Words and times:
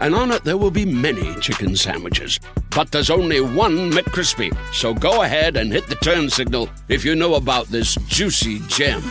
and 0.00 0.14
on 0.14 0.30
it 0.30 0.44
there 0.44 0.56
will 0.56 0.70
be 0.70 0.84
many 0.84 1.34
chicken 1.40 1.76
sandwiches. 1.76 2.40
But 2.74 2.90
there's 2.90 3.10
only 3.10 3.40
one 3.40 3.90
McCrispy. 3.90 4.54
So 4.72 4.94
go 4.94 5.22
ahead 5.22 5.56
and 5.56 5.72
hit 5.72 5.86
the 5.88 5.96
turn 5.96 6.28
signal 6.30 6.68
if 6.88 7.04
you 7.04 7.14
know 7.14 7.34
about 7.34 7.66
this 7.68 7.96
juicy 8.06 8.60
gem 8.68 9.02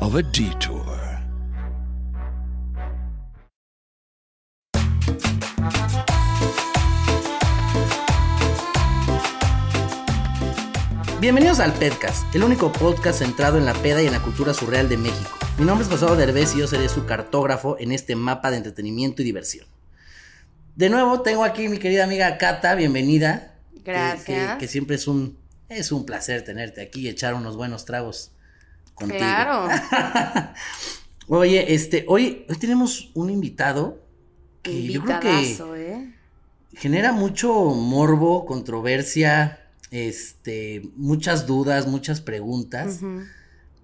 of 0.00 0.14
a 0.14 0.22
detour. 0.22 1.00
Bienvenidos 11.20 11.60
al 11.60 11.74
Pedcast, 11.74 12.34
el 12.34 12.44
único 12.44 12.72
podcast 12.72 13.18
centrado 13.18 13.58
en 13.58 13.66
la 13.66 13.74
peda 13.74 14.02
y 14.02 14.06
en 14.06 14.12
la 14.12 14.22
cultura 14.22 14.54
surreal 14.54 14.88
de 14.88 14.96
México. 14.96 15.30
Mi 15.58 15.66
nombre 15.66 15.86
es 15.86 15.90
José 15.92 16.16
Derbez 16.16 16.54
y 16.54 16.60
yo 16.60 16.66
seré 16.66 16.88
su 16.88 17.04
cartógrafo 17.04 17.76
en 17.78 17.92
este 17.92 18.16
mapa 18.16 18.50
de 18.50 18.56
entretenimiento 18.56 19.20
y 19.20 19.26
diversión. 19.26 19.66
De 20.80 20.88
nuevo 20.88 21.20
tengo 21.20 21.44
aquí 21.44 21.68
mi 21.68 21.76
querida 21.76 22.04
amiga 22.04 22.38
Cata, 22.38 22.74
bienvenida. 22.74 23.54
Gracias. 23.84 24.56
Que, 24.56 24.66
siempre 24.66 24.96
es 24.96 25.06
un, 25.06 25.36
es 25.68 25.92
un 25.92 26.06
placer 26.06 26.42
tenerte 26.42 26.80
aquí 26.80 27.02
y 27.02 27.08
echar 27.08 27.34
unos 27.34 27.54
buenos 27.54 27.84
tragos 27.84 28.32
contigo. 28.94 29.18
Claro. 29.18 29.68
Oye, 31.28 31.74
este, 31.74 32.06
hoy, 32.08 32.46
hoy 32.48 32.56
tenemos 32.56 33.10
un 33.12 33.28
invitado 33.28 34.02
que 34.62 34.84
yo 34.84 35.04
creo 35.04 35.20
que 35.20 35.52
¿eh? 35.52 36.14
genera 36.72 37.12
mucho 37.12 37.52
morbo, 37.52 38.46
controversia, 38.46 39.60
este, 39.90 40.88
muchas 40.96 41.46
dudas, 41.46 41.88
muchas 41.88 42.22
preguntas. 42.22 43.00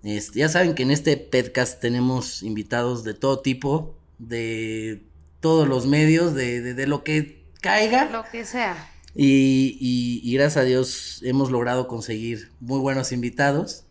Este, 0.02 0.38
ya 0.38 0.48
saben 0.48 0.74
que 0.74 0.84
en 0.84 0.92
este 0.92 1.18
podcast 1.18 1.78
tenemos 1.78 2.42
invitados 2.42 3.04
de 3.04 3.12
todo 3.12 3.40
tipo, 3.40 3.98
de 4.18 5.02
todos 5.46 5.68
los 5.68 5.86
medios, 5.86 6.34
de, 6.34 6.74
de, 6.74 6.86
lo 6.88 7.04
que 7.04 7.44
caiga. 7.60 8.06
Lo 8.06 8.24
que 8.24 8.44
sea. 8.44 8.90
Y, 9.14 9.78
y, 9.80 10.34
gracias 10.34 10.56
a 10.56 10.64
Dios 10.64 11.20
hemos 11.22 11.52
logrado 11.52 11.86
conseguir 11.86 12.50
muy 12.58 12.80
buenos 12.80 13.12
invitados. 13.12 13.84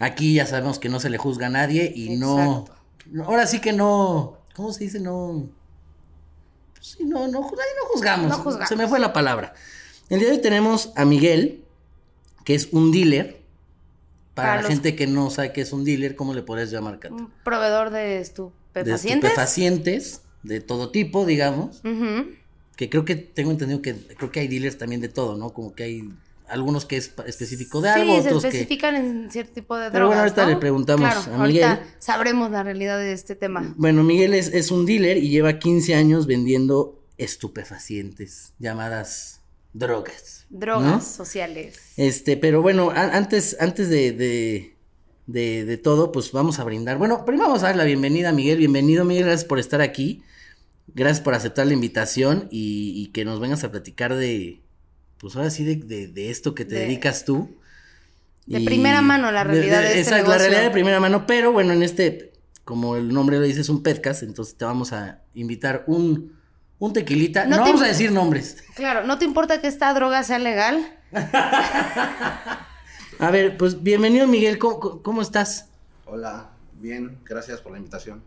Aquí 0.00 0.34
ya 0.34 0.44
sabemos 0.44 0.78
que 0.78 0.90
no 0.90 1.00
se 1.00 1.08
le 1.08 1.16
juzga 1.16 1.46
a 1.46 1.48
nadie 1.48 1.90
y 1.96 2.18
no. 2.18 2.66
Ahora 3.24 3.46
sí 3.46 3.58
que 3.58 3.72
no. 3.72 4.36
¿Cómo 4.54 4.70
se 4.74 4.84
dice? 4.84 5.00
No. 5.00 5.48
Pues 6.74 6.88
sí, 6.88 7.06
no, 7.06 7.20
no, 7.26 7.40
no 7.40 7.42
juzgamos. 7.44 8.28
No 8.28 8.36
juzgamos. 8.36 8.68
Se 8.68 8.76
me 8.76 8.86
fue 8.86 9.00
la 9.00 9.14
palabra. 9.14 9.54
El 10.10 10.18
día 10.18 10.28
de 10.28 10.34
hoy 10.34 10.42
tenemos 10.42 10.92
a 10.94 11.06
Miguel, 11.06 11.64
que 12.44 12.54
es 12.54 12.68
un 12.70 12.92
dealer. 12.92 13.40
Para, 14.34 14.60
la 14.60 14.68
gente 14.68 14.94
que 14.94 15.06
no 15.06 15.30
sabe 15.30 15.54
qué 15.54 15.62
es 15.62 15.72
un 15.72 15.84
dealer, 15.84 16.16
¿cómo 16.16 16.34
le 16.34 16.42
podrías 16.42 16.70
llamar, 16.70 16.98
Cata? 16.98 17.14
Un 17.14 17.32
proveedor 17.44 17.88
de 17.88 18.20
estupefacientes. 18.20 19.02
De 19.02 19.10
estupefacientes, 19.10 20.21
de 20.42 20.60
todo 20.60 20.90
tipo, 20.90 21.26
digamos. 21.26 21.82
Que 22.76 22.88
creo 22.88 23.04
que 23.04 23.16
tengo 23.16 23.50
entendido 23.50 23.82
que 23.82 23.94
creo 23.94 24.30
que 24.30 24.40
hay 24.40 24.48
dealers 24.48 24.78
también 24.78 25.00
de 25.00 25.08
todo, 25.08 25.36
¿no? 25.36 25.50
Como 25.50 25.74
que 25.74 25.84
hay 25.84 26.08
algunos 26.48 26.84
que 26.84 26.96
es 26.96 27.12
específico 27.26 27.80
de 27.80 27.88
algo, 27.90 28.14
otros 28.14 28.42
se 28.42 28.48
especifican 28.48 28.94
en 28.94 29.30
cierto 29.30 29.54
tipo 29.54 29.74
de 29.76 29.84
drogas. 29.84 29.92
Pero 29.92 30.06
bueno, 30.06 30.20
ahorita 30.22 30.46
le 30.46 30.56
preguntamos 30.56 31.28
a 31.28 31.38
Miguel. 31.46 31.64
Ahorita 31.64 31.86
sabremos 31.98 32.50
la 32.50 32.62
realidad 32.62 32.98
de 32.98 33.12
este 33.12 33.34
tema. 33.34 33.74
Bueno, 33.76 34.02
Miguel 34.02 34.34
es, 34.34 34.48
es 34.48 34.70
un 34.70 34.84
dealer 34.84 35.16
y 35.16 35.30
lleva 35.30 35.58
15 35.58 35.94
años 35.94 36.26
vendiendo 36.26 37.02
estupefacientes 37.18 38.52
llamadas 38.58 39.40
drogas. 39.72 40.46
Drogas 40.50 41.06
sociales. 41.06 41.78
Este, 41.96 42.36
pero 42.36 42.62
bueno, 42.62 42.90
antes, 42.90 43.56
antes 43.60 43.88
de, 43.88 44.12
de, 44.12 44.76
de, 45.26 45.80
todo, 45.82 46.12
pues 46.12 46.32
vamos 46.32 46.58
a 46.58 46.64
brindar. 46.64 46.98
Bueno, 46.98 47.24
primero 47.24 47.48
vamos 47.48 47.62
a 47.62 47.68
dar 47.68 47.76
la 47.76 47.84
bienvenida 47.84 48.30
a 48.30 48.32
Miguel. 48.32 48.58
Bienvenido, 48.58 49.04
Miguel, 49.04 49.24
gracias 49.24 49.44
por 49.44 49.58
estar 49.58 49.80
aquí. 49.80 50.22
Gracias 50.94 51.20
por 51.20 51.34
aceptar 51.34 51.66
la 51.66 51.72
invitación 51.72 52.48
y, 52.50 53.10
que 53.14 53.24
nos 53.24 53.40
vengas 53.40 53.64
a 53.64 53.70
platicar 53.70 54.14
de, 54.14 54.60
pues 55.18 55.36
ahora 55.36 55.50
sí, 55.50 55.64
de, 55.64 56.08
de, 56.08 56.30
esto 56.30 56.54
que 56.54 56.64
te 56.64 56.74
dedicas 56.74 57.24
tú. 57.24 57.56
De 58.46 58.60
primera 58.60 59.00
mano, 59.00 59.30
la 59.30 59.44
realidad 59.44 59.80
de, 59.80 59.88
este 59.88 60.00
Exacto, 60.00 60.30
la 60.30 60.38
realidad 60.38 60.62
de 60.62 60.70
primera 60.70 60.98
mano, 61.00 61.26
pero 61.26 61.52
bueno, 61.52 61.72
en 61.72 61.82
este, 61.82 62.32
como 62.64 62.96
el 62.96 63.12
nombre 63.12 63.38
lo 63.38 63.44
dice, 63.44 63.60
es 63.60 63.68
un 63.68 63.82
podcast, 63.82 64.24
entonces 64.24 64.56
te 64.56 64.64
vamos 64.64 64.92
a 64.92 65.22
invitar 65.34 65.84
un 65.86 66.42
un 66.82 66.92
tequilita. 66.92 67.46
No, 67.46 67.58
vamos 67.60 67.80
a 67.80 67.86
decir 67.86 68.10
nombres. 68.10 68.56
Claro, 68.74 69.06
¿no 69.06 69.16
te 69.16 69.24
importa 69.24 69.60
que 69.60 69.68
esta 69.68 69.94
droga 69.94 70.24
sea 70.24 70.40
legal? 70.40 70.84
a 73.18 73.30
ver, 73.30 73.56
pues 73.56 73.82
bienvenido 73.82 74.26
Miguel, 74.26 74.58
¿cómo, 74.58 75.22
estás? 75.22 75.68
Hola, 76.06 76.50
bien, 76.80 77.18
gracias 77.24 77.60
por 77.60 77.72
la 77.72 77.78
invitación. 77.78 78.22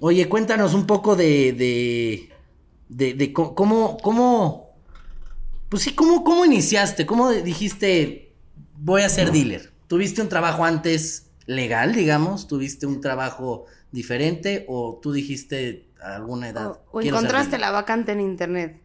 Oye, 0.00 0.28
cuéntanos 0.28 0.74
un 0.74 0.86
poco 0.86 1.16
de, 1.16 1.52
de, 1.52 2.30
de, 2.88 3.14
de 3.14 3.32
cómo, 3.32 3.96
cómo, 3.98 4.74
pues 5.68 5.82
sí, 5.82 5.94
cómo, 5.94 6.24
cómo 6.24 6.44
iniciaste, 6.44 7.06
cómo 7.06 7.30
dijiste, 7.30 8.32
voy 8.76 9.02
a 9.02 9.08
ser 9.08 9.30
dealer. 9.30 9.72
¿Tuviste 9.86 10.22
un 10.22 10.28
trabajo 10.28 10.64
antes 10.64 11.30
legal, 11.46 11.94
digamos? 11.94 12.48
¿Tuviste 12.48 12.86
un 12.86 13.00
trabajo 13.00 13.66
diferente 13.92 14.64
o 14.68 14.98
tú 15.00 15.12
dijiste, 15.12 15.86
alguna 16.02 16.48
edad. 16.48 16.80
O, 16.90 17.00
encontraste 17.00 17.58
la 17.58 17.70
vacante 17.70 18.12
en 18.12 18.20
internet. 18.20 18.80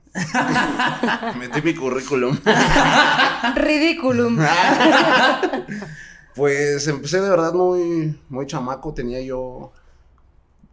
Metí 1.38 1.62
mi 1.64 1.76
currículum. 1.76 2.38
Ridiculum. 3.56 4.38
pues 6.36 6.88
empecé 6.88 7.22
de 7.22 7.30
verdad 7.30 7.54
muy, 7.54 8.20
muy 8.30 8.48
chamaco. 8.48 8.94
Tenía 8.94 9.22
yo 9.22 9.72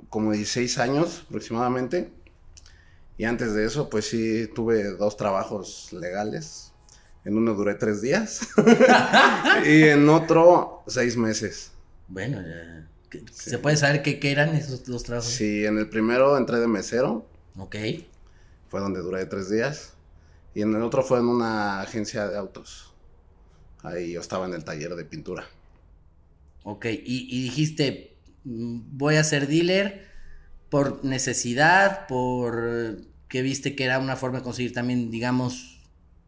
como 0.09 0.33
16 0.33 0.79
años 0.79 1.25
aproximadamente. 1.29 2.13
Y 3.17 3.25
antes 3.25 3.55
de 3.55 3.65
eso, 3.65 3.89
pues 3.89 4.07
sí, 4.07 4.49
tuve 4.55 4.85
dos 4.91 5.17
trabajos 5.17 5.93
legales. 5.93 6.73
En 7.25 7.37
uno 7.37 7.55
duré 7.55 7.75
tres 7.75 8.03
días. 8.03 8.49
y 9.67 9.85
en 9.85 10.09
otro, 10.09 10.83
seis 10.87 11.17
meses. 11.17 11.73
Bueno, 12.09 12.43
ya. 12.43 12.89
¿Se 13.33 13.59
puede 13.59 13.77
saber 13.77 14.03
qué, 14.03 14.19
eran 14.31 14.57
esos 14.57 14.85
dos 14.85 15.05
trabajos? 15.05 15.31
Sí, 15.31 15.65
en 15.65 15.79
el 15.79 15.89
primero 15.89 16.37
entré 16.37 16.59
de 16.59 16.67
mesero. 16.67 17.25
Ok. 17.57 17.77
Fue 18.75 18.81
donde 18.81 19.03
duré 19.03 19.25
tres 19.27 19.49
días. 19.49 19.93
Y 20.53 20.63
en 20.63 20.75
el 20.75 20.83
otro 20.83 21.05
fue 21.05 21.21
en 21.21 21.27
una 21.27 21.81
agencia 21.81 22.27
de 22.27 22.37
autos. 22.37 22.93
Ahí 23.85 24.11
yo 24.11 24.21
estaba 24.21 24.47
en 24.47 24.55
el 24.55 24.65
taller 24.65 24.97
de 24.97 25.05
pintura. 25.05 25.47
Ok, 26.65 26.87
y, 26.87 27.43
dijiste, 27.45 28.17
mm, 28.43 28.99
voy 28.99 29.15
a 29.15 29.23
ser 29.23 29.47
dealer 29.47 30.09
por 30.71 31.05
necesidad, 31.05 32.09
por 32.09 32.97
que 33.29 33.43
viste 33.43 33.77
que 33.77 33.85
era 33.85 34.01
una 34.01 34.17
forma 34.17 34.39
de 34.39 34.43
conseguir 34.43 34.73
también, 34.73 35.09
digamos, 35.09 35.81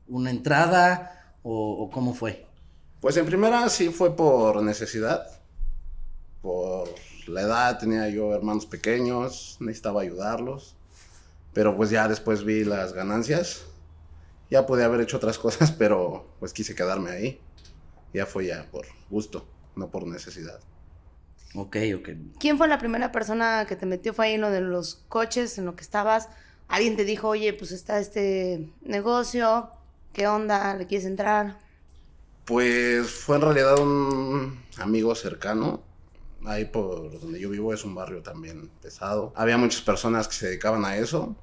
una 0.06 0.30
entrada, 0.30 1.34
o 1.42 1.90
cómo 1.92 2.14
fue? 2.14 2.46
Pues 3.00 3.16
en 3.16 3.26
primera 3.26 3.68
sí 3.68 3.88
fue 3.88 4.14
por 4.14 4.62
necesidad 4.62 5.26
por 6.42 6.88
la 7.26 7.40
edad, 7.40 7.78
tenía 7.80 8.08
yo 8.08 8.32
hermanos 8.32 8.66
pequeños, 8.66 9.56
necesitaba 9.58 10.02
ayudarlos, 10.02 10.75
pero 11.56 11.74
pues 11.74 11.88
ya 11.88 12.06
después 12.06 12.44
vi 12.44 12.64
las 12.64 12.92
ganancias, 12.92 13.64
ya 14.50 14.66
podía 14.66 14.84
haber 14.84 15.00
hecho 15.00 15.16
otras 15.16 15.38
cosas, 15.44 15.72
pero 15.72 16.28
pues 16.38 16.53
quise 16.53 16.74
quedarme 16.74 17.10
ahí, 17.10 17.41
ya 18.12 18.26
fue 18.26 18.44
ya 18.44 18.66
por 18.70 18.84
gusto, 19.08 19.48
no 19.74 19.91
por 19.91 20.06
necesidad. 20.06 20.60
Ok, 21.54 21.78
ok. 21.97 22.08
¿Quién 22.38 22.58
fue 22.58 22.68
la 22.68 22.76
primera 22.76 23.10
persona 23.10 23.64
que 23.66 23.74
te 23.74 23.86
metió? 23.86 24.12
¿Fue 24.12 24.26
ahí 24.26 24.34
en 24.34 24.42
lo 24.42 24.50
de 24.50 24.60
los 24.60 24.97
coches, 25.08 25.56
en 25.56 25.64
lo 25.64 25.76
que 25.76 25.82
estabas? 25.82 26.28
¿Alguien 26.68 26.94
te 26.94 27.06
dijo, 27.06 27.28
oye, 27.28 27.54
pues 27.54 27.72
está 27.72 28.00
este 28.00 28.70
negocio, 28.82 29.70
qué 30.12 30.28
onda, 30.28 30.74
le 30.74 30.86
quieres 30.86 31.06
entrar? 31.06 31.56
Pues 32.44 33.10
fue 33.10 33.36
en 33.36 33.42
realidad 33.42 33.78
un 33.78 34.62
amigo 34.76 35.14
cercano 35.14 35.82
ahí 36.44 36.66
por 36.66 37.18
donde 37.18 37.41
yo 37.41 37.50
vivo 37.50 37.72
es 37.72 37.84
un 37.84 37.94
barrio 37.94 38.22
también 38.22 38.70
pesado. 38.82 39.32
Había 39.36 39.56
muchas 39.56 39.80
personas 39.80 40.28
que 40.28 40.34
se 40.34 40.47
dedicaban 40.48 40.84
a 40.84 40.97
eso. 40.97 41.34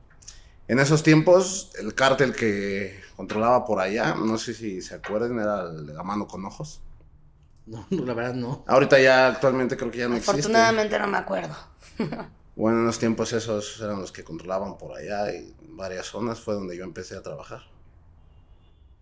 En 0.68 0.80
esos 0.80 1.04
tiempos, 1.04 1.71
el 1.80 1.94
cártel 1.94 2.33
que 2.33 3.00
controlaba 3.15 3.65
por 3.65 3.80
allá, 3.80 4.15
no 4.15 4.38
sé 4.38 4.54
si 4.54 4.81
se 4.81 4.95
acuerdan, 4.95 5.38
era 5.39 5.63
el 5.69 5.86
de 5.88 5.94
la 5.94 6.04
mano 6.04 6.27
con 6.27 6.45
ojos. 6.45 6.81
No, 7.65 7.86
la 7.89 8.13
verdad 8.13 8.33
no. 8.33 8.63
Ahorita 8.68 9.00
ya 9.00 9.27
actualmente 9.27 9.75
creo 9.77 9.92
que 9.92 10.00
ya 10.00 10.07
no 10.07 10.15
existe. 10.15 10.39
Afortunadamente 10.39 10.98
no 11.00 11.07
me 11.07 11.18
acuerdo. 11.18 11.56
Bueno, 12.56 12.81
en 12.81 12.86
los 12.86 13.00
tiempos 13.00 13.33
esos 13.33 13.81
eran 13.81 14.00
los 14.00 14.12
que 14.12 14.24
controlaban 14.24 14.77
por 14.77 14.95
allá 14.95 15.33
y 15.33 15.56
varias 15.69 16.06
zonas 16.06 16.39
fue 16.39 16.54
donde 16.54 16.77
yo 16.77 16.83
empecé 16.83 17.16
a 17.18 17.24
trabajar. 17.24 17.63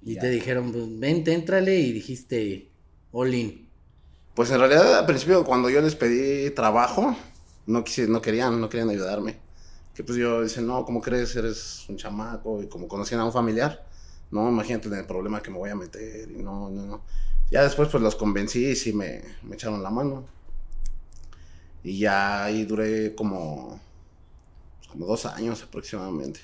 Y 0.01 0.15
Ya. 0.15 0.21
te 0.21 0.29
dijeron, 0.29 0.71
pues, 0.71 0.85
vente, 0.97 1.33
éntrale 1.33 1.75
y 1.77 1.91
dijiste, 1.91 2.71
all 3.11 3.33
in. 3.33 3.67
Pues 4.35 4.51
en 4.51 4.59
realidad 4.59 4.99
al 4.99 5.05
principio 5.05 5.43
cuando 5.43 5.69
yo 5.69 5.81
les 5.81 5.95
pedí 5.95 6.49
trabajo, 6.51 7.13
no, 7.65 7.83
quisi- 7.83 8.07
no 8.07 8.21
querían, 8.21 8.61
no 8.61 8.69
querían 8.69 8.89
ayudarme. 8.89 9.37
Que 9.93 10.03
pues 10.03 10.17
yo 10.17 10.41
decía, 10.41 10.61
no, 10.61 10.85
¿cómo 10.85 11.01
crees? 11.01 11.35
Eres 11.35 11.85
un 11.89 11.97
chamaco 11.97 12.61
y 12.63 12.67
como 12.67 12.88
conocían 12.88 13.21
a 13.21 13.25
un 13.25 13.33
familiar, 13.33 13.85
no, 14.31 14.49
imagínate 14.49 14.88
el 14.88 15.05
problema 15.05 15.41
que 15.41 15.51
me 15.51 15.57
voy 15.57 15.69
a 15.69 15.75
meter 15.75 16.31
y 16.31 16.41
no, 16.41 16.69
no, 16.69 16.85
no. 16.85 17.01
Ya 17.51 17.63
después 17.63 17.89
pues 17.89 18.01
los 18.01 18.15
convencí 18.15 18.65
y 18.65 18.75
sí 18.75 18.93
me, 18.93 19.21
me 19.43 19.55
echaron 19.55 19.83
la 19.83 19.89
mano. 19.89 20.25
Y 21.83 21.99
ya 21.99 22.45
ahí 22.45 22.63
duré 22.63 23.13
como, 23.15 23.79
como 24.89 25.05
dos 25.05 25.25
años 25.25 25.63
aproximadamente 25.63 26.39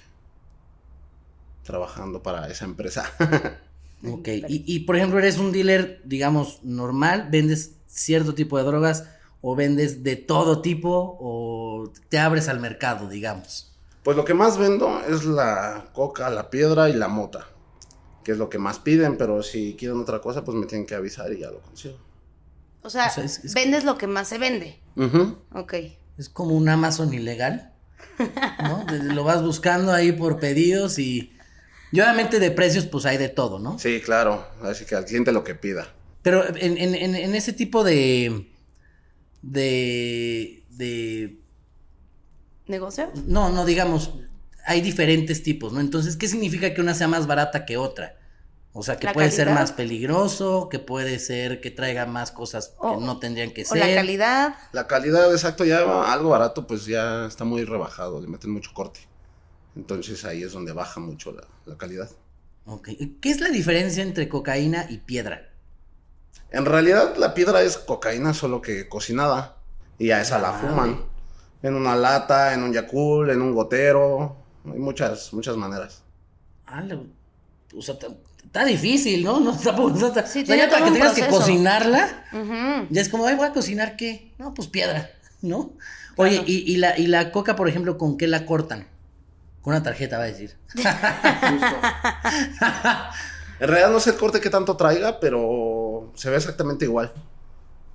trabajando 1.64 2.24
para 2.24 2.50
esa 2.50 2.66
empresa. 2.66 3.12
Ok, 4.06 4.28
y, 4.28 4.64
y, 4.68 4.82
por 4.82 4.96
ejemplo, 4.96 5.18
eres 5.18 5.40
un 5.40 5.52
dealer, 5.52 6.02
digamos, 6.06 6.64
normal, 6.64 7.30
vendes 7.32 7.78
cierto 7.88 8.36
tipo 8.36 8.60
de 8.60 8.64
drogas 8.64 9.06
o 9.42 9.56
vendes 9.56 10.04
de 10.04 10.16
todo 10.16 10.62
tipo 10.62 11.18
o 11.20 11.67
te 12.10 12.20
abres 12.20 12.48
al 12.48 12.60
mercado, 12.60 13.08
digamos. 13.10 13.74
Pues 14.04 14.16
lo 14.16 14.24
que 14.26 14.34
más 14.34 14.58
vendo 14.58 15.02
es 15.08 15.26
la 15.26 15.90
coca, 15.94 16.30
la 16.30 16.50
piedra 16.50 16.90
y 16.90 16.94
la 16.94 17.08
mota, 17.08 17.48
que 18.24 18.32
es 18.32 18.38
lo 18.38 18.50
que 18.50 18.58
más 18.58 18.80
piden, 18.80 19.18
pero 19.18 19.44
si 19.44 19.76
quieren 19.78 20.00
otra 20.00 20.20
cosa, 20.22 20.44
pues 20.44 20.58
me 20.58 20.66
tienen 20.66 20.88
que 20.88 20.96
avisar 20.96 21.32
y 21.34 21.40
ya 21.40 21.52
lo 21.52 21.60
consigo. 21.62 21.98
O 22.84 22.90
sea, 22.90 23.08
O 23.08 23.10
sea, 23.12 23.24
es- 23.26 23.44
es- 23.44 23.54
vendes 23.54 23.84
lo 23.84 23.98
que 23.98 24.08
más 24.08 24.30
se 24.30 24.38
vende. 24.38 24.80
Ujú. 24.96 25.38
Ok. 25.54 25.74
Es 26.18 26.30
como 26.30 26.56
un 26.56 26.70
Amazon 26.70 27.14
ilegal, 27.14 27.74
¿no? 28.64 28.86
Lo 29.14 29.24
vas 29.24 29.44
buscando 29.44 29.92
ahí 29.92 30.12
por 30.12 30.40
pedidos 30.40 30.98
y... 31.00 31.34
Y 31.92 32.02
obviamente 32.02 32.40
de 32.40 32.52
precios 32.52 32.86
pues 32.86 33.06
hay 33.06 33.18
de 33.18 33.30
todo, 33.30 33.60
¿no? 33.60 33.78
Sí, 33.80 34.02
claro, 34.02 34.46
así 34.64 34.86
que 34.86 34.96
al 34.96 35.06
cliente 35.06 35.32
lo 35.32 35.44
que 35.44 35.56
pida. 35.56 35.88
Pero 36.22 36.44
en- 36.56 36.78
en 36.78 37.36
ese 37.36 37.54
tipo 37.54 37.84
de... 37.84 38.48
De... 39.42 40.64
De... 40.70 41.38
¿Negocio? 42.68 43.12
No, 43.26 43.50
no, 43.50 43.66
digamos, 43.66 44.12
hay 44.66 44.82
diferentes 44.82 45.44
tipos, 45.44 45.74
¿no? 45.74 45.80
Entonces, 45.80 46.18
¿qué 46.18 46.28
significa 46.28 46.74
que 46.74 46.82
una 46.82 46.94
sea 46.94 47.08
más 47.08 47.28
barata 47.28 47.66
que 47.66 47.78
otra? 47.78 48.18
O 48.74 48.84
sea, 48.84 48.98
que 48.98 49.08
La 49.08 49.14
puede 49.14 49.32
ser 49.32 49.50
más 49.50 49.72
peligroso, 49.72 50.70
que 50.70 50.78
puede 50.78 51.18
ser 51.20 51.62
que 51.62 51.72
traiga 51.72 52.06
más 52.06 52.32
cosas 52.32 52.74
O- 52.78 53.00
que 53.00 53.06
no 53.06 53.18
tendrían 53.18 53.52
que 53.52 53.64
O 53.64 53.66
ser. 53.66 53.78
la 53.80 53.96
calidad. 53.96 54.56
La 54.72 54.86
calidad, 54.86 55.32
exacto, 55.32 55.66
ya 55.66 55.80
algo 56.12 56.30
barato, 56.30 56.68
pues 56.68 56.86
ya 56.86 57.26
está 57.26 57.44
muy 57.44 57.64
rebajado, 57.64 58.22
le 58.22 58.28
meten 58.28 58.52
mucho 58.52 58.72
corte. 58.74 59.00
Entonces 59.76 60.26
ahí 60.26 60.44
es 60.44 60.52
donde 60.52 60.74
baja 60.74 61.00
mucho 61.00 61.32
la, 61.32 61.48
la 61.66 61.76
calidad. 61.78 62.10
Ok. 62.66 62.90
¿Qué 63.22 63.32
es 63.32 63.40
la 63.40 63.50
diferencia 63.50 64.04
entre 64.04 64.28
cocaína 64.30 64.86
y 64.90 64.98
piedra? 65.00 65.50
En 66.52 66.66
realidad 66.66 67.16
la 67.18 67.34
piedra 67.34 67.62
es 67.62 67.78
cocaína 67.78 68.34
solo 68.34 68.62
que 68.62 68.88
cocinada 68.90 69.58
y 69.98 70.12
a 70.12 70.22
esa 70.22 70.38
la 70.40 70.50
Ah, 70.50 70.60
fuman. 70.60 71.06
En 71.64 71.74
una 71.76 71.96
lata, 71.96 72.54
en 72.54 72.64
un 72.64 72.74
yacul, 72.74 73.30
en 73.30 73.42
un 73.42 73.54
gotero, 73.54 74.36
hay 74.66 74.80
muchas, 74.80 75.34
muchas 75.34 75.58
maneras. 75.58 76.04
Ah, 76.68 76.84
o 77.76 77.82
sea, 77.82 77.96
está, 77.96 78.08
está 78.44 78.66
difícil, 78.66 79.24
¿no? 79.24 79.40
No 79.42 79.52
está, 79.54 79.72
no 79.74 80.08
está- 80.08 80.26
Sí, 80.26 80.44
o 80.44 80.46
sea, 80.46 80.56
tiene 80.56 80.62
ya 80.64 80.70
para 80.70 80.86
que 80.86 80.92
tengas 80.92 81.14
que 81.14 81.28
cocinarla, 81.28 82.26
Ujú. 82.34 82.88
ya 82.90 83.02
es 83.02 83.10
como, 83.10 83.26
ay, 83.26 83.36
voy 83.36 83.48
a 83.48 83.54
cocinar 83.54 83.96
qué? 83.96 84.32
No, 84.38 84.54
pues 84.54 84.68
piedra, 84.68 85.10
¿no? 85.42 85.72
Oye, 86.16 86.44
y, 86.48 86.72
y 86.74 86.78
la, 86.78 86.98
y 86.98 87.08
la 87.08 87.32
coca, 87.32 87.56
por 87.56 87.68
ejemplo, 87.70 87.98
¿con 87.98 88.18
qué 88.18 88.28
la 88.28 88.46
cortan? 88.46 88.88
Con 89.62 89.74
una 89.74 89.84
tarjeta, 89.84 90.18
va 90.18 90.24
a 90.24 90.28
decir. 90.28 90.58
En 93.60 93.68
realidad 93.70 93.90
no 93.92 94.00
sé 94.00 94.12
el 94.12 94.18
corte 94.18 94.40
que 94.40 94.52
tanto 94.52 94.78
traiga, 94.78 95.20
pero 95.20 96.12
se 96.16 96.30
ve 96.30 96.38
exactamente 96.38 96.86
igual. 96.86 97.12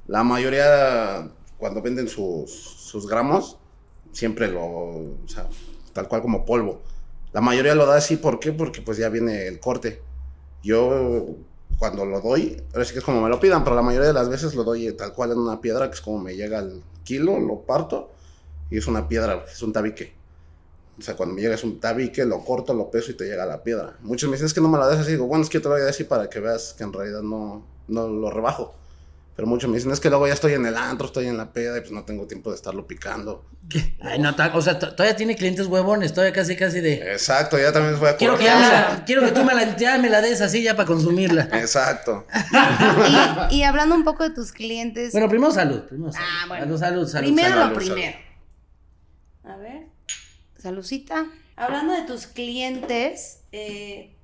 La 0.08 0.24
mayoría, 0.24 1.28
cuando 1.56 1.80
venden 1.80 2.08
sus, 2.08 2.50
sus 2.92 3.08
gramos, 3.08 3.56
siempre 4.12 4.48
lo, 4.48 4.62
o 4.62 5.16
sea, 5.26 5.48
tal 5.94 6.08
cual 6.08 6.20
como 6.20 6.44
polvo. 6.44 6.82
La 7.32 7.40
mayoría 7.40 7.74
lo 7.74 7.86
da 7.86 7.96
así, 7.96 8.16
¿por 8.18 8.38
qué? 8.38 8.52
Porque 8.52 8.82
pues 8.82 8.98
ya 8.98 9.08
viene 9.08 9.46
el 9.46 9.60
corte. 9.60 10.02
Yo 10.62 11.24
cuando 11.78 12.04
lo 12.04 12.20
doy, 12.20 12.62
ahora 12.74 12.84
que 12.84 12.98
es 12.98 13.04
como 13.04 13.22
me 13.22 13.30
lo 13.30 13.40
pidan, 13.40 13.64
pero 13.64 13.74
la 13.74 13.80
mayoría 13.80 14.08
de 14.08 14.12
las 14.12 14.28
veces 14.28 14.54
lo 14.54 14.62
doy 14.62 14.92
tal 14.92 15.14
cual 15.14 15.32
en 15.32 15.38
una 15.38 15.62
piedra, 15.62 15.88
que 15.88 15.94
es 15.94 16.02
como 16.02 16.18
me 16.18 16.36
llega 16.36 16.58
al 16.58 16.82
kilo, 17.02 17.40
lo 17.40 17.62
parto 17.62 18.10
y 18.70 18.76
es 18.76 18.86
una 18.86 19.08
piedra, 19.08 19.42
es 19.50 19.62
un 19.62 19.72
tabique. 19.72 20.12
O 20.98 21.00
sea, 21.00 21.16
cuando 21.16 21.34
me 21.34 21.40
llega 21.40 21.54
es 21.54 21.64
un 21.64 21.80
tabique, 21.80 22.26
lo 22.26 22.44
corto, 22.44 22.74
lo 22.74 22.90
peso 22.90 23.10
y 23.10 23.14
te 23.14 23.24
llega 23.24 23.46
la 23.46 23.62
piedra. 23.62 23.96
Muchos 24.02 24.28
me 24.28 24.36
dicen, 24.36 24.52
que 24.54 24.60
no 24.60 24.68
me 24.68 24.76
la 24.76 24.86
des 24.88 24.98
así. 24.98 25.12
Digo, 25.12 25.26
bueno, 25.26 25.42
es 25.42 25.48
que 25.48 25.60
te 25.60 25.64
lo 25.64 25.74
voy 25.76 25.82
a 25.82 25.88
así 25.88 26.04
para 26.04 26.28
que 26.28 26.40
veas 26.40 26.74
que 26.74 26.84
en 26.84 26.92
realidad 26.92 27.22
no, 27.22 27.64
no 27.88 28.06
lo 28.06 28.30
rebajo. 28.30 28.74
Pero 29.34 29.48
muchos 29.48 29.70
me 29.70 29.76
dicen, 29.76 29.90
es 29.92 29.98
que 30.00 30.10
luego 30.10 30.26
ya 30.26 30.34
estoy 30.34 30.52
en 30.52 30.66
el 30.66 30.76
antro, 30.76 31.06
estoy 31.06 31.26
en 31.26 31.38
la 31.38 31.54
peda 31.54 31.78
y 31.78 31.80
pues 31.80 31.90
no 31.92 32.04
tengo 32.04 32.26
tiempo 32.26 32.50
de 32.50 32.56
estarlo 32.56 32.86
picando. 32.86 33.46
Ay, 34.02 34.18
no, 34.18 34.34
o 34.52 34.60
sea, 34.60 34.78
to- 34.78 34.94
todavía 34.94 35.16
tiene 35.16 35.36
clientes 35.36 35.66
huevones, 35.68 36.12
todavía 36.12 36.34
casi, 36.34 36.54
casi 36.54 36.80
de... 36.80 37.12
Exacto, 37.12 37.58
ya 37.58 37.72
también 37.72 37.98
voy 37.98 38.10
a 38.10 38.16
Quiero 38.18 38.36
que, 38.36 38.44
ya 38.44 39.02
quiero 39.06 39.22
que 39.24 39.32
tú 39.32 39.42
me 39.42 39.54
la, 39.54 39.74
ya 39.76 39.96
me 39.96 40.10
la 40.10 40.20
des 40.20 40.42
así 40.42 40.62
ya 40.62 40.76
para 40.76 40.86
consumirla. 40.86 41.48
Exacto. 41.52 42.26
Y, 43.50 43.56
y 43.56 43.62
hablando 43.62 43.94
un 43.94 44.04
poco 44.04 44.22
de 44.22 44.34
tus 44.34 44.52
clientes. 44.52 45.12
Bueno, 45.12 45.28
primero 45.30 45.50
salud. 45.50 45.80
Primero 45.84 46.12
salud. 46.12 46.26
ah, 46.28 46.44
bueno. 46.48 46.64
Salud, 46.64 46.78
salud, 46.78 47.08
salud. 47.08 47.26
primero 47.28 47.48
salud. 47.48 47.58
lo 47.74 47.80
salud, 47.80 47.86
primero. 47.94 48.18
A 49.44 49.56
ver. 49.56 49.86
Salucita. 50.58 51.26
Hablando 51.56 51.94
de 51.94 52.02
tus 52.02 52.26
clientes, 52.26 53.40
eh, 53.52 54.14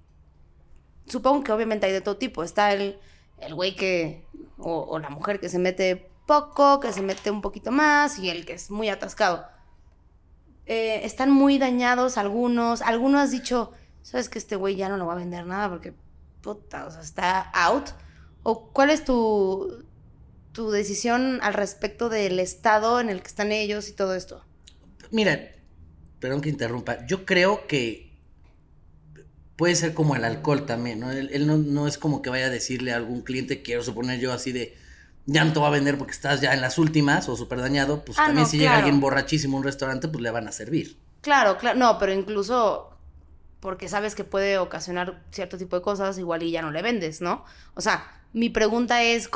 supongo 1.06 1.42
que 1.44 1.52
obviamente 1.52 1.86
hay 1.86 1.92
de 1.92 2.00
todo 2.02 2.18
tipo. 2.18 2.44
Está 2.44 2.72
el, 2.72 2.98
el 3.40 3.54
güey 3.54 3.74
que, 3.74 4.26
o, 4.58 4.98
la 4.98 5.10
mujer 5.10 5.40
que 5.40 5.48
se 5.48 5.58
mete 5.58 6.10
poco, 6.26 6.80
que 6.80 6.92
se 6.92 7.02
mete 7.02 7.30
un 7.30 7.40
poquito 7.40 7.70
más, 7.70 8.18
y 8.18 8.30
el 8.30 8.44
que 8.44 8.54
es 8.54 8.70
muy 8.70 8.88
atascado. 8.88 9.46
Eh, 10.66 11.00
están 11.04 11.30
muy 11.30 11.58
dañados 11.58 12.18
algunos. 12.18 12.82
Algunos 12.82 13.22
has 13.22 13.30
dicho, 13.30 13.72
sabes 14.02 14.28
que 14.28 14.38
este 14.38 14.56
güey 14.56 14.76
ya 14.76 14.88
no 14.88 14.96
lo 14.96 15.06
va 15.06 15.14
a 15.14 15.16
vender 15.16 15.46
nada 15.46 15.68
porque, 15.68 15.94
puta, 16.42 16.86
o 16.86 16.90
sea, 16.90 17.00
está 17.00 17.40
out. 17.40 17.90
¿O 18.42 18.70
cuál 18.70 18.90
es 18.90 19.04
tu, 19.04 19.84
tu 20.52 20.70
decisión 20.70 21.40
al 21.42 21.54
respecto 21.54 22.08
del 22.08 22.38
estado 22.38 23.00
en 23.00 23.08
el 23.08 23.22
que 23.22 23.28
están 23.28 23.52
ellos 23.52 23.88
y 23.88 23.92
todo 23.92 24.14
esto? 24.14 24.44
Mira, 25.10 25.38
perdón 26.20 26.40
que 26.40 26.50
interrumpa. 26.50 27.06
Yo 27.06 27.24
creo 27.24 27.66
que 27.66 28.07
puede 29.58 29.74
ser 29.74 29.92
como 29.92 30.14
el 30.14 30.22
alcohol 30.24 30.64
también, 30.66 31.00
¿no? 31.00 31.10
Él, 31.10 31.30
él 31.32 31.48
no, 31.48 31.58
no 31.58 31.88
es 31.88 31.98
como 31.98 32.22
que 32.22 32.30
vaya 32.30 32.46
a 32.46 32.50
decirle 32.50 32.92
a 32.92 32.96
algún 32.96 33.22
cliente, 33.22 33.60
quiero 33.60 33.82
suponer 33.82 34.20
yo 34.20 34.32
así 34.32 34.52
de, 34.52 34.76
ya 35.26 35.44
no 35.44 35.52
te 35.52 35.58
va 35.58 35.66
a 35.66 35.70
vender 35.70 35.98
porque 35.98 36.12
estás 36.12 36.40
ya 36.40 36.54
en 36.54 36.60
las 36.60 36.78
últimas 36.78 37.28
o 37.28 37.36
súper 37.36 37.60
dañado, 37.60 38.04
pues 38.04 38.16
Ah, 38.20 38.26
también 38.26 38.44
no, 38.44 38.48
si 38.48 38.56
llega 38.56 38.76
alguien 38.76 39.00
borrachísimo 39.00 39.56
a 39.56 39.60
un 39.60 39.64
restaurante, 39.64 40.06
pues 40.06 40.22
le 40.22 40.30
van 40.30 40.46
a 40.46 40.52
servir. 40.52 40.96
Claro, 41.22 41.58
claro, 41.58 41.76
no, 41.76 41.98
pero 41.98 42.12
incluso 42.12 42.90
porque 43.58 43.88
sabes 43.88 44.14
que 44.14 44.22
puede 44.22 44.58
ocasionar 44.58 45.24
cierto 45.32 45.58
tipo 45.58 45.74
de 45.74 45.82
cosas, 45.82 46.16
igual 46.18 46.44
y 46.44 46.52
ya 46.52 46.62
no 46.62 46.70
le 46.70 46.80
vendes, 46.80 47.20
¿no? 47.20 47.44
O 47.74 47.80
sea, 47.80 48.06
mi 48.32 48.50
pregunta 48.50 49.02
es, 49.02 49.28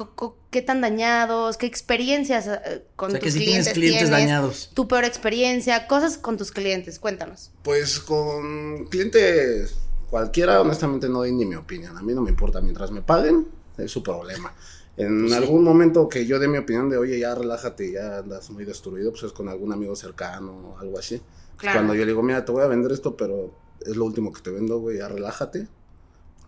¿qué 0.50 0.62
tan 0.62 0.80
dañados, 0.80 1.56
qué 1.56 1.66
experiencias 1.66 2.46
eh, 2.46 2.84
con 2.94 3.08
O 3.08 3.10
sea, 3.10 3.18
que 3.20 3.26
tus 3.26 3.32
si 3.32 3.38
tienes 3.40 3.64
clientes 3.70 3.74
clientes 3.74 4.08
tienes? 4.08 4.28
dañados. 4.28 4.70
Tu 4.72 4.86
peor 4.86 5.04
experiencia, 5.04 5.88
cosas 5.88 6.16
con 6.16 6.38
tus 6.38 6.52
clientes, 6.52 7.00
cuéntanos. 7.00 7.50
Pues 7.64 7.98
con 7.98 8.84
clientes 8.86 9.74
cualquiera, 10.12 10.60
honestamente 10.60 11.08
no 11.08 11.18
doy 11.20 11.32
ni 11.32 11.46
mi 11.46 11.54
opinión. 11.56 11.96
A 11.96 12.02
mí 12.02 12.12
no 12.14 12.20
me 12.20 12.28
importa. 12.28 12.60
Mientras 12.60 12.90
me 12.90 13.00
paguen, 13.00 13.48
es 13.78 13.90
su 13.90 14.02
problema. 14.02 14.54
En 14.98 15.20
Pues 15.22 15.32
sí. 15.32 15.38
algún 15.38 15.64
momento 15.64 16.06
que 16.06 16.26
yo 16.26 16.38
dé 16.38 16.48
mi 16.48 16.58
opinión 16.58 16.90
de, 16.90 16.98
oye, 16.98 17.18
ya 17.18 17.34
relájate, 17.34 17.90
ya 17.92 18.18
andas 18.18 18.50
muy 18.50 18.66
destruido, 18.66 19.10
pues 19.10 19.22
es 19.22 19.32
con 19.32 19.48
algún 19.48 19.72
amigo 19.72 19.96
cercano 19.96 20.52
o 20.52 20.78
algo 20.78 20.98
así. 20.98 21.22
Claro. 21.56 21.78
Cuando 21.78 21.94
yo 21.94 22.00
le 22.02 22.08
digo, 22.12 22.22
mira, 22.22 22.44
te 22.44 22.52
voy 22.52 22.62
a 22.62 22.66
vender 22.66 22.92
esto, 22.92 23.16
pero 23.16 23.54
es 23.80 23.96
lo 23.96 24.04
último 24.04 24.30
que 24.32 24.42
te 24.42 24.50
vendo, 24.50 24.78
güey, 24.80 24.98
ya 24.98 25.08
relájate. 25.08 25.66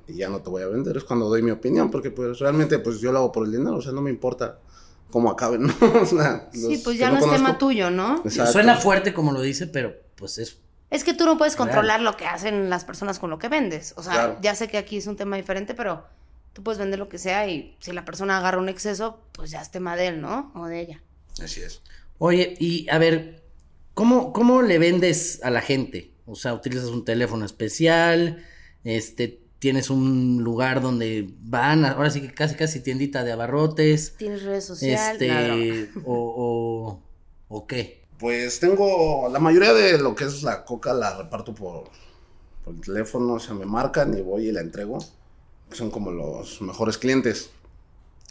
Y 0.06 0.16
ya 0.16 0.28
no 0.28 0.42
te 0.42 0.50
voy 0.50 0.62
a 0.62 0.66
vender, 0.66 0.98
es 0.98 1.04
cuando 1.04 1.30
doy 1.30 1.40
mi 1.40 1.50
opinión, 1.50 1.90
porque 1.90 2.10
pues 2.10 2.38
realmente 2.38 2.78
pues 2.78 3.00
yo 3.00 3.10
lo 3.12 3.20
hago 3.20 3.32
por 3.32 3.46
el 3.46 3.52
dinero, 3.52 3.76
o 3.76 3.80
sea, 3.80 3.92
no 3.92 4.02
me 4.02 4.10
importa 4.10 4.58
cómo 5.10 5.30
acaben, 5.30 5.62
¿no? 5.66 5.74
O 6.02 6.04
sea, 6.04 6.50
sí, 6.52 6.82
pues 6.84 6.98
ya 6.98 7.10
no, 7.10 7.18
es 7.18 7.30
tema 7.30 7.56
tuyo, 7.56 7.88
¿no? 7.88 8.20
Exacto. 8.24 8.52
Suena 8.52 8.76
fuerte 8.76 9.14
como 9.14 9.32
lo 9.32 9.40
dice, 9.40 9.66
pero 9.66 9.94
pues 10.16 10.36
es... 10.36 10.58
Es 10.94 11.04
que 11.04 11.12
tú 11.14 11.24
no 11.26 11.36
puedes 11.36 11.54
Real. 11.54 11.66
controlar 11.68 12.00
lo 12.00 12.16
que 12.16 12.26
hacen 12.26 12.70
las 12.70 12.84
personas 12.84 13.18
con 13.18 13.30
lo 13.30 13.38
que 13.38 13.48
vendes. 13.48 13.94
O 13.96 14.02
sea, 14.02 14.12
Claro. 14.12 14.38
ya 14.40 14.54
sé 14.54 14.68
que 14.68 14.78
aquí 14.78 14.96
es 14.96 15.06
un 15.06 15.16
tema 15.16 15.36
diferente, 15.36 15.74
pero 15.74 16.04
tú 16.52 16.62
puedes 16.62 16.78
vender 16.78 16.98
lo 16.98 17.08
que 17.08 17.18
sea 17.18 17.48
y 17.48 17.76
si 17.80 17.92
la 17.92 18.04
persona 18.04 18.38
agarra 18.38 18.58
un 18.58 18.68
exceso, 18.68 19.18
pues 19.32 19.50
ya 19.50 19.60
es 19.60 19.70
tema 19.70 19.96
de 19.96 20.06
él, 20.08 20.20
¿no? 20.20 20.52
O 20.54 20.66
de 20.66 20.80
ella. 20.80 21.02
Así 21.42 21.60
es. 21.62 21.82
Oye, 22.18 22.54
y 22.60 22.88
a 22.90 22.98
ver, 22.98 23.42
¿cómo, 23.94 24.32
¿cómo 24.32 24.62
le 24.62 24.78
vendes 24.78 25.40
a 25.42 25.50
la 25.50 25.60
gente? 25.60 26.12
O 26.26 26.36
sea, 26.36 26.54
utilizas 26.54 26.86
un 26.90 27.04
teléfono 27.04 27.44
especial, 27.44 28.44
este, 28.84 29.40
tienes 29.58 29.90
un 29.90 30.42
lugar 30.44 30.80
donde 30.80 31.28
van, 31.40 31.84
ahora 31.84 32.10
sí 32.10 32.20
que 32.20 32.32
casi 32.32 32.54
casi 32.54 32.80
tiendita 32.80 33.24
de 33.24 33.32
abarrotes, 33.32 34.14
Tienes 34.16 34.42
redes 34.44 34.64
sociales. 34.64 35.20
este, 35.20 35.90
o, 36.04 36.12
o, 36.14 37.02
o 37.48 37.66
qué. 37.66 38.03
Pues 38.24 38.58
tengo, 38.58 39.28
la 39.30 39.38
mayoría 39.38 39.74
de 39.74 39.98
lo 39.98 40.14
que 40.14 40.24
es 40.24 40.42
la 40.42 40.64
coca 40.64 40.94
la 40.94 41.14
reparto 41.14 41.54
por, 41.54 41.90
por 42.64 42.74
el 42.74 42.80
teléfono, 42.80 43.34
o 43.34 43.38
sea, 43.38 43.52
me 43.52 43.66
marcan 43.66 44.16
y 44.16 44.22
voy 44.22 44.48
y 44.48 44.50
la 44.50 44.62
entrego. 44.62 44.98
Son 45.70 45.90
como 45.90 46.10
los 46.10 46.62
mejores 46.62 46.96
clientes, 46.96 47.50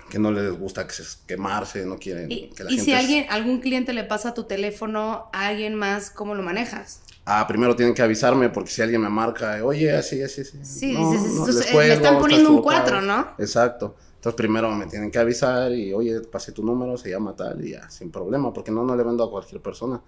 que 0.10 0.18
no 0.18 0.32
les 0.32 0.52
gusta 0.58 0.88
que 0.88 0.94
se 0.94 1.04
quemarse, 1.28 1.86
no 1.86 2.00
quieren 2.00 2.32
Y, 2.32 2.50
que 2.50 2.64
la 2.64 2.72
y 2.72 2.78
gente... 2.78 2.86
si 2.86 2.94
alguien, 2.94 3.28
algún 3.30 3.60
cliente 3.60 3.94
le 3.94 4.04
pasa 4.04 4.34
tu 4.34 4.46
teléfono 4.46 5.30
a 5.32 5.46
alguien 5.46 5.76
más, 5.76 6.10
¿cómo 6.10 6.34
lo 6.34 6.42
manejas? 6.42 7.02
Ah, 7.24 7.46
primero 7.48 7.76
tienen 7.76 7.94
que 7.94 8.02
avisarme 8.02 8.50
porque 8.50 8.72
si 8.72 8.82
alguien 8.82 9.00
me 9.00 9.10
marca, 9.10 9.64
oye, 9.64 9.96
así, 9.96 10.24
así, 10.24 10.42
así. 10.42 10.58
Sí, 10.66 10.96
entonces, 10.96 11.56
les 11.56 11.66
eh, 11.68 11.70
me 11.70 11.72
cuelgo, 11.72 11.94
están 11.94 12.18
poniendo 12.18 12.50
un 12.50 12.56
equivocado. 12.58 12.82
cuatro, 12.82 13.02
¿no? 13.02 13.36
Exacto. 13.38 13.96
Entonces 14.24 14.38
primero 14.38 14.72
me 14.72 14.86
tienen 14.86 15.12
que 15.12 15.20
avisar 15.20 15.74
y, 15.74 15.92
oye, 15.92 16.22
pasé 16.22 16.54
tu 16.54 16.64
número, 16.64 16.96
se 16.96 17.10
llama 17.10 17.36
tal 17.36 17.62
y 17.66 17.72
ya, 17.72 17.90
sin 17.90 18.10
problema, 18.10 18.54
porque 18.54 18.72
no, 18.72 18.82
no 18.86 18.96
le 18.96 19.04
vendo 19.04 19.22
a 19.22 19.30
cualquier 19.30 19.62
persona. 19.62 20.02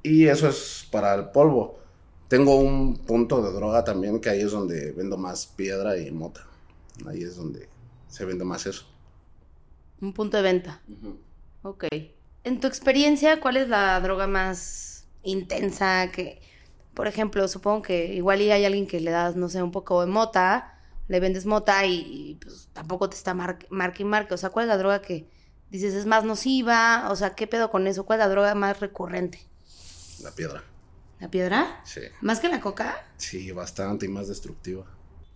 Y 0.00 0.28
eso 0.28 0.48
es 0.48 0.86
para 0.92 1.12
el 1.16 1.30
polvo. 1.30 1.76
Tengo 2.28 2.54
un 2.54 2.98
punto 2.98 3.42
de 3.42 3.52
droga 3.52 3.82
también 3.82 4.20
que 4.20 4.30
ahí 4.30 4.42
es 4.42 4.52
donde 4.52 4.92
vendo 4.92 5.16
más 5.16 5.44
piedra 5.44 5.98
y 5.98 6.12
mota. 6.12 6.46
Ahí 7.04 7.24
es 7.24 7.34
donde 7.34 7.68
se 8.06 8.24
vende 8.24 8.44
más 8.44 8.64
eso. 8.64 8.86
Un 10.00 10.12
punto 10.12 10.36
de 10.36 10.44
venta. 10.44 10.80
Ok. 11.62 11.86
En 12.44 12.60
tu 12.60 12.68
experiencia, 12.68 13.40
¿cuál 13.40 13.56
es 13.56 13.68
la 13.68 14.00
droga 14.02 14.28
más 14.28 15.08
intensa 15.24 16.12
que, 16.12 16.40
por 16.94 17.08
ejemplo, 17.08 17.48
supongo 17.48 17.82
que 17.82 18.14
igual 18.14 18.40
y 18.40 18.52
hay 18.52 18.64
alguien 18.64 18.86
que 18.86 19.00
le 19.00 19.10
das, 19.10 19.34
no 19.34 19.48
sé, 19.48 19.64
un 19.64 19.72
poco 19.72 20.00
de 20.02 20.06
mota, 20.06 20.75
le 21.08 21.20
vendes 21.20 21.46
mota 21.46 21.84
y, 21.86 21.94
y, 21.94 22.34
pues 22.42 22.68
tampoco 22.72 23.08
te 23.08 23.16
está 23.16 23.34
mar 23.34 23.58
marque 23.70 24.02
y 24.02 24.06
marque. 24.06 24.34
O 24.34 24.38
sea, 24.38 24.50
¿cuál 24.50 24.64
es 24.64 24.68
la 24.68 24.78
droga 24.78 25.02
que 25.02 25.26
dices 25.70 25.94
es 25.94 26.06
más 26.06 26.24
nosiva? 26.24 27.08
O 27.10 27.16
sea, 27.16 27.34
¿qué 27.34 27.46
pedo 27.46 27.70
con 27.70 27.86
eso? 27.86 28.04
¿Cuál 28.04 28.20
es 28.20 28.26
la 28.26 28.30
droga 28.30 28.54
más 28.54 28.80
recurrente? 28.80 29.40
La 30.22 30.30
piedra. 30.30 30.62
¿La 31.20 31.30
piedra? 31.30 31.80
Sí. 31.84 32.02
¿Más 32.20 32.40
que 32.40 32.48
la 32.48 32.60
coca? 32.60 33.04
Sí, 33.16 33.50
bastante 33.52 34.06
y 34.06 34.08
más 34.08 34.28
destructiva. 34.28 34.84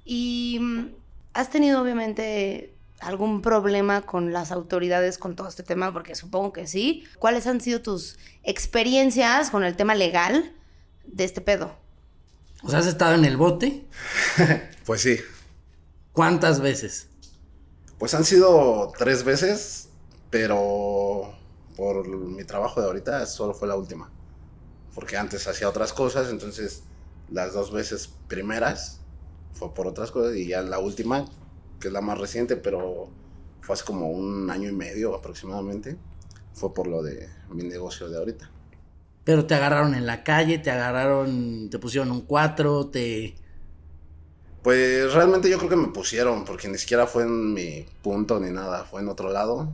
Y 0.04 0.58
mm, 0.60 0.88
has 1.34 1.50
tenido 1.50 1.80
obviamente 1.80 2.74
algún 3.00 3.40
problema 3.40 4.02
con 4.02 4.32
las 4.32 4.52
autoridades 4.52 5.16
con 5.16 5.34
todo 5.36 5.48
este 5.48 5.62
tema, 5.62 5.92
porque 5.92 6.14
supongo 6.14 6.52
que 6.52 6.66
sí. 6.66 7.04
¿Cuáles 7.18 7.46
han 7.46 7.60
sido 7.60 7.80
tus 7.80 8.18
experiencias 8.42 9.50
con 9.50 9.64
el 9.64 9.74
tema 9.74 9.94
legal 9.94 10.52
de 11.06 11.24
este 11.24 11.40
pedo? 11.40 11.74
O 12.62 12.68
sea, 12.68 12.80
has 12.80 12.86
estado 12.86 13.14
en 13.14 13.24
el 13.24 13.36
bote. 13.36 13.86
Pues 14.84 15.02
sí. 15.02 15.20
¿Cuántas 16.20 16.60
veces? 16.60 17.08
Pues 17.98 18.12
han 18.12 18.26
sido 18.26 18.92
tres 18.98 19.24
veces, 19.24 19.88
pero 20.28 21.32
por 21.78 22.06
mi 22.06 22.44
trabajo 22.44 22.78
de 22.82 22.88
ahorita 22.88 23.24
solo 23.24 23.54
fue 23.54 23.66
la 23.66 23.74
última. 23.74 24.10
Porque 24.94 25.16
antes 25.16 25.48
hacía 25.48 25.66
otras 25.66 25.94
cosas, 25.94 26.28
entonces 26.28 26.82
las 27.30 27.54
dos 27.54 27.72
veces 27.72 28.10
primeras 28.28 29.00
fue 29.54 29.72
por 29.72 29.86
otras 29.86 30.10
cosas 30.10 30.36
y 30.36 30.48
ya 30.48 30.60
la 30.60 30.78
última, 30.78 31.24
que 31.80 31.88
es 31.88 31.94
la 31.94 32.02
más 32.02 32.18
reciente, 32.18 32.56
pero 32.56 33.08
fue 33.62 33.72
hace 33.72 33.86
como 33.86 34.10
un 34.10 34.50
año 34.50 34.68
y 34.68 34.72
medio 34.72 35.14
aproximadamente, 35.14 35.96
fue 36.52 36.74
por 36.74 36.86
lo 36.86 37.02
de 37.02 37.30
mi 37.48 37.62
negocio 37.62 38.10
de 38.10 38.18
ahorita. 38.18 38.50
Pero 39.24 39.46
te 39.46 39.54
agarraron 39.54 39.94
en 39.94 40.04
la 40.04 40.22
calle, 40.22 40.58
te 40.58 40.70
agarraron, 40.70 41.70
te 41.70 41.78
pusieron 41.78 42.10
un 42.10 42.20
cuatro, 42.20 42.88
te... 42.88 43.36
Pues 44.62 45.12
realmente 45.14 45.48
yo 45.48 45.56
creo 45.56 45.70
que 45.70 45.76
me 45.76 45.88
pusieron, 45.88 46.44
porque 46.44 46.68
ni 46.68 46.76
siquiera 46.76 47.06
fue 47.06 47.22
en 47.22 47.54
mi 47.54 47.86
punto 48.02 48.38
ni 48.38 48.50
nada, 48.50 48.84
fue 48.84 49.00
en 49.00 49.08
otro 49.08 49.30
lado. 49.30 49.72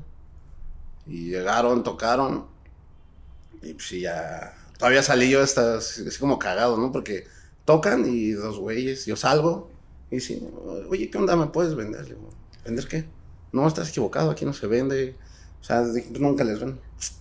Y 1.06 1.30
llegaron, 1.30 1.82
tocaron. 1.82 2.46
Y 3.62 3.74
pues 3.74 3.90
ya. 3.90 4.54
Todavía 4.78 5.02
salí 5.02 5.30
yo 5.30 5.42
hasta 5.42 5.78
así 5.78 6.04
como 6.20 6.38
cagado, 6.38 6.76
¿no? 6.76 6.92
Porque 6.92 7.26
tocan 7.64 8.06
y 8.06 8.30
dos 8.32 8.58
güeyes, 8.58 9.06
yo 9.06 9.16
salgo. 9.16 9.70
Y 10.10 10.20
sí, 10.20 10.46
oye, 10.88 11.10
¿qué 11.10 11.18
onda? 11.18 11.34
¿Me 11.36 11.46
puedes 11.46 11.74
vender? 11.74 12.16
¿vender 12.64 12.86
qué? 12.86 13.06
No, 13.52 13.66
estás 13.66 13.88
equivocado, 13.88 14.30
aquí 14.30 14.44
no 14.44 14.52
se 14.52 14.66
vende. 14.66 15.16
O 15.60 15.64
sea, 15.64 15.82
nunca 16.20 16.44
les 16.44 16.60
ven. 16.60 16.78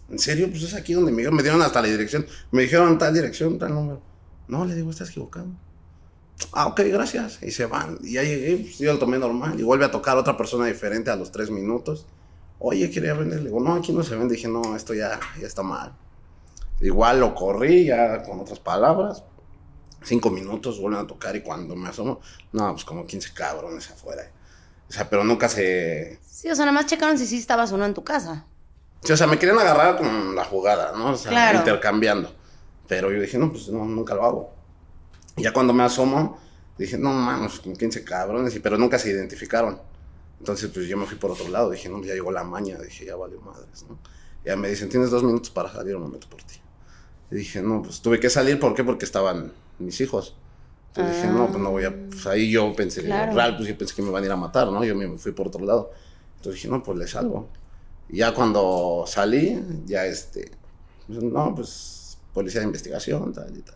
¿En 0.09 0.19
serio? 0.19 0.49
Pues 0.49 0.63
es 0.63 0.75
aquí 0.75 0.93
donde 0.93 1.11
me 1.11 1.29
me 1.31 1.41
dieron 1.41 1.61
hasta 1.63 1.81
la 1.81 1.87
dirección. 1.87 2.27
Me 2.51 2.63
dijeron 2.63 2.97
tal 2.99 3.13
dirección, 3.13 3.57
tal 3.57 3.73
número. 3.73 4.01
No, 4.47 4.65
le 4.65 4.75
digo, 4.75 4.91
estás 4.91 5.09
equivocado. 5.09 5.47
Ah, 6.51 6.67
ok, 6.67 6.81
gracias. 6.87 7.41
Y 7.41 7.51
se 7.51 7.65
van. 7.65 7.97
Y 8.03 8.13
ya 8.13 8.23
llegué, 8.23 8.57
pues, 8.57 8.77
yo 8.77 8.91
lo 8.93 8.99
tomé 8.99 9.17
normal. 9.17 9.59
Y 9.59 9.63
vuelve 9.63 9.85
a 9.85 9.91
tocar 9.91 10.17
otra 10.17 10.35
persona 10.37 10.65
diferente 10.65 11.09
a 11.11 11.15
los 11.15 11.31
tres 11.31 11.49
minutos. 11.49 12.05
Oye, 12.59 12.89
quería 12.91 13.13
vender. 13.13 13.39
Le 13.39 13.45
digo, 13.49 13.59
no, 13.61 13.75
aquí 13.75 13.91
no 13.93 14.03
se 14.03 14.15
vende. 14.15 14.35
Dije, 14.35 14.47
no, 14.47 14.75
esto 14.75 14.93
ya, 14.93 15.19
ya 15.39 15.47
está 15.47 15.63
mal. 15.63 15.93
Igual 16.81 17.19
lo 17.21 17.33
corrí, 17.33 17.85
ya 17.85 18.23
con 18.23 18.39
otras 18.39 18.59
palabras. 18.59 19.23
Cinco 20.03 20.29
minutos 20.29 20.79
vuelven 20.79 21.01
a 21.01 21.07
tocar 21.07 21.35
y 21.35 21.41
cuando 21.41 21.75
me 21.75 21.89
asomo, 21.89 22.19
no, 22.51 22.71
pues 22.73 22.85
como 22.85 23.05
15 23.07 23.33
cabrones 23.33 23.89
afuera. 23.89 24.29
O 24.87 24.91
sea, 24.91 25.09
pero 25.09 25.23
nunca 25.23 25.49
se... 25.49 26.19
Sí, 26.27 26.49
o 26.49 26.55
sea, 26.55 26.65
nada 26.65 26.75
más 26.75 26.85
checaron 26.85 27.17
si 27.17 27.25
sí 27.25 27.37
estabas 27.37 27.71
o 27.71 27.77
no 27.77 27.85
en 27.85 27.93
tu 27.95 28.03
casa. 28.03 28.45
Sí, 29.01 29.11
o 29.13 29.17
sea, 29.17 29.25
me 29.25 29.39
querían 29.39 29.57
agarrar 29.57 29.97
con 29.97 30.35
la 30.35 30.43
jugada, 30.45 30.91
¿no? 30.95 31.11
O 31.13 31.15
sea, 31.17 31.31
Claro. 31.31 31.57
intercambiando. 31.59 32.31
Pero 32.87 33.11
yo 33.11 33.19
dije, 33.19 33.37
no, 33.39 33.51
pues 33.51 33.67
no, 33.69 33.83
nunca 33.85 34.13
lo 34.13 34.25
hago. 34.25 34.54
Y 35.37 35.43
ya 35.43 35.53
cuando 35.53 35.73
me 35.73 35.83
asomo, 35.83 36.39
dije, 36.77 36.97
no 36.97 37.11
mames, 37.13 37.59
con 37.59 37.75
15 37.75 38.03
cabrones, 38.03 38.55
y- 38.55 38.59
pero 38.59 38.77
nunca 38.77 38.97
se 38.99 39.09
identificaron. 39.09 39.81
Entonces, 40.39 40.69
pues 40.73 40.87
yo 40.87 40.97
me 40.97 41.05
fui 41.05 41.17
por 41.17 41.31
otro 41.31 41.47
lado. 41.49 41.69
Dije, 41.71 41.89
no, 41.89 42.01
ya 42.03 42.13
llegó 42.13 42.31
la 42.31 42.43
maña. 42.43 42.77
Dije, 42.79 43.05
ya 43.05 43.15
valió 43.15 43.39
madres, 43.41 43.83
¿no? 43.87 43.99
Y 44.43 44.47
ya 44.47 44.55
me 44.55 44.69
dicen, 44.69 44.89
tienes 44.89 45.09
dos 45.11 45.23
minutos 45.23 45.49
para 45.49 45.71
salir, 45.71 45.95
un 45.95 46.03
momento 46.03 46.27
por 46.29 46.41
ti. 46.43 46.55
Y 47.31 47.35
dije, 47.35 47.61
no, 47.61 47.81
pues 47.81 48.01
tuve 48.01 48.19
que 48.19 48.29
salir, 48.29 48.59
¿por 48.59 48.73
qué? 48.75 48.83
Porque 48.83 49.05
estaban 49.05 49.53
mis 49.79 49.99
hijos. 50.01 50.35
Entonces 50.89 51.15
dije, 51.15 51.27
no, 51.33 51.47
pues 51.47 51.59
no 51.61 51.71
voy 51.71 51.83
a. 51.85 51.91
Pues 52.07 52.25
ahí 52.27 52.51
yo 52.51 52.73
pensé, 52.75 53.01
Claro. 53.03 53.33
real, 53.33 53.57
pues 53.57 53.67
yo 53.69 53.77
pensé 53.77 53.95
que 53.95 54.01
me 54.01 54.09
iban 54.09 54.23
a 54.23 54.25
ir 54.25 54.31
a 54.31 54.35
matar, 54.37 54.71
¿no? 54.71 54.83
Yo 54.85 54.95
me 54.95 55.17
fui 55.17 55.31
por 55.33 55.47
otro 55.47 55.65
lado. 55.65 55.91
Entonces 56.37 56.55
dije, 56.61 56.67
no, 56.69 56.81
pues 56.83 56.97
le 56.97 57.07
salgo. 57.07 57.49
Y 58.07 58.17
ya 58.17 58.33
cuando 58.33 59.03
salí, 59.07 59.61
ya 59.85 60.05
este. 60.05 60.51
pues, 61.07 61.21
no, 61.23 61.53
pues 61.55 62.17
policía 62.33 62.61
de 62.61 62.67
investigación, 62.67 63.33
tal 63.33 63.57
y 63.57 63.61
tal. 63.61 63.75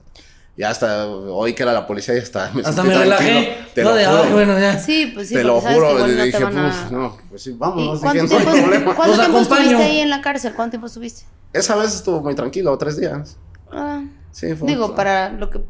Ya 0.59 0.69
hasta 0.71 1.07
hoy 1.07 1.53
que 1.53 1.63
era 1.63 1.71
la 1.71 1.87
policía, 1.87 2.13
ya 2.15 2.21
hasta 2.21 2.51
me, 2.51 2.61
Hasta 2.63 2.83
me 2.83 2.93
relajé. 2.93 3.57
Te 3.73 3.81
no, 3.81 3.91
lo 3.91 3.95
de, 3.95 4.05
juro. 4.05 4.23
ay, 4.23 4.31
bueno, 4.33 4.59
ya. 4.59 4.77
Sí, 4.77 5.09
pues 5.15 5.29
sí, 5.29 5.35
te 5.35 5.43
lo 5.45 5.61
juro. 5.61 5.93
le 5.93 5.99
no 5.99 6.05
te 6.05 6.23
dije, 6.25 6.37
a- 6.43 6.49
"Puf, 6.49 6.91
no, 6.91 7.17
pues 7.29 7.43
sí, 7.43 7.51
¿Y 7.51 7.53
vámonos. 7.53 7.99
¿Cuánto 8.01 8.23
Dije, 8.23 8.33
no 8.33 8.39
hay 8.39 8.45
tiempo, 8.45 8.61
problema. 8.67 8.95
¿cuánto 8.95 9.15
Los 9.15 9.19
tiempo 9.21 9.37
acompaño. 9.37 9.61
estuviste 9.63 9.83
ahí 9.89 9.99
en 9.99 10.09
la 10.09 10.19
cárcel? 10.21 10.53
¿Cuánto 10.53 10.71
tiempo 10.71 10.87
estuviste? 10.87 11.23
Esa 11.53 11.77
vez 11.77 11.95
estuvo 11.95 12.19
muy 12.21 12.35
tranquilo, 12.35 12.77
tres 12.77 12.97
días. 12.99 13.37
Ah, 13.71 14.03
Sí, 14.33 14.53
fue 14.53 14.67
digo, 14.67 14.95
para 14.95 15.29
lo 15.31 15.49
que 15.49 15.61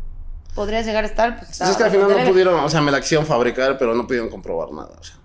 podrías 0.56 0.88
llegar 0.88 1.04
a 1.04 1.08
estar, 1.08 1.38
pues 1.38 1.56
Pues 1.60 1.70
es 1.70 1.78
que 1.78 1.84
al 1.84 1.92
final 1.92 2.10
no 2.10 2.28
pudieron, 2.32 2.60
o 2.60 2.70
sea, 2.70 2.82
me 2.82 2.90
la 2.92 3.00
quisieron 3.00 3.28
fabricar, 3.28 3.78
pero 3.78 3.94
no 3.94 4.08
pudieron 4.08 4.30
comprobar 4.30 4.72
nada. 4.72 4.96
O 5.00 5.04
sea, 5.04 5.18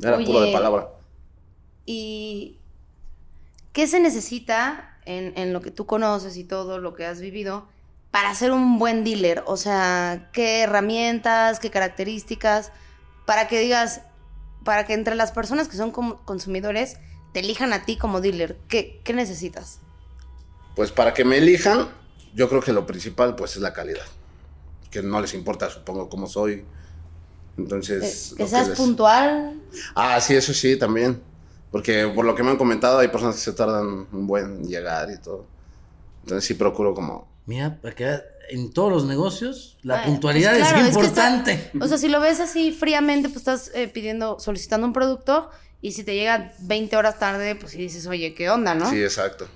era 0.00 0.16
puro 0.24 0.38
de 0.42 0.44
Oye. 0.46 0.52
palabra. 0.52 0.90
¿Y 1.86 2.58
qué 3.72 3.88
se 3.88 3.98
necesita 3.98 4.96
en, 5.04 5.32
en 5.36 5.52
lo 5.52 5.60
que 5.60 5.72
tú 5.72 5.86
conoces 5.86 6.36
y 6.36 6.44
todo 6.44 6.78
lo 6.78 6.94
que 6.94 7.04
has 7.04 7.20
vivido 7.20 7.66
para 8.10 8.34
ser 8.34 8.52
un 8.52 8.78
buen 8.78 9.04
dealer? 9.04 9.42
O 9.46 9.56
sea, 9.56 10.30
¿qué 10.32 10.62
herramientas, 10.62 11.60
qué 11.60 11.70
características? 11.70 12.72
Para 13.26 13.48
que 13.48 13.60
digas, 13.60 14.02
para 14.64 14.86
que 14.86 14.94
entre 14.94 15.14
las 15.14 15.32
personas 15.32 15.68
que 15.68 15.76
son 15.76 15.90
como 15.90 16.24
consumidores 16.24 16.96
te 17.32 17.40
elijan 17.40 17.72
a 17.72 17.84
ti 17.84 17.96
como 17.96 18.20
dealer, 18.20 18.58
¿qué, 18.68 19.00
qué 19.04 19.12
necesitas? 19.12 19.80
Pues 20.74 20.92
para 20.92 21.12
que 21.12 21.24
me 21.24 21.38
elijan, 21.38 21.88
yo 22.34 22.48
creo 22.48 22.62
que 22.62 22.72
lo 22.72 22.86
principal 22.86 23.34
pues 23.36 23.56
es 23.56 23.62
la 23.62 23.72
calidad. 23.72 24.06
Que 24.90 25.02
no 25.02 25.20
les 25.20 25.34
importa, 25.34 25.68
supongo, 25.68 26.08
cómo 26.08 26.26
soy. 26.26 26.64
Entonces... 27.58 28.32
Eh, 28.32 28.36
que 28.36 28.42
lo 28.44 28.48
seas 28.48 28.68
les- 28.68 28.78
puntual. 28.78 29.60
Ah, 29.94 30.20
sí, 30.20 30.34
eso 30.34 30.54
sí, 30.54 30.78
también. 30.78 31.20
Porque 31.70 32.10
por 32.14 32.24
lo 32.24 32.34
que 32.34 32.42
me 32.42 32.50
han 32.50 32.56
comentado, 32.56 32.98
hay 32.98 33.08
personas 33.08 33.34
que 33.34 33.42
se 33.42 33.52
tardan 33.52 34.06
un 34.10 34.26
buen 34.26 34.44
en 34.46 34.68
llegar 34.68 35.10
y 35.10 35.18
todo. 35.18 35.44
Entonces 36.22 36.44
sí 36.46 36.54
procuro 36.54 36.94
como... 36.94 37.28
Mira, 37.48 37.80
para 37.80 37.94
que 37.94 38.20
en 38.50 38.70
todos 38.74 38.92
los 38.92 39.04
negocios 39.06 39.78
la 39.82 40.02
Ah, 40.02 40.04
puntualidad 40.04 40.52
pues 40.54 40.68
claro, 40.68 40.84
es 40.84 40.90
es 40.90 40.96
que 40.98 41.06
está- 41.06 41.30
importante. 41.30 41.70
O 41.82 41.88
sea, 41.88 41.96
si 41.96 42.08
lo 42.08 42.20
ves 42.20 42.40
así 42.40 42.72
fríamente, 42.72 43.28
pues 43.30 43.38
estás 43.38 43.70
eh, 43.74 43.88
pidiendo, 43.88 44.38
solicitando 44.38 44.86
un 44.86 44.92
producto 44.92 45.48
y 45.80 45.92
si 45.92 46.04
te 46.04 46.14
llega 46.14 46.52
20 46.60 46.94
horas 46.98 47.18
tarde, 47.18 47.54
pues 47.56 47.72
sí 47.72 47.78
dices, 47.78 48.06
oye, 48.06 48.34
¿qué 48.34 48.50
onda, 48.50 48.74
no? 48.74 48.90
Sí, 48.90 49.02
exacto. 49.02 49.48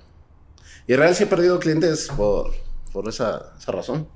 Y 0.87 0.93
en 0.93 0.97
realidad 0.97 1.17
sí 1.19 1.23
he 1.25 1.27
perdido 1.27 1.59
clientes 1.59 2.09
por, 2.17 2.51
por 2.91 3.07
esa, 3.07 3.53
esa 3.59 3.71
razón. 3.71 4.07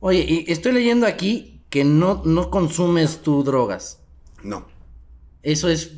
Oye, 0.00 0.24
y 0.26 0.50
estoy 0.50 0.72
leyendo 0.72 1.06
aquí 1.06 1.62
que 1.68 1.84
no, 1.84 2.22
no 2.24 2.50
consumes 2.50 3.18
tú 3.22 3.44
drogas. 3.44 4.00
No. 4.42 4.66
Eso 5.42 5.68
es. 5.68 5.90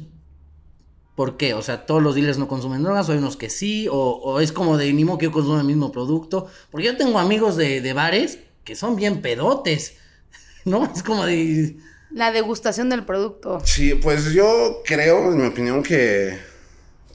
¿Por 1.15 1.37
qué? 1.37 1.55
O 1.55 1.63
sea, 1.63 1.87
todos 1.87 2.03
los 2.03 2.15
dealers 2.15 2.39
no 2.39 2.49
consumen 2.49 2.83
drogas, 2.83 3.09
o 3.09 3.13
hay 3.13 3.19
unos 3.19 3.37
que 3.37 3.49
sí, 3.49 3.87
o, 3.89 3.95
o 3.95 4.41
es 4.41 4.51
como 4.53 4.77
de 4.77 4.93
ni 4.93 5.05
modo 5.05 5.19
que 5.19 5.27
yo 5.27 5.33
consumo 5.33 5.59
el 5.59 5.67
mismo 5.67 5.93
producto. 5.93 6.49
Porque 6.71 6.87
yo 6.87 6.97
tengo 6.97 7.19
amigos 7.19 7.57
de, 7.57 7.81
de 7.81 7.93
bares 7.93 8.39
que 8.65 8.75
son 8.75 8.97
bien 8.97 9.23
pedotes, 9.23 9.97
¿no? 10.65 10.91
Es 10.93 11.03
como 11.03 11.25
de. 11.27 11.77
La 12.11 12.33
degustación 12.33 12.91
del 12.91 13.05
producto. 13.05 13.61
Sí, 13.65 13.95
pues 13.95 14.33
yo 14.33 14.83
creo, 14.85 15.33
en 15.33 15.39
mi 15.41 15.47
opinión, 15.47 15.83
que 15.83 16.39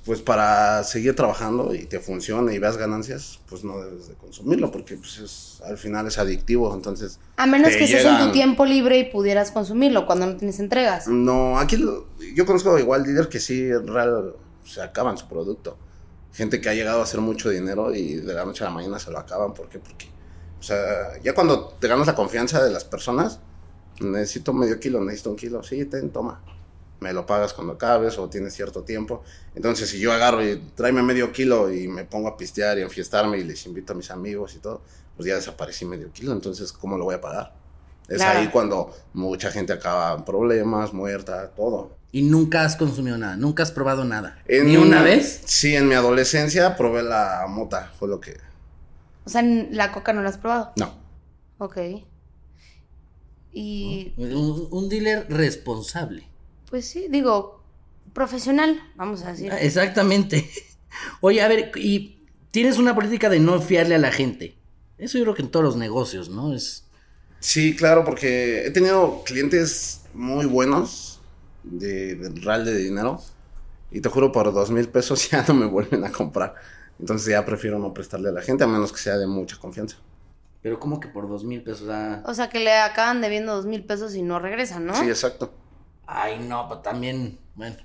pues 0.10 0.24
para 0.24 0.84
seguir 0.84 1.16
trabajando 1.16 1.76
y 1.76 1.86
te 1.86 2.00
funcione 2.00 2.56
y 2.56 2.58
veas 2.58 2.78
ganancias, 2.78 3.40
pues 3.48 3.64
no 3.64 3.80
debes 3.80 4.08
de 4.08 4.16
consumirlo 4.16 4.72
porque 4.72 4.98
pues 4.98 5.20
es, 5.20 5.62
al 5.64 5.78
final 5.78 6.08
es 6.08 6.18
adictivo, 6.18 6.74
entonces... 6.74 7.20
A 7.38 7.46
menos 7.46 7.76
que 7.76 7.84
estés 7.84 8.06
en 8.06 8.18
tu 8.18 8.32
tiempo 8.32 8.66
libre 8.66 8.98
y 8.98 9.04
pudieras 9.04 9.52
consumirlo 9.52 10.08
cuando 10.08 10.26
no 10.26 10.36
tienes 10.36 10.60
entregas. 10.60 11.08
No, 11.08 11.60
aquí 11.60 11.78
lo- 11.78 12.08
yo 12.36 12.48
conozco 12.48 12.80
igual 12.80 13.04
dealers 13.04 13.28
que 13.28 13.40
sí, 13.40 13.72
real, 13.72 14.34
se 14.66 14.82
acaban 14.82 15.16
su 15.16 15.28
producto. 15.28 15.78
Gente 16.34 16.60
que 16.60 16.70
ha 16.70 16.74
llegado 16.74 17.02
a 17.02 17.04
hacer 17.04 17.22
mucho 17.22 17.52
dinero 17.52 17.94
y 17.94 18.16
de 18.16 18.34
la 18.34 18.46
noche 18.46 18.64
a 18.64 18.68
la 18.70 18.74
mañana 18.74 18.98
se 18.98 19.12
lo 19.12 19.20
acaban. 19.20 19.54
¿Por 19.54 19.70
qué? 19.70 19.78
Porque, 19.78 20.08
o 20.60 20.64
sea, 20.64 21.22
ya 21.24 21.36
cuando 21.36 21.68
te 21.80 21.88
ganas 21.88 22.08
la 22.08 22.16
confianza 22.16 22.64
de 22.64 22.72
las 22.72 22.84
personas, 22.84 23.42
necesito 24.02 24.54
medio 24.54 24.80
kilo, 24.80 25.04
necesito 25.04 25.30
un 25.30 25.36
kilo, 25.36 25.62
sí, 25.62 25.86
ten, 25.86 26.10
toma. 26.10 26.42
Me 27.00 27.14
lo 27.14 27.26
pagas 27.26 27.54
cuando 27.54 27.74
acabes 27.74 28.18
o 28.18 28.30
tienes 28.30 28.54
cierto 28.54 28.84
tiempo. 28.84 29.24
Entonces, 29.56 29.90
si 29.90 30.00
yo 30.00 30.12
agarro 30.12 30.46
y 30.46 30.58
tráeme 30.76 31.02
medio 31.02 31.32
kilo 31.32 31.72
y 31.72 31.88
me 31.88 32.04
pongo 32.04 32.28
a 32.28 32.36
pistear 32.38 32.78
y 32.78 32.82
a 32.82 32.84
enfiestarme 32.86 33.38
y 33.38 33.44
les 33.44 33.66
invito 33.66 33.94
a 33.94 33.96
mis 33.96 34.12
amigos 34.12 34.56
y 34.56 34.60
todo, 34.60 34.82
pues 35.16 35.28
ya 35.28 35.36
desaparecí 35.36 35.86
medio 35.86 36.12
kilo. 36.12 36.34
Entonces, 36.34 36.74
¿cómo 36.74 36.98
lo 36.98 37.06
voy 37.06 37.16
a 37.16 37.22
pagar? 37.22 37.54
Es 38.10 38.18
Claro. 38.18 38.40
ahí 38.40 38.48
cuando 38.50 38.94
mucha 39.14 39.52
gente 39.52 39.72
acaba 39.72 40.14
en 40.16 40.26
problemas, 40.26 40.94
muerta, 40.94 41.52
todo. 41.52 41.98
Y 42.12 42.24
nunca 42.24 42.66
has 42.66 42.76
consumido 42.76 43.18
nada, 43.20 43.38
nunca 43.38 43.62
has 43.64 43.72
probado 43.72 44.04
nada. 44.04 44.42
En- 44.48 44.66
¿Ni 44.66 44.78
una 44.78 45.02
vez? 45.04 45.42
Sí, 45.46 45.76
en 45.76 45.88
mi 45.88 45.94
adolescencia 45.94 46.76
probé 46.76 47.04
la 47.04 47.46
mota, 47.48 47.92
fue 48.00 48.08
lo 48.08 48.20
que... 48.20 48.36
O 49.26 49.30
sea, 49.30 49.44
la 49.44 49.92
coca 49.92 50.12
no 50.12 50.24
la 50.24 50.30
has 50.30 50.38
probado. 50.40 50.72
No. 50.76 50.92
Ok. 51.60 51.78
Y 53.52 54.14
Un, 54.18 54.68
un 54.72 54.90
dealer 54.90 55.26
responsable. 55.30 56.28
Pues 56.70 56.88
sí, 56.88 57.08
digo, 57.10 57.64
profesional, 58.14 58.82
vamos 58.96 59.24
a 59.24 59.32
decir. 59.32 59.52
Ah, 59.52 59.60
Exactamente. 59.60 60.50
Oye, 61.22 61.42
a 61.42 61.48
ver, 61.48 61.72
y 61.76 62.28
tienes 62.52 62.78
una 62.78 62.96
política 62.96 63.30
de 63.30 63.40
no 63.40 63.62
fiarle 63.62 63.96
a 63.96 64.00
la 64.00 64.12
gente. 64.12 64.56
Eso 64.98 65.18
yo 65.18 65.24
creo 65.24 65.36
que 65.36 65.42
en 65.44 65.50
todos 65.52 65.64
los 65.64 65.76
negocios, 65.78 66.30
¿no? 66.30 66.54
Es. 66.54 66.86
Sí, 67.40 67.76
claro, 67.76 68.04
porque 68.04 68.66
he 68.66 68.72
tenido 68.72 69.24
clientes 69.24 70.02
muy 70.14 70.46
buenos 70.46 71.22
de, 71.64 72.16
de 72.16 72.42
real 72.42 72.66
de 72.66 72.76
dinero 72.76 73.22
y 73.92 74.02
te 74.02 74.10
juro 74.10 74.32
por 74.32 74.52
dos 74.54 74.72
mil 74.72 74.90
pesos 74.90 75.30
ya 75.32 75.46
no 75.48 75.54
me 75.54 75.66
vuelven 75.66 76.04
a 76.04 76.12
comprar. 76.12 76.56
Entonces 77.00 77.32
ya 77.32 77.46
prefiero 77.46 77.80
no 77.80 77.94
prestarle 77.94 78.30
a 78.30 78.34
la 78.34 78.42
gente 78.42 78.66
a 78.66 78.68
menos 78.68 78.92
que 78.92 79.00
sea 79.00 79.18
de 79.18 79.26
mucha 79.26 79.58
confianza. 79.58 79.98
Pero 80.62 80.78
como 80.80 81.00
que 81.00 81.08
por 81.08 81.30
dos 81.30 81.46
mil 81.46 81.64
pesos. 81.64 81.88
ah? 81.90 82.22
O 82.26 82.34
sea, 82.34 82.50
que 82.50 82.60
le 82.60 82.74
acaban 82.74 83.22
debiendo 83.22 83.56
dos 83.56 83.66
mil 83.66 83.86
pesos 83.86 84.16
y 84.16 84.22
no 84.22 84.40
regresan, 84.40 84.86
¿no? 84.86 84.94
Sí, 84.96 85.08
exacto. 85.08 85.54
Ay, 86.12 86.40
no, 86.40 86.68
pues 86.68 86.82
también. 86.82 87.38
Bueno. 87.56 87.76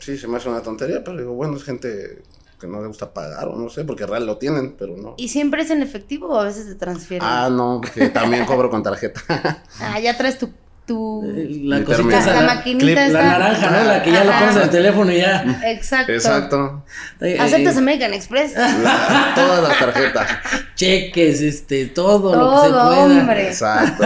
Sí, 0.00 0.18
se 0.18 0.26
me 0.26 0.36
hace 0.38 0.48
una 0.48 0.62
tontería, 0.62 1.04
pero 1.04 1.16
digo, 1.16 1.32
bueno, 1.34 1.56
es 1.56 1.62
gente 1.62 2.22
que 2.60 2.66
no 2.66 2.80
le 2.80 2.88
gusta 2.88 3.12
pagar 3.12 3.48
o 3.48 3.56
no 3.56 3.68
sé, 3.70 3.84
porque 3.84 4.04
real 4.06 4.26
lo 4.26 4.38
tienen, 4.38 4.74
pero 4.78 4.96
no. 4.96 5.14
¿Y 5.16 5.28
siempre 5.28 5.62
es 5.62 5.70
en 5.70 5.80
efectivo 5.82 6.28
o 6.28 6.38
a 6.40 6.44
veces 6.44 6.66
te 6.66 6.74
transfieren? 6.74 7.26
Ah, 7.28 7.48
no, 7.50 7.80
que 7.80 8.08
también 8.08 8.44
cobro 8.46 8.68
con 8.70 8.82
tarjeta. 8.82 9.20
Ah, 9.80 10.00
ya 10.00 10.16
traes 10.16 10.38
tu... 10.38 10.50
tu... 10.86 11.22
La 11.64 11.78
Mi 11.78 11.84
cosita 11.84 12.18
esa, 12.18 12.34
la 12.34 12.42
la, 12.42 12.54
maquinita 12.56 12.84
clip, 13.04 13.12
la 13.14 13.22
naranja, 13.22 13.70
¿no? 13.70 13.84
La 13.84 14.02
que 14.02 14.10
ya 14.12 14.24
lo 14.24 14.32
pones 14.32 14.56
en 14.56 14.62
el 14.62 14.70
teléfono 14.70 15.12
y 15.12 15.18
ya. 15.18 15.60
Exacto. 15.66 16.12
Exacto. 16.12 16.84
Eh, 17.20 17.36
¿Aceptas 17.40 17.76
eh, 17.76 17.78
American 17.78 18.14
Express? 18.14 18.54
La- 18.56 19.32
todas 19.36 19.62
las 19.68 19.78
tarjetas. 19.78 20.28
cheques, 20.74 21.40
este, 21.40 21.86
todo, 21.86 22.34
lo 22.34 22.50
que 22.50 22.66
se 22.66 22.72
Todo, 22.72 22.86
pueda. 22.88 23.20
hombre. 23.20 23.46
Exacto. 23.48 24.04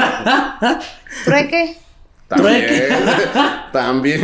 ¿Trueque? 1.25 1.79
También. 2.29 2.65
También. 3.73 4.21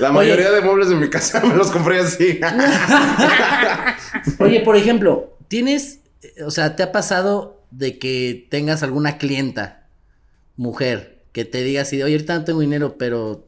La 0.00 0.12
mayoría 0.12 0.50
de 0.50 0.60
muebles 0.60 0.88
de 0.88 0.96
mi 0.96 1.08
casa 1.08 1.40
me 1.40 1.54
los 1.54 1.70
compré 1.70 2.00
así. 2.00 2.40
Oye, 4.38 4.60
por 4.60 4.76
ejemplo, 4.76 5.36
tienes, 5.48 6.00
o 6.44 6.50
sea, 6.50 6.76
¿te 6.76 6.82
ha 6.82 6.92
pasado 6.92 7.62
de 7.70 7.98
que 7.98 8.46
tengas 8.50 8.82
alguna 8.82 9.18
clienta, 9.18 9.86
mujer, 10.56 11.22
que 11.32 11.44
te 11.44 11.62
diga 11.62 11.82
así, 11.82 11.96
de, 11.96 12.04
oye, 12.04 12.14
ahorita 12.14 12.38
no 12.38 12.44
tengo 12.44 12.60
dinero, 12.60 12.96
pero 12.98 13.46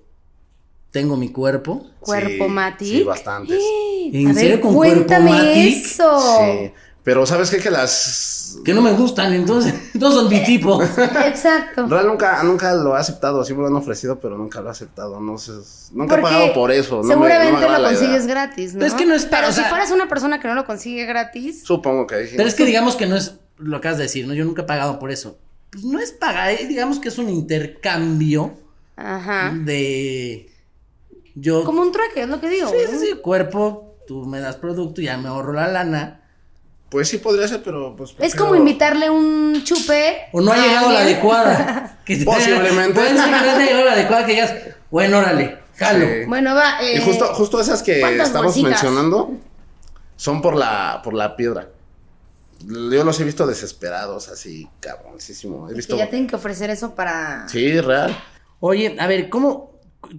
tengo 0.91 1.17
mi 1.17 1.31
cuerpo? 1.31 1.87
¿Cuerpo 2.01 2.45
Sí, 2.45 2.51
Matic? 2.51 2.89
sí, 2.89 3.03
bastantes. 3.03 3.61
¿En 4.13 4.29
A 4.29 4.33
ver, 4.33 4.43
serio 4.43 4.61
con 4.61 4.75
cuéntame 4.75 5.31
Cuerpo 5.31 5.45
eso. 5.55 6.39
Sí. 6.39 6.73
Pero 7.05 7.25
¿sabes 7.25 7.51
qué? 7.51 7.59
Que 7.59 7.71
las... 7.71 8.59
Que 8.65 8.75
no 8.75 8.83
me 8.83 8.93
gustan, 8.93 9.33
entonces, 9.33 9.73
no 9.95 10.11
son 10.11 10.29
mi 10.29 10.43
tipo. 10.45 10.83
Exacto. 10.83 11.87
Real 11.87 12.07
nunca, 12.07 12.43
nunca 12.43 12.75
lo 12.75 12.95
ha 12.95 12.99
aceptado, 13.01 13.45
sí 13.45 13.55
me 13.55 13.61
lo 13.63 13.69
han 13.69 13.77
ofrecido, 13.77 14.19
pero 14.21 14.37
nunca 14.37 14.61
lo 14.61 14.69
ha 14.69 14.73
aceptado, 14.73 15.21
no 15.21 15.39
sé, 15.39 15.53
nunca 15.93 16.19
he 16.19 16.23
pagado 16.23 16.53
por 16.53 16.71
eso. 16.71 16.97
no 16.97 17.03
me- 17.03 17.09
seguramente 17.15 17.53
no 17.53 17.59
me 17.59 17.65
agrada 17.65 17.79
lo 17.79 17.89
idea. 17.91 17.99
consigues 18.01 18.27
gratis, 18.27 18.75
¿no? 18.75 18.81
Pero 18.81 18.87
es 18.93 18.95
que 18.95 19.07
no 19.07 19.15
es 19.15 19.25
para- 19.25 19.49
Pero 19.49 19.53
o 19.53 19.55
si 19.55 19.63
fueras 19.65 19.91
una 19.91 20.09
persona 20.09 20.41
que 20.41 20.49
no 20.49 20.55
lo 20.55 20.65
consigue 20.67 21.07
gratis, 21.07 21.63
Supongo 21.65 22.07
que 22.07 22.27
sí. 22.27 22.35
Pero 22.37 22.49
es 22.49 22.55
que 22.55 22.65
digamos 22.67 22.97
que 22.97 23.07
no 23.07 23.17
es 23.17 23.35
lo 23.59 23.73
que 23.81 23.89
acabas 23.89 23.99
de 23.99 24.05
decir, 24.05 24.27
¿no? 24.27 24.35
Yo 24.35 24.45
nunca 24.45 24.63
he 24.63 24.67
pagado 24.67 24.99
por 24.99 25.11
eso. 25.11 25.39
Pues 25.71 25.85
no 25.85 25.99
es 26.01 26.13
pagar, 26.13 26.51
eh, 26.51 26.67
digamos 26.67 26.99
que 26.99 27.09
es 27.09 27.19
un 27.19 27.29
intercambio 27.29 28.53
ajá. 28.97 29.53
de... 29.55 30.51
Yo... 31.35 31.65
Como 31.65 31.83
un 31.83 31.93
trueque, 31.93 32.23
es 32.23 32.29
lo 32.29 32.41
que 32.41 32.49
digo. 32.49 32.69
Sí, 32.71 32.77
sí, 32.91 32.99
sí, 32.99 33.13
cuerpo, 33.23 33.97
tú 34.07 34.25
me 34.27 34.41
das 34.41 34.57
producto, 34.57 35.01
ya 35.01 35.17
me 35.19 35.29
ahorro 35.29 35.53
la 35.53 35.69
lana. 35.69 36.23
Pues 36.91 37.09
sí 37.09 37.19
podría 37.19 37.47
ser, 37.47 37.63
pero 37.63 37.95
pues... 37.97 38.15
Es 38.19 38.35
como 38.35 38.55
invitarle 38.57 39.11
un 39.11 39.63
chupe. 39.63 40.29
O 40.33 40.41
no 40.41 40.53
ha 40.53 40.57
llegado 40.57 40.91
la 40.93 41.01
adecuada. 41.01 41.99
Que 42.05 42.17
te- 42.17 42.25
Posiblemente. 42.25 42.95
Puede 42.95 43.11
ser 43.15 43.25
que 43.25 43.31
no 43.31 43.37
haya 43.37 43.59
llegado 43.59 43.85
la 43.85 43.93
adecuada 43.93 44.25
que 44.27 44.33
digas, 44.33 44.55
bueno, 44.91 45.19
órale, 45.19 45.59
jalo. 45.77 46.07
Sí. 46.07 46.25
Bueno, 46.27 46.55
va. 46.55 46.81
eh, 46.81 46.97
Y 46.97 47.01
justo, 47.05 47.27
justo 47.35 47.61
esas 47.61 47.83
que 47.83 48.01
¿cuántas 48.01 48.29
estamos 48.29 48.47
bolsitas? 48.55 48.71
mencionando 48.71 49.33
son 50.17 50.41
por 50.41 50.57
la, 50.57 51.03
por 51.05 51.13
la 51.13 51.37
piedra. 51.37 51.69
Yo 52.67 53.05
los 53.05 53.21
he 53.21 53.25
visto 53.25 53.47
desesperados, 53.47 54.29
así, 54.29 54.67
cabroncísimo. 54.81 55.67
He 55.67 55.73
que 55.73 55.77
visto. 55.77 55.97
ya 55.99 56.09
tienen 56.09 56.27
que 56.27 56.37
ofrecer 56.37 56.71
eso 56.71 56.95
para. 56.95 57.47
Sí, 57.49 57.79
real. 57.81 58.17
Oye, 58.61 58.97
a 58.99 59.07
ver, 59.07 59.29
¿cómo, 59.29 59.68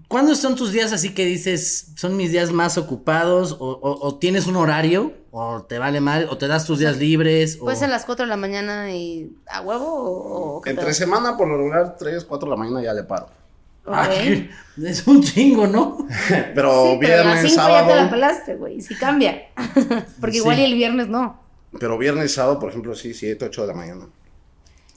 cuándo 0.08 0.36
son 0.36 0.56
tus 0.56 0.71
días 0.71 0.91
así 0.93 1.13
que 1.13 1.25
dices, 1.25 1.91
son 1.95 2.15
mis 2.17 2.32
días 2.32 2.52
más 2.52 2.78
ocupados? 2.78 3.54
O, 3.60 3.69
o- 3.71 4.08
o 4.08 4.15
tienes 4.19 4.47
un 4.47 4.56
horario? 4.56 5.13
¿O 5.32 5.62
te 5.63 5.78
vale 5.80 6.02
mal? 6.02 6.28
¿O 6.30 6.38
te 6.38 6.47
das 6.47 6.65
tus 6.65 6.80
días 6.80 6.97
libres? 6.97 7.58
O... 7.62 7.69
Ser 7.75 7.86
a 7.86 7.91
las 7.91 8.06
4 8.06 8.25
de 8.25 8.30
la 8.30 8.38
mañana 8.38 8.91
y 8.91 9.32
a 9.47 9.62
huevo 9.62 9.86
o, 9.88 10.62
Entre 10.65 10.84
pedo? 10.86 10.93
semana, 10.93 11.38
por 11.38 11.47
lo 11.47 11.58
regular, 11.58 11.95
3, 11.97 12.25
4 12.25 12.45
de 12.45 12.49
la 12.49 12.56
mañana 12.58 12.82
ya 12.84 12.93
le 12.93 13.04
paro. 13.04 13.28
Ah, 13.86 14.08
es 14.84 15.08
un 15.08 15.23
chingo, 15.23 15.65
¿no? 15.65 15.97
Pero 16.54 16.91
Sí, 16.91 16.97
pero 17.02 17.13
a 17.21 17.23
las 17.25 17.41
viernes, 17.41 17.52
5 17.54 17.67
ya 17.69 17.88
te 17.88 17.95
la 17.95 18.10
pelaste, 18.10 18.56
güey. 18.56 18.82
Sí 18.82 18.93
cambia. 18.95 19.41
Porque 20.21 20.38
igual 20.38 20.58
Sí. 20.58 20.62
y 20.62 20.65
el 20.65 20.73
viernes 20.75 21.08
no. 21.08 21.39
Pero 21.80 21.97
viernes 21.97 22.32
y 22.32 22.34
sábado, 22.36 22.60
por 22.60 22.69
ejemplo, 22.69 22.93
sí, 22.95 23.13
7, 23.13 23.45
8 23.45 23.62
de 23.62 23.67
la 23.67 23.73
mañana. 23.73 24.06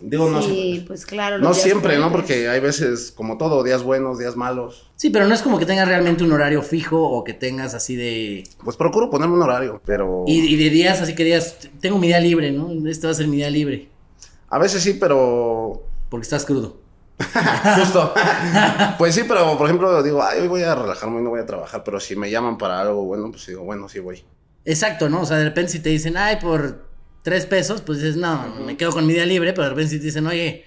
Digo, 0.04 0.28
no 0.28 0.42
sí, 0.42 0.50
siempre. 0.52 0.86
pues 0.88 1.06
claro. 1.06 1.38
los 1.38 1.48
No 1.48 1.54
días 1.54 1.62
siempre, 1.62 1.98
¿no? 1.98 2.10
Porque 2.10 2.48
hay 2.48 2.60
veces, 2.60 3.12
como 3.12 3.38
todo, 3.38 3.62
días 3.62 3.82
buenos, 3.82 4.18
días 4.18 4.36
malos. 4.36 4.90
Sí, 4.96 5.10
pero 5.10 5.26
no 5.26 5.34
es 5.34 5.42
como 5.42 5.58
que 5.58 5.66
tengas 5.66 5.86
realmente 5.86 6.24
un 6.24 6.32
horario 6.32 6.62
fijo 6.62 7.00
o 7.02 7.24
que 7.24 7.34
tengas 7.34 7.74
así 7.74 7.96
de... 7.96 8.44
Pues 8.64 8.76
procuro 8.76 9.10
ponerme 9.10 9.34
un 9.34 9.42
horario, 9.42 9.80
pero. 9.84 10.24
Y, 10.26 10.40
y 10.40 10.56
de 10.56 10.70
días 10.70 11.00
así 11.00 11.14
que 11.14 11.24
digas, 11.24 11.56
tengo 11.80 11.98
mi 11.98 12.08
día 12.08 12.20
libre, 12.20 12.52
¿no? 12.52 12.70
Este 12.88 13.06
va 13.06 13.12
a 13.12 13.14
ser 13.16 13.28
mi 13.28 13.36
día 13.36 13.50
libre. 13.50 13.88
A 14.48 14.58
veces 14.58 14.82
sí, 14.82 14.94
pero. 14.94 15.82
Porque 16.08 16.24
estás 16.24 16.44
crudo. 16.44 16.76
Justo. 17.78 18.12
pues 18.98 19.14
sí, 19.14 19.22
pero 19.26 19.56
por 19.56 19.66
ejemplo, 19.66 20.02
digo, 20.02 20.22
ay, 20.22 20.40
hoy 20.40 20.48
voy 20.48 20.62
a 20.62 20.74
relajarme 20.74 21.20
y 21.20 21.24
no 21.24 21.30
voy 21.30 21.40
a 21.40 21.46
trabajar. 21.46 21.82
Pero 21.84 22.00
si 22.00 22.16
me 22.16 22.30
llaman 22.30 22.58
para 22.58 22.80
algo 22.80 23.04
bueno, 23.04 23.30
pues 23.30 23.46
digo, 23.46 23.62
bueno, 23.62 23.88
sí 23.88 24.00
voy. 24.00 24.24
Exacto, 24.64 25.08
¿no? 25.08 25.22
O 25.22 25.26
sea, 25.26 25.38
de 25.38 25.44
repente 25.44 25.72
si 25.72 25.80
te 25.80 25.88
dicen, 25.88 26.16
ay, 26.16 26.36
por 26.40 26.91
tres 27.22 27.46
pesos, 27.46 27.80
pues 27.82 27.98
dices, 28.00 28.16
no, 28.16 28.44
me 28.66 28.76
quedo 28.76 28.92
con 28.92 29.06
mi 29.06 29.12
día 29.12 29.26
libre, 29.26 29.52
pero 29.52 29.64
de 29.64 29.68
repente 29.70 29.90
si 29.90 29.98
te 29.98 30.06
dicen, 30.06 30.26
oye, 30.26 30.64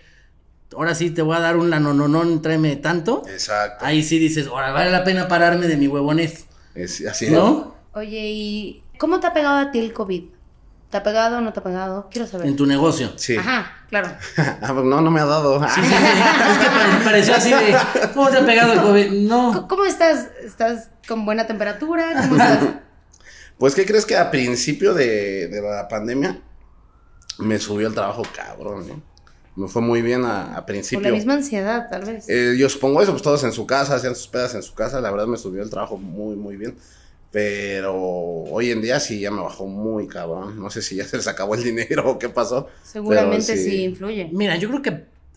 ahora 0.76 0.96
sí 0.96 1.12
te 1.12 1.22
voy 1.22 1.36
a 1.36 1.40
dar 1.40 1.58
un 1.58 1.70
lanononón, 1.70 2.42
tráeme 2.42 2.76
tanto. 2.78 3.24
Exacto. 3.28 3.86
Ahí 3.86 4.04
sí 4.04 4.20
dices, 4.20 4.48
ahora 4.48 4.72
vale 4.72 4.92
la 4.92 5.04
pena 5.04 5.28
pararme 5.28 5.68
de 5.68 5.78
mi 5.78 5.88
huevones, 5.88 6.46
Es, 6.74 7.06
así 7.06 7.30
¿no? 7.30 7.76
Oye, 7.94 8.20
¿y 8.32 8.84
cómo 8.98 9.20
te 9.20 9.28
ha 9.28 9.34
pegado 9.34 9.58
a 9.58 9.72
ti 9.72 9.80
el 9.80 9.94
COVID? 9.94 10.24
¿Te 10.90 10.98
ha 10.98 11.04
pegado 11.04 11.40
o 11.40 11.42
no 11.42 11.52
te 11.52 11.60
ha 11.60 11.64
pegado? 11.64 12.08
Quiero 12.12 12.28
saber. 12.28 12.48
En 12.48 12.56
tu 12.56 12.66
negocio. 12.66 13.12
Sí. 13.18 13.36
Ajá, 13.38 13.86
claro. 13.90 14.10
Ah, 14.38 14.72
pues 14.74 14.86
no, 14.86 15.02
no 15.02 15.12
me 15.12 15.20
ha 15.20 15.26
dado. 15.26 15.60
Sí, 15.68 15.82
sí, 15.82 15.82
sí. 15.82 15.94
es 15.94 16.58
que 16.58 16.66
pare- 16.68 17.04
pareció 17.04 17.36
así 17.36 17.50
de, 17.52 17.76
¿cómo 18.14 18.30
te 18.30 18.38
ha 18.38 18.46
pegado 18.46 18.74
el 18.74 18.82
COVID? 18.82 19.12
No. 19.28 19.68
¿Cómo 19.68 19.84
estás? 19.86 20.28
¿Estás 20.44 20.90
con 21.08 21.26
buena 21.26 21.48
temperatura? 21.48 22.12
¿Cómo 22.22 22.36
estás? 22.36 22.60
Pues, 23.58 23.74
¿qué 23.76 23.86
crees 23.86 24.06
que 24.06 24.18
a 24.18 24.30
principio 24.32 24.94
de, 24.94 25.48
de 25.48 25.62
la 25.62 25.88
pandemia 25.88 26.42
me 27.40 27.60
subió 27.60 27.88
el 27.88 27.94
trabajo 27.94 28.24
cabrón, 28.36 28.88
¿no? 28.88 29.02
Me 29.56 29.70
fue 29.70 29.82
muy 29.82 30.02
bien 30.02 30.26
a, 30.26 30.52
a 30.52 30.56
Por 30.58 30.66
principio. 30.66 31.08
la 31.10 31.16
misma 31.16 31.36
ansiedad, 31.36 31.88
tal 31.90 32.04
vez. 32.04 32.28
Eh, 32.28 32.56
yo 32.58 32.68
supongo 32.70 33.02
eso, 33.02 33.12
pues 33.12 33.24
todos 33.24 33.44
en 33.46 33.54
su 33.54 33.66
casa, 33.66 33.96
hacían 33.96 34.14
sus 34.16 34.28
pedas 34.28 34.54
en 34.56 34.62
su 34.64 34.74
casa, 34.74 35.00
la 35.00 35.10
verdad 35.12 35.28
me 35.28 35.38
subió 35.38 35.64
el 35.64 35.70
trabajo 35.70 35.98
muy, 35.98 36.36
muy 36.36 36.58
bien. 36.58 36.76
Pero 37.32 37.94
hoy 37.98 38.72
en 38.72 38.82
día 38.82 39.00
sí 39.00 39.20
ya 39.20 39.32
me 39.32 39.42
bajó 39.42 39.66
muy 39.66 40.08
cabrón. 40.08 40.60
No 40.60 40.70
sé 40.70 40.82
si 40.82 40.96
ya 40.96 41.04
se 41.08 41.18
les 41.18 41.28
acabó 41.28 41.56
el 41.56 41.64
dinero 41.64 42.10
o 42.10 42.20
qué 42.20 42.30
pasó. 42.30 42.68
Seguramente 42.84 43.58
sí. 43.58 43.84
influye. 43.84 44.30
Mira, 44.32 44.56
yo 44.58 44.70
creo 44.70 44.82
que 44.82 44.90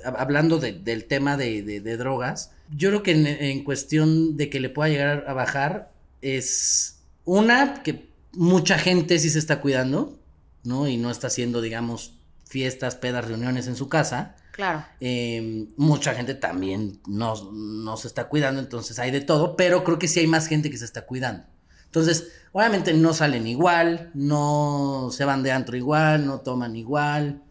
hab- 0.04 0.16
hablando 0.18 0.58
de- 0.58 0.72
del 0.72 1.04
tema 1.04 1.36
de, 1.36 1.62
de- 1.62 1.80
de 1.80 1.96
drogas, 1.96 2.50
yo 2.76 2.90
creo 2.90 3.02
que 3.02 3.12
en, 3.12 3.26
en 3.26 3.64
cuestión 3.64 4.36
de 4.36 4.50
que 4.50 4.60
le 4.60 4.68
pueda 4.70 4.88
llegar 4.88 5.24
a 5.28 5.32
bajar 5.32 5.90
es 6.22 6.97
una, 7.28 7.82
que 7.82 8.08
mucha 8.32 8.78
gente 8.78 9.18
sí 9.18 9.28
se 9.28 9.38
está 9.38 9.60
cuidando, 9.60 10.18
¿no? 10.64 10.88
Y 10.88 10.96
no 10.96 11.10
está 11.10 11.26
haciendo, 11.26 11.60
digamos, 11.60 12.14
fiestas, 12.46 12.96
pedas, 12.96 13.26
reuniones 13.26 13.66
en 13.66 13.76
su 13.76 13.90
casa. 13.90 14.34
Claro. 14.52 14.84
Eh, 15.00 15.68
mucha 15.76 16.14
gente 16.14 16.34
también 16.34 17.00
no, 17.06 17.52
no 17.52 17.96
se 17.98 18.08
está 18.08 18.28
cuidando, 18.28 18.60
entonces 18.60 18.98
hay 18.98 19.10
de 19.10 19.20
todo, 19.20 19.56
pero 19.56 19.84
creo 19.84 19.98
que 19.98 20.08
sí 20.08 20.20
hay 20.20 20.26
más 20.26 20.46
gente 20.46 20.70
que 20.70 20.78
se 20.78 20.86
está 20.86 21.04
cuidando. 21.04 21.44
Entonces, 21.84 22.32
obviamente 22.52 22.94
no 22.94 23.12
salen 23.12 23.46
igual, 23.46 24.10
no 24.14 25.10
se 25.12 25.24
van 25.26 25.42
de 25.42 25.52
antro 25.52 25.76
igual, 25.76 26.26
no 26.26 26.40
toman 26.40 26.76
igual. 26.76 27.42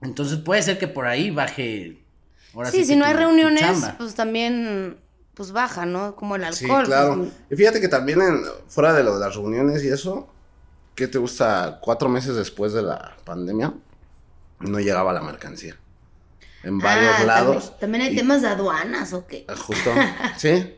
Entonces 0.00 0.38
puede 0.38 0.62
ser 0.62 0.78
que 0.78 0.88
por 0.88 1.06
ahí 1.06 1.30
baje. 1.30 2.02
ahora 2.54 2.70
sí, 2.70 2.84
si 2.86 2.96
no 2.96 3.04
hay 3.04 3.12
reuniones, 3.12 3.78
pues 3.98 4.14
también, 4.14 4.96
pues 5.36 5.52
baja, 5.52 5.84
¿no? 5.86 6.16
Como 6.16 6.34
el 6.36 6.52
Sí, 6.54 6.64
alcohol. 6.64 6.84
claro. 6.86 7.16
pues, 7.18 7.28
Y 7.50 7.56
fíjate 7.56 7.80
que 7.80 7.88
también 7.88 8.20
en- 8.22 8.42
fuera 8.68 8.92
de 8.94 9.04
lo 9.04 9.14
de 9.14 9.20
las 9.20 9.34
reuniones 9.34 9.84
y 9.84 9.88
eso, 9.88 10.28
¿qué 10.94 11.06
te 11.08 11.18
gusta? 11.18 11.78
Cuatro 11.82 12.08
meses 12.08 12.34
después 12.36 12.72
de 12.72 12.82
la 12.82 13.14
pandemia, 13.24 13.74
no 14.60 14.80
llegaba 14.80 15.12
la 15.12 15.20
mercancía. 15.20 15.76
En 16.62 16.78
varios 16.78 17.14
Ah, 17.20 17.24
lados. 17.24 17.54
También, 17.64 17.80
también 17.80 18.02
hay 18.02 18.12
Y- 18.14 18.16
temas 18.16 18.40
de 18.42 18.48
aduanas 18.48 19.12
o 19.12 19.26
qué. 19.26 19.44
Ah, 19.48 19.54
Justo, 19.56 19.90
sí. 20.38 20.74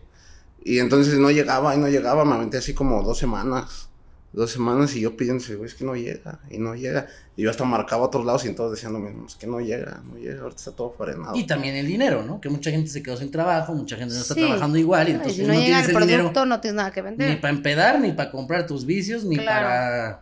Y 0.64 0.81
entonces 0.81 1.14
no 1.18 1.31
llegaba 1.31 1.75
y 1.77 1.79
no 1.79 1.88
llegaba, 1.88 2.25
me 2.25 2.35
aventé 2.35 2.59
así 2.59 2.75
como 2.75 3.03
dos 3.05 3.16
semanas. 3.16 3.88
Dos 4.31 4.51
semanas 4.53 4.95
y 4.95 5.01
yo 5.01 5.17
pienso, 5.17 5.57
güey, 5.57 5.69
es 5.71 5.75
que 5.75 5.85
no 5.85 5.97
llega, 5.97 6.38
y 6.51 6.59
no 6.59 6.75
llega. 6.75 7.07
Y 7.35 7.43
yo 7.45 7.51
hasta 7.51 7.64
marcaba 7.64 8.05
a 8.05 8.07
otros 8.09 8.27
lados 8.27 8.45
y 8.45 8.53
todos 8.55 8.73
decían 8.73 8.93
lo 8.93 8.99
mismo, 8.99 9.27
es 9.27 9.37
que 9.37 9.47
no 9.47 9.59
llega, 9.59 10.03
no 10.05 10.19
llega, 10.19 10.43
ahorita 10.43 10.59
está 10.59 10.73
todo 10.73 10.91
frenado. 10.91 11.35
Y 11.35 11.47
también 11.47 11.75
el 11.77 11.87
dinero, 11.87 12.23
¿no? 12.23 12.38
Que 12.38 12.51
mucha 12.51 12.71
gente 12.71 12.91
se 12.91 13.03
quedó 13.03 13.17
sin 13.17 13.31
trabajo, 13.31 13.73
mucha 13.73 13.97
gente 13.97 14.14
no 14.14 14.21
está 14.21 14.35
Sí. 14.35 14.41
trabajando 14.41 14.77
igual, 14.77 15.09
y 15.09 15.12
entonces 15.12 15.37
si 15.37 15.43
no, 15.43 15.49
no, 15.49 15.55
llega 15.55 15.64
tienes 15.67 15.88
el 15.88 15.97
el 15.97 16.03
dinero 16.03 16.19
producto, 16.25 16.45
no 16.47 16.61
tienes 16.61 16.77
nada 16.77 16.91
que 16.91 17.01
ni 17.03 17.07
vender. 17.09 17.41
para 17.41 17.55
empedar, 17.55 18.01
ni 18.01 18.12
para 18.12 18.31
comprar 18.31 18.67
tus 18.67 18.85
vicios, 18.85 19.25
ni 19.25 19.37
Claro. 19.37 19.67
para... 19.67 20.21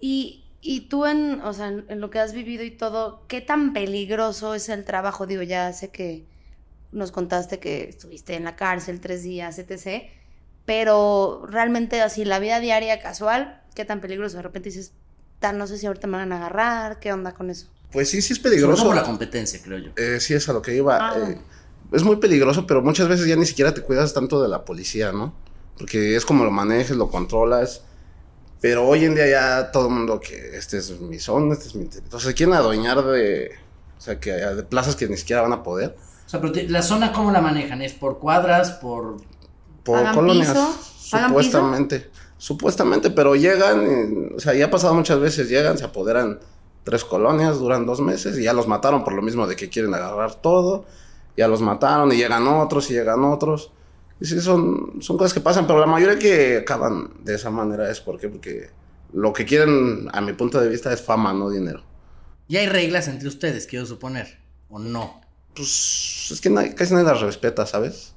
Y, 0.00 0.44
y 0.60 0.88
tú 0.88 1.06
en, 1.06 1.40
o 1.42 1.52
sea, 1.52 1.68
en, 1.68 1.84
en 1.88 2.00
lo 2.00 2.10
que 2.10 2.18
has 2.18 2.32
vivido 2.32 2.64
y 2.64 2.72
todo, 2.72 3.22
¿qué 3.28 3.40
tan 3.40 3.72
peligroso 3.72 4.54
es 4.54 4.68
el 4.68 4.84
trabajo? 4.84 5.26
Digo, 5.26 5.42
ya 5.42 5.72
sé 5.72 5.90
que 5.90 6.24
nos 6.90 7.12
contaste 7.12 7.60
que 7.60 7.88
estuviste 7.90 8.34
en 8.34 8.42
la 8.44 8.56
cárcel 8.56 8.98
tres 9.00 9.22
días, 9.22 9.58
etc. 9.60 10.02
Pero 10.70 11.42
realmente 11.48 12.00
así, 12.00 12.24
la 12.24 12.38
vida 12.38 12.60
diaria 12.60 13.00
casual, 13.00 13.60
¿qué 13.74 13.84
tan 13.84 14.00
peligroso? 14.00 14.36
De 14.36 14.44
repente 14.44 14.68
dices, 14.68 14.92
"Ta, 15.40 15.52
no 15.52 15.66
sé 15.66 15.76
si 15.78 15.86
ahorita 15.86 16.06
me 16.06 16.16
van 16.16 16.32
a 16.32 16.36
agarrar, 16.36 17.00
¿qué 17.00 17.12
onda 17.12 17.34
con 17.34 17.50
eso? 17.50 17.66
Pues 17.90 18.08
sí, 18.08 18.22
sí 18.22 18.34
es 18.34 18.38
peligroso. 18.38 18.84
por 18.84 18.94
la 18.94 19.02
competencia, 19.02 19.58
creo 19.64 19.78
yo. 19.78 19.90
Eh, 19.96 20.20
sí, 20.20 20.32
es 20.32 20.48
a 20.48 20.52
lo 20.52 20.62
que 20.62 20.76
iba. 20.76 20.96
Ah. 21.00 21.28
Eh, 21.28 21.40
es 21.90 22.04
muy 22.04 22.18
peligroso, 22.18 22.68
pero 22.68 22.82
muchas 22.82 23.08
veces 23.08 23.26
ya 23.26 23.34
ni 23.34 23.46
siquiera 23.46 23.74
te 23.74 23.80
cuidas 23.82 24.14
tanto 24.14 24.40
de 24.40 24.48
la 24.48 24.64
policía, 24.64 25.10
¿no? 25.10 25.34
Porque 25.76 26.14
es 26.14 26.24
como 26.24 26.44
lo 26.44 26.52
manejes, 26.52 26.96
lo 26.96 27.10
controlas. 27.10 27.82
Pero 28.60 28.86
hoy 28.86 29.06
en 29.06 29.16
día 29.16 29.26
ya 29.28 29.72
todo 29.72 29.88
el 29.88 29.94
mundo 29.94 30.20
que 30.20 30.56
este 30.56 30.78
es 30.78 31.00
mi 31.00 31.18
zona, 31.18 31.54
este 31.54 31.66
es 31.66 31.74
mi 31.74 31.86
territorio. 31.86 32.20
Se 32.28 32.32
quieren 32.34 32.54
adueñar 32.54 33.04
de, 33.04 33.50
o 33.98 34.00
sea, 34.00 34.20
que 34.20 34.30
de 34.30 34.62
plazas 34.62 34.94
que 34.94 35.08
ni 35.08 35.16
siquiera 35.16 35.42
van 35.42 35.52
a 35.52 35.64
poder. 35.64 35.96
O 36.26 36.28
sea, 36.30 36.40
pero 36.40 36.52
te- 36.52 36.68
la 36.68 36.82
zona, 36.82 37.12
¿cómo 37.12 37.32
la 37.32 37.40
manejan? 37.40 37.82
¿Es 37.82 37.92
por 37.92 38.20
cuadras, 38.20 38.70
por...? 38.70 39.16
Por 39.84 39.98
¿Pagan 39.98 40.14
colonias. 40.14 40.48
piso? 40.48 40.74
¿Pagan 41.10 41.28
Supuestamente. 41.30 42.10
Supuestamente, 42.38 43.10
pero 43.10 43.36
llegan, 43.36 44.30
y, 44.32 44.34
o 44.34 44.40
sea, 44.40 44.54
ya 44.54 44.66
ha 44.66 44.70
pasado 44.70 44.94
muchas 44.94 45.20
veces, 45.20 45.48
llegan, 45.48 45.76
se 45.76 45.84
apoderan 45.84 46.40
tres 46.84 47.04
colonias, 47.04 47.58
duran 47.58 47.84
dos 47.84 48.00
meses 48.00 48.38
y 48.38 48.44
ya 48.44 48.52
los 48.54 48.66
mataron 48.66 49.04
por 49.04 49.12
lo 49.12 49.20
mismo 49.20 49.46
de 49.46 49.56
que 49.56 49.68
quieren 49.68 49.92
agarrar 49.94 50.36
todo. 50.36 50.86
Ya 51.36 51.48
los 51.48 51.60
mataron 51.60 52.12
y 52.12 52.16
llegan 52.16 52.46
otros 52.48 52.90
y 52.90 52.94
llegan 52.94 53.24
otros. 53.24 53.70
Y 54.20 54.26
sí, 54.26 54.40
son, 54.40 55.00
son 55.00 55.16
cosas 55.16 55.32
que 55.34 55.40
pasan, 55.40 55.66
pero 55.66 55.80
la 55.80 55.86
mayoría 55.86 56.18
que 56.18 56.58
acaban 56.58 57.12
de 57.24 57.34
esa 57.34 57.50
manera 57.50 57.90
es 57.90 58.00
porque, 58.00 58.28
porque 58.28 58.70
lo 59.12 59.32
que 59.32 59.44
quieren, 59.44 60.08
a 60.12 60.20
mi 60.20 60.32
punto 60.32 60.60
de 60.60 60.68
vista, 60.68 60.92
es 60.92 61.00
fama, 61.02 61.32
no 61.32 61.48
dinero. 61.50 61.82
Y 62.48 62.56
hay 62.56 62.66
reglas 62.68 63.06
entre 63.08 63.28
ustedes, 63.28 63.66
quiero 63.66 63.86
suponer, 63.86 64.38
¿o 64.68 64.78
no? 64.78 65.20
Pues 65.54 66.28
es 66.32 66.40
que 66.40 66.50
nadie- 66.50 66.74
casi 66.74 66.92
nadie 66.94 67.06
las 67.06 67.20
respeta, 67.20 67.64
¿sabes? 67.66 68.14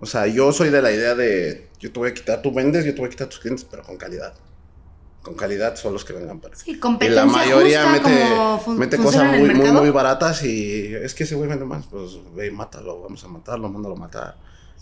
O 0.00 0.06
sea, 0.06 0.26
yo 0.26 0.52
soy 0.52 0.70
de 0.70 0.82
la 0.82 0.92
idea 0.92 1.14
de, 1.14 1.68
yo 1.78 1.92
te 1.92 1.98
voy 1.98 2.10
a 2.10 2.14
quitar, 2.14 2.42
tú 2.42 2.52
vendes, 2.52 2.84
yo 2.84 2.92
te 2.92 3.00
voy 3.00 3.08
a 3.08 3.10
quitar 3.10 3.28
tus 3.28 3.38
clientes, 3.38 3.66
pero 3.68 3.82
con 3.82 3.96
calidad. 3.96 4.34
Con 5.22 5.34
calidad 5.34 5.74
son 5.74 5.92
los 5.92 6.04
que 6.04 6.12
vengan 6.12 6.38
para 6.38 6.54
Sí, 6.54 6.78
Y 7.00 7.08
la 7.08 7.24
mayoría 7.24 7.90
justa 7.90 8.08
mete, 8.08 8.78
mete 8.78 8.96
cosas 8.98 9.38
muy, 9.38 9.52
muy, 9.54 9.72
muy 9.72 9.90
baratas 9.90 10.44
y 10.44 10.94
es 10.94 11.14
que 11.14 11.24
ese 11.24 11.34
güey 11.34 11.48
vende 11.48 11.64
más, 11.64 11.86
pues 11.86 12.12
ve 12.34 12.46
y 12.46 12.50
mátalo, 12.50 13.00
vamos 13.00 13.24
a 13.24 13.28
matarlo, 13.28 13.68
mándalo 13.68 13.96
a 13.96 13.98
matar. 13.98 14.36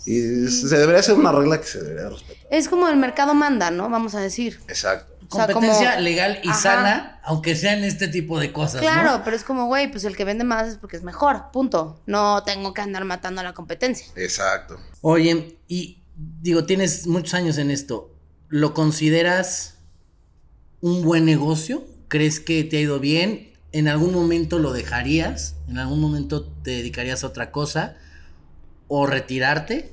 Y 0.05 0.49
se 0.49 0.77
debería 0.77 1.03
ser 1.03 1.15
una 1.15 1.33
regla 1.33 1.59
que 1.59 1.67
se 1.67 1.81
debería 1.83 2.11
respetar. 2.11 2.47
Es 2.51 2.69
como 2.69 2.89
el 2.89 2.97
mercado 2.97 3.33
manda, 3.35 3.71
¿no? 3.71 3.89
Vamos 3.89 4.15
a 4.15 4.21
decir. 4.21 4.61
Exacto. 4.69 5.14
O 5.31 5.35
sea, 5.37 5.47
Competencia 5.47 5.93
como- 5.93 6.03
legal 6.03 6.39
y 6.43 6.49
Ajá. 6.51 6.61
sana, 6.61 7.21
aunque 7.25 7.57
sean 7.57 7.83
este 7.85 8.09
tipo 8.09 8.39
de 8.39 8.53
cosas, 8.53 8.81
Claro, 8.81 9.19
¿no? 9.19 9.25
pero 9.25 9.35
es 9.37 9.45
como, 9.45 9.67
güey, 9.67 9.91
pues 9.91 10.05
el 10.05 10.17
que 10.17 10.25
vende 10.25 10.45
más 10.45 10.69
es 10.69 10.77
porque 10.77 10.97
es 10.97 11.03
mejor, 11.03 11.51
punto. 11.53 12.01
No 12.07 12.43
tengo 12.45 12.75
que 12.75 12.83
andar 12.83 13.05
matando 13.05 13.41
a 13.41 13.45
la 13.45 13.55
competencia. 13.55 14.07
Exacto. 14.17 14.79
Oye, 15.01 15.59
y 15.67 16.03
digo, 16.43 16.65
tienes 16.65 17.07
muchos 17.07 17.35
años 17.35 17.59
en 17.59 17.71
esto. 17.71 18.11
¿Lo 18.49 18.75
consideras 18.75 19.79
un 20.81 21.03
buen 21.03 21.25
negocio? 21.25 21.85
¿Crees 22.09 22.39
que 22.41 22.63
te 22.65 22.77
ha 22.77 22.81
ido 22.81 23.01
bien? 23.01 23.51
¿En 23.73 23.89
algún 23.89 24.13
momento 24.13 24.59
lo 24.59 24.73
dejarías? 24.73 25.57
¿En 25.69 25.79
algún 25.79 26.01
momento 26.01 26.45
te 26.45 26.71
dedicarías 26.73 27.25
a 27.25 27.29
otra 27.29 27.51
cosa? 27.51 27.97
¿O 28.87 29.07
retirarte? 29.07 29.93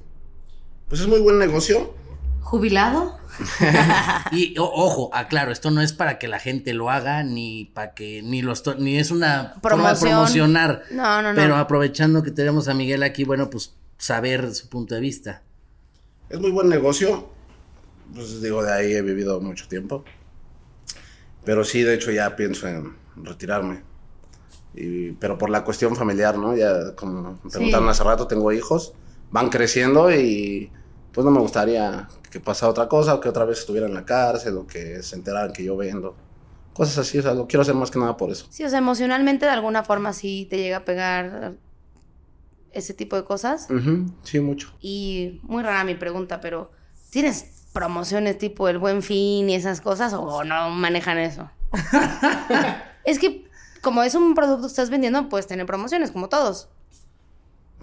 Pues 0.90 1.02
es 1.02 1.08
muy 1.08 1.20
buen 1.22 1.40
negocio. 1.40 1.96
¿Jubilado? 2.42 3.18
Y 4.32 4.58
o- 4.60 4.64
ojo, 4.74 5.10
aclaro, 5.14 5.52
esto 5.52 5.72
no 5.72 5.82
es 5.82 5.94
para 5.94 6.20
que 6.20 6.28
la 6.28 6.40
gente 6.40 6.74
lo 6.74 6.90
haga, 6.90 7.24
ni 7.24 7.66
para 7.74 7.94
que, 7.94 8.22
ni 8.22 8.42
lo 8.42 8.52
esto- 8.54 8.76
ni 8.76 8.98
es 8.98 9.10
una 9.12 9.56
forma 9.62 9.94
de 9.94 10.00
Promoción. 10.00 10.10
promocionar. 10.12 10.84
No, 10.92 11.22
no, 11.22 11.30
no. 11.34 11.36
Pero 11.36 11.56
aprovechando 11.56 12.24
que 12.24 12.32
tenemos 12.32 12.68
a 12.68 12.74
Miguel 12.74 13.04
aquí, 13.04 13.24
bueno, 13.24 13.50
pues 13.50 13.74
saber 13.98 14.54
su 14.54 14.70
punto 14.70 14.96
de 14.96 15.02
vista. 15.02 15.44
Es 16.30 16.40
muy 16.40 16.52
buen 16.52 16.70
negocio. 16.70 17.30
Pues 18.14 18.42
digo, 18.42 18.64
de 18.64 18.74
ahí 18.74 18.94
he 18.94 19.02
vivido 19.02 19.40
mucho 19.42 19.68
tiempo. 19.68 20.04
Pero 21.44 21.64
sí, 21.64 21.82
de 21.82 21.96
hecho, 21.96 22.12
ya 22.12 22.36
pienso 22.36 22.68
en 22.68 22.96
retirarme. 23.16 23.84
Y, 24.74 25.12
pero 25.14 25.38
por 25.38 25.50
la 25.50 25.64
cuestión 25.64 25.96
familiar, 25.96 26.38
¿no? 26.38 26.56
Ya, 26.56 26.96
como 26.96 27.40
me 27.44 27.50
preguntaron 27.50 27.90
hace 27.90 28.04
rato, 28.04 28.28
tengo 28.28 28.52
hijos, 28.52 28.94
van 29.32 29.50
creciendo 29.50 30.12
y 30.12 30.72
pues 31.14 31.26
no 31.26 31.32
me 31.32 31.40
gustaría 31.40 32.08
que 32.30 32.40
pasara 32.40 32.72
otra 32.72 32.88
cosa 32.88 33.16
o 33.16 33.20
que 33.20 33.30
otra 33.30 33.46
vez 33.46 33.60
estuviera 33.60 33.88
en 33.88 33.94
la 33.94 34.06
cárcel 34.06 34.58
o 34.58 34.68
que 34.68 35.04
se 35.04 35.16
enteraran 35.16 35.54
que 35.54 35.64
yo 35.64 35.76
vendo. 35.76 36.16
Cosas 36.74 37.00
así, 37.00 37.20
o 37.20 37.22
sea, 37.22 37.34
lo 37.34 37.48
quiero 37.48 37.62
hacer 37.62 37.76
más 37.76 37.92
que 37.92 38.00
nada 38.00 38.16
por 38.16 38.32
eso. 38.32 38.48
Sí, 38.50 38.64
o 38.64 38.70
sea, 38.70 38.80
emocionalmente 38.80 39.46
de 39.46 39.52
alguna 39.52 39.84
forma 39.84 40.14
sí 40.14 40.48
te 40.50 40.58
llega 40.58 40.78
a 40.78 40.86
pegar 40.86 41.56
ese 42.72 42.94
tipo 42.94 43.16
de 43.16 43.24
cosas. 43.24 43.68
Sí, 44.24 44.40
mucho. 44.40 44.74
Y 44.80 45.42
muy 45.44 45.64
rara 45.64 45.84
mi 45.84 45.96
pregunta, 45.96 46.40
pero 46.40 46.72
¿tienes 47.10 47.68
promociones 47.74 48.38
tipo 48.38 48.70
el 48.70 48.78
buen 48.78 49.02
fin 49.02 49.50
y 49.50 49.56
esas 49.56 49.82
cosas 49.82 50.14
o 50.14 50.44
no 50.44 50.70
manejan 50.70 51.18
eso? 51.18 51.50
es 53.06 53.20
que 53.20 53.46
como 53.82 54.04
es 54.04 54.16
un 54.16 54.36
producto 54.36 54.62
que 54.62 54.68
estás 54.68 54.90
vendiendo, 54.90 55.28
puedes 55.28 55.48
tener 55.48 55.66
promociones 55.66 56.12
como 56.12 56.30
todos. 56.30 56.70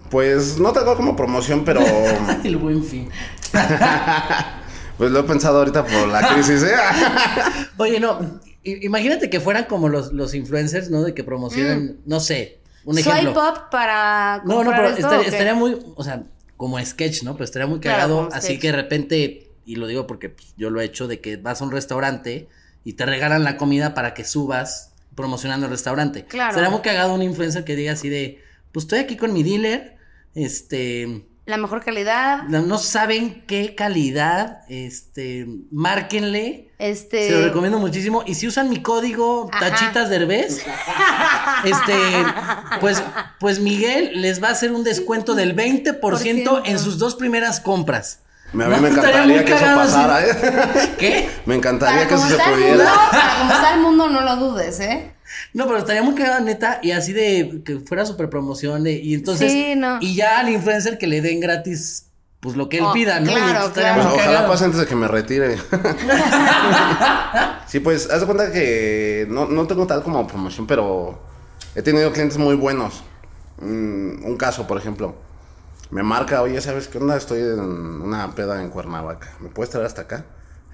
Pues 0.09 0.59
no 0.59 0.71
tengo 0.73 0.95
como 0.95 1.15
promoción, 1.15 1.63
pero 1.63 1.81
El 2.43 2.57
buen 2.57 2.83
fin. 2.83 3.09
pues 4.97 5.11
lo 5.11 5.19
he 5.19 5.23
pensado 5.23 5.59
ahorita 5.59 5.85
por 5.85 6.07
la 6.07 6.27
crisis, 6.33 6.63
¿eh? 6.63 6.75
Oye, 7.77 7.99
no, 7.99 8.39
imagínate 8.63 9.29
que 9.29 9.39
fueran 9.39 9.65
como 9.65 9.89
los, 9.89 10.13
los 10.13 10.33
influencers, 10.33 10.89
¿no? 10.89 11.03
De 11.03 11.13
que 11.13 11.23
promocionan, 11.23 11.97
no 12.05 12.19
sé, 12.19 12.59
un 12.85 12.97
ejemplo. 12.97 13.21
Mm. 13.21 13.25
Swipe 13.25 13.39
up 13.39 13.69
para 13.71 14.41
No, 14.45 14.63
no, 14.63 14.71
comprar 14.71 14.95
pero 14.95 15.07
esto, 15.07 15.21
estaría, 15.21 15.53
muy, 15.53 15.77
o 15.95 16.03
sea, 16.03 16.23
como 16.57 16.83
sketch, 16.83 17.23
¿no? 17.23 17.33
Pero 17.33 17.45
estaría 17.45 17.67
muy 17.67 17.79
cagado, 17.79 18.29
así 18.31 18.47
sketch. 18.47 18.61
que 18.61 18.67
de 18.67 18.73
repente, 18.73 19.51
y 19.65 19.75
lo 19.75 19.87
digo 19.87 20.07
porque 20.07 20.29
pues, 20.29 20.53
yo 20.57 20.69
lo 20.69 20.81
he 20.81 20.85
hecho, 20.85 21.07
de 21.07 21.19
que 21.21 21.37
vas 21.37 21.61
a 21.61 21.65
un 21.65 21.71
restaurante 21.71 22.47
y 22.83 22.93
te 22.93 23.05
regalan 23.05 23.43
la 23.43 23.57
comida 23.57 23.93
para 23.93 24.13
que 24.13 24.23
subas 24.23 24.93
promocionando 25.15 25.65
el 25.65 25.71
restaurante. 25.71 26.25
Claro. 26.25 26.53
Sería 26.53 26.69
muy 26.69 26.81
cagado 26.81 27.13
un 27.13 27.21
influencer 27.21 27.63
que 27.65 27.75
diga 27.75 27.93
así 27.93 28.09
de, 28.09 28.41
pues 28.71 28.85
estoy 28.85 28.99
aquí 28.99 29.17
con 29.17 29.33
mi 29.33 29.43
dealer, 29.43 29.97
este, 30.35 31.25
La 31.45 31.57
mejor 31.57 31.83
calidad, 31.83 32.43
no 32.43 32.77
saben 32.77 33.43
qué 33.47 33.75
calidad, 33.75 34.59
este, 34.69 35.45
márquenle. 35.71 36.71
este... 36.79 37.27
Se 37.27 37.31
lo 37.33 37.45
recomiendo 37.45 37.79
muchísimo. 37.79 38.23
Y 38.25 38.35
si 38.35 38.47
usan 38.47 38.69
mi 38.69 38.81
código 38.81 39.49
Ajá. 39.51 39.69
tachitas 39.71 40.09
derbez, 40.09 40.63
este, 41.65 41.95
pues, 42.79 43.01
pues 43.39 43.59
Miguel 43.59 44.11
les 44.21 44.41
va 44.43 44.49
a 44.49 44.51
hacer 44.51 44.71
un 44.71 44.83
descuento 44.83 45.35
del 45.35 45.55
20% 45.55 46.61
en 46.65 46.79
sus 46.79 46.97
dos 46.99 47.15
primeras 47.15 47.59
compras. 47.59 48.19
Me- 48.53 48.63
A 48.65 48.67
mí 48.69 48.75
No, 48.77 48.81
me 48.81 48.89
encantaría 48.89 49.45
que 49.45 49.53
eso 49.53 49.65
pasara, 49.75 50.25
¿eh? 50.25 50.95
¿Qué? 50.97 51.29
Me 51.45 51.53
encantaría 51.55 51.97
Para 51.97 52.07
que 52.07 52.15
eso 52.15 52.27
se 52.27 52.33
el 52.33 52.39
mundo, 52.39 52.55
pudiera. 52.55 52.93
para 53.11 53.37
como 53.39 53.51
está 53.53 53.73
el 53.75 53.79
mundo, 53.81 54.09
no 54.09 54.21
lo 54.21 54.35
dudes, 54.37 54.79
¿eh? 54.79 55.11
No, 55.53 55.65
pero 55.67 55.77
estaría 55.79 56.03
muy 56.03 56.15
cagado, 56.15 56.43
neta, 56.43 56.79
y 56.81 56.91
así 56.91 57.13
de 57.13 57.61
que 57.65 57.79
fuera 57.79 58.05
super 58.05 58.29
promoción 58.29 58.83
de, 58.83 58.93
y 58.93 59.13
entonces, 59.13 59.51
Sí, 59.51 59.73
no. 59.75 59.97
y 60.01 60.15
ya 60.15 60.39
al 60.39 60.49
influencer 60.49 60.97
que 60.97 61.07
le 61.07 61.21
den 61.21 61.39
gratis 61.39 62.05
pues 62.39 62.55
lo 62.55 62.69
que 62.69 62.77
él 62.77 62.85
Oh, 62.85 62.93
pida, 62.93 63.19
¿no? 63.19 63.31
claro, 63.33 63.67
Ojalá 63.67 64.15
cagado. 64.15 64.47
pase 64.47 64.63
antes 64.65 64.79
de 64.79 64.85
que 64.87 64.95
me 64.95 65.07
retire. 65.09 65.57
sí, 67.67 67.79
pues, 67.79 68.09
haz 68.09 68.21
de 68.21 68.25
cuenta 68.25 68.51
que 68.51 69.27
no, 69.29 69.45
no 69.47 69.67
tengo 69.67 69.85
tal 69.87 70.03
como 70.03 70.25
promoción, 70.27 70.65
pero 70.65 71.19
he 71.75 71.81
tenido 71.81 72.11
clientes 72.11 72.37
muy 72.37 72.55
buenos. 72.55 73.03
Mm, 73.61 74.23
un 74.25 74.37
caso, 74.37 74.65
por 74.67 74.77
ejemplo, 74.77 75.15
me 75.91 76.01
marca, 76.03 76.41
oye, 76.41 76.61
¿sabes 76.61 76.87
qué 76.87 76.97
onda? 76.97 77.17
Estoy 77.17 77.41
en 77.41 77.59
una 77.59 78.33
peda 78.35 78.61
en 78.61 78.69
Cuernavaca. 78.69 79.33
¿Me 79.41 79.49
puedes 79.49 79.69
traer 79.71 79.85
hasta 79.87 80.03
acá? 80.03 80.25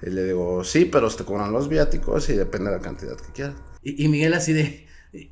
Y 0.04 0.10
le 0.12 0.24
digo, 0.24 0.64
sí, 0.64 0.86
pero 0.86 1.10
te 1.10 1.24
cobran 1.26 1.52
los 1.52 1.68
viáticos 1.68 2.30
y 2.30 2.34
depende 2.34 2.70
de 2.70 2.78
la 2.78 2.84
cantidad 2.84 3.16
que 3.16 3.32
quieras. 3.34 3.56
Y, 3.86 4.04
y 4.04 4.08
Miguel 4.10 4.34
así 4.34 4.52
de. 4.52 4.86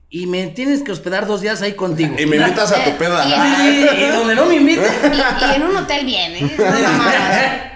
Y 0.10 0.28
me 0.28 0.48
tienes 0.48 0.82
que 0.82 0.94
hospedar 0.94 1.28
dos 1.28 1.42
días 1.42 1.62
ahí 1.62 1.74
contigo. 1.74 2.16
Y 2.18 2.26
me 2.26 2.38
invitas 2.38 2.72
a 2.72 2.86
tu 2.86 2.98
peda. 2.98 3.26
Y 3.66 4.08
donde 4.16 4.34
no 4.36 4.46
me 4.46 4.56
inviten. 4.56 4.86
Y, 5.12 5.18
y 5.52 5.56
en 5.56 5.64
un 5.64 5.76
hotel 5.76 6.06
bien, 6.06 6.34
¿eh? 6.36 7.70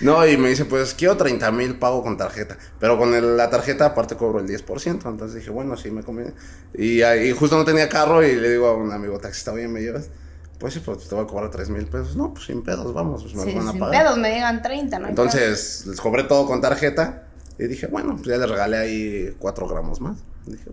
No 0.00 0.26
y 0.26 0.36
me 0.36 0.50
dice, 0.50 0.66
pues 0.66 0.92
quiero 0.92 1.16
30 1.16 1.50
mil, 1.52 1.78
pago 1.78 2.02
con 2.02 2.18
tarjeta. 2.18 2.58
Pero 2.78 2.98
con 2.98 3.14
el- 3.14 3.36
la 3.38 3.48
tarjeta 3.48 3.86
aparte 3.86 4.16
cobro 4.16 4.40
el 4.40 4.46
10%. 4.46 5.08
Entonces 5.08 5.34
dije, 5.34 5.48
bueno, 5.50 5.76
sí 5.76 5.90
me 5.90 6.02
conviene. 6.02 6.32
Y, 6.76 7.00
ahí 7.02 7.32
justo 7.32 7.56
no 7.56 7.64
tenía 7.64 7.88
carro 7.88 8.22
y 8.22 8.34
le 8.34 8.50
digo 8.50 8.66
a 8.66 8.74
un 8.76 8.92
amigo 8.92 9.18
taxista, 9.18 9.52
oye, 9.52 9.66
¿me 9.68 9.80
llevas? 9.80 10.10
Pues 10.58 10.74
sí, 10.74 10.80
pues 10.84 11.08
te 11.08 11.14
voy 11.14 11.24
a 11.24 11.26
cobrar 11.26 11.50
3 11.50 11.70
mil 11.70 11.86
pesos. 11.86 12.14
No, 12.16 12.34
pues 12.34 12.46
sin 12.46 12.62
pedos, 12.62 12.92
vamos, 12.92 13.22
pues 13.22 13.34
me 13.34 13.44
Sí, 13.44 13.56
van 13.56 13.68
a 13.68 13.70
sin 13.70 13.80
pagar. 13.80 14.02
pedos, 14.02 14.18
me 14.18 14.34
digan 14.34 14.60
30, 14.60 14.98
¿no? 14.98 15.08
Entonces 15.08 15.84
les 15.86 16.00
cobré 16.00 16.24
todo 16.24 16.46
con 16.46 16.60
tarjeta. 16.60 17.23
Y 17.58 17.66
dije, 17.66 17.86
bueno, 17.86 18.16
pues 18.16 18.26
ya 18.28 18.36
le 18.38 18.46
regalé 18.46 18.76
ahí 18.76 19.34
4 19.38 19.68
gramos 19.68 20.00
más. 20.00 20.18
Dije, 20.46 20.70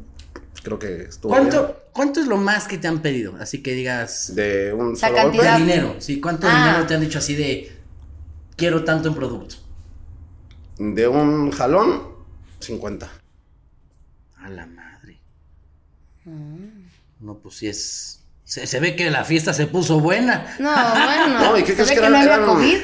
creo 0.64 0.80
que 0.80 1.04
estuvo 1.04 1.34
bien. 1.34 1.50
¿Cuánto, 1.50 1.80
¿Cuánto 1.94 2.20
es 2.22 2.28
lo 2.28 2.38
más 2.38 2.68
que 2.68 2.78
te 2.78 2.88
han 2.88 3.02
pedido? 3.02 3.36
Así 3.40 3.62
que 3.62 3.74
digas. 3.74 4.34
De 4.36 4.74
un 4.74 4.96
solo 4.98 5.14
De 5.14 5.22
golpe. 5.24 5.38
cantidad. 5.38 5.58
dinero, 5.60 5.96
sí. 6.00 6.20
¿Cuánto 6.20 6.48
Ah. 6.50 6.66
dinero 6.66 6.88
te 6.88 6.96
han 6.96 7.02
dicho 7.02 7.20
así 7.20 7.36
de. 7.36 7.72
Quiero 8.56 8.84
tanto 8.84 9.10
en 9.10 9.16
producto? 9.16 9.56
De 10.78 11.08
un 11.08 11.52
jalón, 11.52 12.02
50. 12.60 13.10
A 14.38 14.50
la 14.50 14.66
madre. 14.66 15.20
Mm. 16.26 16.86
No, 17.20 17.38
pues 17.38 17.56
sí 17.58 17.68
es. 17.68 18.21
Se, 18.52 18.68
se 18.68 18.82
ve 18.82 18.98
que 18.98 19.10
la 19.10 19.24
fiesta 19.24 19.54
se 19.54 19.66
puso 19.66 20.02
buena. 20.02 20.58
No, 20.60 20.70
bueno. 21.06 21.40
No, 21.40 21.58
¿y 21.58 21.64
qué 21.64 21.70
¿Se 21.70 21.76
crees 21.76 21.90
que 21.92 21.96
que 22.02 22.10
no 22.10 22.18
había 22.18 22.34
eran- 22.34 22.46
COVID? 22.46 22.78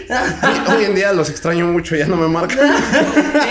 Hoy, 0.72 0.76
hoy 0.78 0.86
en 0.86 0.96
día 0.96 1.12
los 1.12 1.30
extraño 1.30 1.66
mucho, 1.68 1.94
ya 1.98 2.08
no 2.08 2.16
me 2.16 2.30
marcan. 2.30 2.58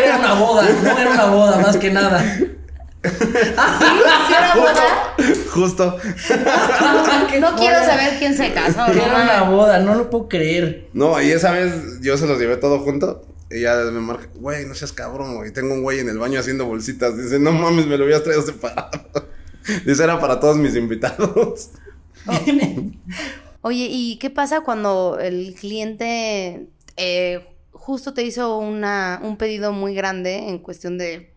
Era 0.03 0.17
una 0.17 0.33
boda, 0.33 0.67
no 0.83 0.99
era 0.99 1.11
una 1.11 1.25
boda, 1.27 1.59
más 1.59 1.77
que 1.77 1.91
nada. 1.91 2.25
¿Sí? 2.25 3.11
¿Sí 3.11 4.33
era 4.35 4.55
boda? 4.57 5.15
Justo. 5.53 5.99
No 7.39 7.55
quiero 7.55 7.85
saber 7.85 8.19
quién 8.19 8.35
se 8.35 8.51
casó, 8.55 8.87
¿no? 8.89 8.95
era 8.95 9.23
una 9.23 9.43
boda, 9.51 9.79
no 9.81 9.95
lo 9.95 10.09
puedo 10.09 10.27
creer. 10.31 10.89
No, 10.95 11.21
y 11.21 11.31
esa 11.33 11.51
vez 11.51 12.01
yo 12.01 12.17
se 12.17 12.27
los 12.27 12.39
llevé 12.39 12.57
todo 12.57 12.79
junto. 12.79 13.27
Y 13.51 13.61
ya 13.61 13.75
me 13.77 14.01
marca, 14.01 14.29
güey, 14.37 14.65
no 14.65 14.75
seas 14.75 14.93
cabrón, 14.93 15.37
güey. 15.37 15.53
Tengo 15.53 15.75
un 15.75 15.83
güey 15.83 16.01
en 16.01 16.09
el 16.09 16.17
baño 16.19 16.41
haciendo 16.41 16.65
bolsitas. 16.65 17.15
Dice, 17.19 17.39
no 17.39 17.53
mames, 17.53 17.85
me 17.87 17.99
lo 17.99 18.05
hubieras 18.07 18.23
traído 18.25 18.41
separado. 18.43 18.91
Dice, 19.85 20.03
era 20.03 20.19
para 20.19 20.41
todos 20.41 20.57
mis 20.57 20.75
invitados. 20.77 21.73
Oye, 23.63 23.89
¿y 23.91 24.17
qué 24.19 24.31
pasa 24.31 24.61
cuando 24.61 25.19
el 25.21 25.55
cliente 25.55 26.69
eh, 26.97 27.47
justo 27.73 28.15
te 28.15 28.23
hizo 28.23 28.59
una, 28.59 29.21
un 29.23 29.37
pedido 29.37 29.73
muy 29.73 29.95
grande 29.95 30.49
en 30.49 30.59
cuestión 30.59 30.99
de 30.99 31.33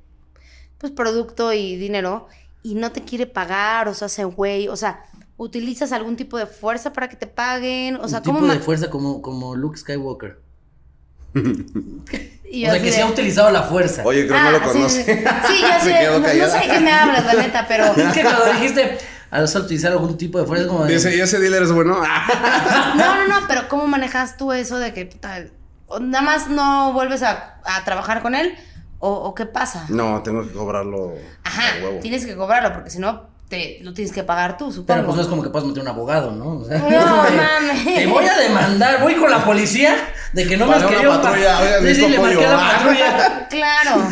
pues 0.77 0.91
producto 0.91 1.51
y 1.53 1.75
dinero 1.75 2.27
y 2.63 2.75
no 2.75 2.91
te 2.91 3.01
quiere 3.01 3.25
pagar 3.25 3.87
o 3.87 3.93
se 3.93 4.05
hace 4.05 4.23
güey? 4.25 4.67
O 4.67 4.75
sea, 4.75 5.03
¿utilizas 5.37 5.91
algún 5.91 6.15
tipo 6.15 6.37
de 6.37 6.45
fuerza 6.45 6.93
para 6.93 7.09
que 7.09 7.15
te 7.15 7.25
paguen? 7.27 7.95
O 7.95 8.07
sea, 8.07 8.19
Un 8.19 8.25
¿cómo 8.25 8.39
tipo 8.41 8.53
de 8.53 8.59
fuerza 8.59 8.89
como, 8.89 9.21
como 9.21 9.55
Luke 9.55 9.77
Skywalker. 9.77 10.39
y 12.51 12.65
o 12.65 12.71
sea, 12.71 12.79
que 12.79 12.85
de- 12.85 12.91
se 12.91 13.01
ha 13.01 13.07
utilizado 13.07 13.51
la 13.51 13.63
fuerza. 13.63 14.03
Oye, 14.05 14.25
creo 14.27 14.33
que 14.39 14.39
Ah, 14.47 14.51
no 14.51 14.59
lo 14.59 14.65
sí, 14.71 14.77
conoce. 14.79 15.03
Sí, 15.03 15.11
sí, 15.13 15.63
sé. 15.83 16.19
No, 16.19 16.27
sé 16.49 16.57
de 16.59 16.73
qué 16.73 16.79
me 16.79 16.91
hablas, 16.91 17.25
la 17.25 17.33
neta, 17.41 17.65
pero... 17.67 17.85
Es 17.85 18.13
que 18.13 18.21
cuando 18.21 18.51
dijiste, 18.53 18.97
vas 19.31 19.55
a 19.55 19.59
utilizar 19.59 19.91
algún 19.91 20.17
tipo 20.17 20.39
de 20.39 20.45
fuerza, 20.45 20.67
como 20.67 20.85
de. 20.85 20.93
Dice, 20.93 21.15
¿y 21.15 21.19
ese 21.21 21.39
dealer 21.39 21.63
es 21.63 21.71
bueno? 21.71 22.01
No, 22.95 23.15
no, 23.15 23.27
no, 23.27 23.47
pero 23.47 23.67
¿cómo 23.67 23.87
manejas 23.87 24.37
tú 24.37 24.51
eso 24.51 24.77
de 24.79 24.93
que 24.93 25.05
puta, 25.05 25.45
nada 26.01 26.21
más 26.23 26.47
no 26.49 26.93
vuelves 26.93 27.23
a, 27.23 27.59
a 27.63 27.83
trabajar 27.85 28.21
con 28.21 28.35
él? 28.35 28.55
¿O, 28.99 29.11
o 29.13 29.33
qué 29.33 29.45
pasa? 29.45 29.85
no, 29.89 30.21
tengo 30.23 30.43
que 30.45 30.51
cobrarlo 30.53 31.13
Ajá, 31.45 31.63
huevo. 31.81 31.99
tienes 32.01 32.25
que 32.25 32.35
cobrarlo 32.35 32.73
porque 32.73 32.89
si 32.89 32.99
no, 32.99 33.27
te 33.47 33.79
lo 33.81 33.93
tienes 33.93 34.13
que 34.13 34.23
pagar 34.23 34.57
tú, 34.57 34.71
supongo. 34.73 34.87
Pero 34.87 35.05
pues 35.05 35.15
no 35.15 35.21
es 35.21 35.27
como 35.29 35.41
que 35.41 35.49
puedas 35.49 35.65
meter 35.67 35.81
un 35.83 35.87
abogado, 35.87 36.31
¿no? 36.31 36.57
O 36.59 36.65
sea, 36.65 36.77
No, 36.79 36.87
mames. 36.89 37.83
Te 37.95 38.05
voy 38.07 38.25
a 38.25 38.37
demandar, 38.37 39.01
voy 39.01 39.15
con 39.15 39.31
la 39.31 39.45
policía 39.45 39.95
de 40.33 40.45
que 40.47 40.57
no 40.57 40.67
me 40.67 40.75
has 40.75 40.83
querido 40.83 41.11
pa- 41.13 41.21
patrulla, 41.21 41.59
oigan, 41.61 41.83
Sí, 41.85 41.95
sí, 41.95 42.09
le 42.09 42.19
marqué 42.19 42.45
a 42.45 42.49
la 42.49 42.57
patrulla. 42.57 43.47
Claro, 43.49 44.03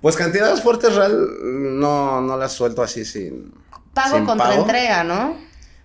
Pues 0.00 0.16
cantidades 0.16 0.60
fuertes 0.62 0.94
real 0.94 1.28
no, 1.78 2.20
no 2.20 2.36
las 2.36 2.52
suelto 2.52 2.82
así 2.82 3.04
sin. 3.04 3.52
Pago 3.94 4.16
sin 4.16 4.24
contra 4.26 4.48
pago. 4.48 4.62
entrega, 4.62 5.04
¿no? 5.04 5.36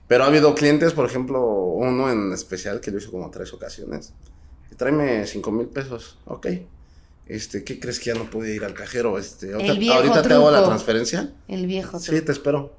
Pero 0.08 0.24
ha 0.24 0.28
habido 0.28 0.54
clientes, 0.56 0.94
por 0.94 1.06
ejemplo, 1.06 1.42
uno 1.44 2.12
en 2.12 2.34
especial 2.34 2.80
que 2.82 2.92
lo 2.92 2.98
hizo 2.98 3.12
como 3.12 3.30
tres 3.32 3.54
ocasiones. 3.54 4.14
Tráeme 4.78 5.26
cinco 5.28 5.52
mil 5.52 5.68
pesos. 5.68 6.18
Ok. 6.26 6.48
Este, 7.28 7.64
¿qué 7.64 7.80
crees 7.80 8.00
que 8.00 8.08
ya 8.08 8.16
no 8.16 8.30
pude 8.30 8.54
ir 8.54 8.66
al 8.66 8.74
cajero? 8.74 9.18
Este, 9.18 9.54
ahorita, 9.54 9.72
El 9.72 9.80
viejo 9.80 9.96
ahorita 9.96 10.22
te 10.24 10.34
hago 10.34 10.52
la 10.52 10.58
truco. 10.58 10.70
transferencia. 10.72 11.32
El 11.48 11.66
viejo. 11.68 12.00
Sí, 12.00 12.22
te 12.22 12.32
espero. 12.32 12.76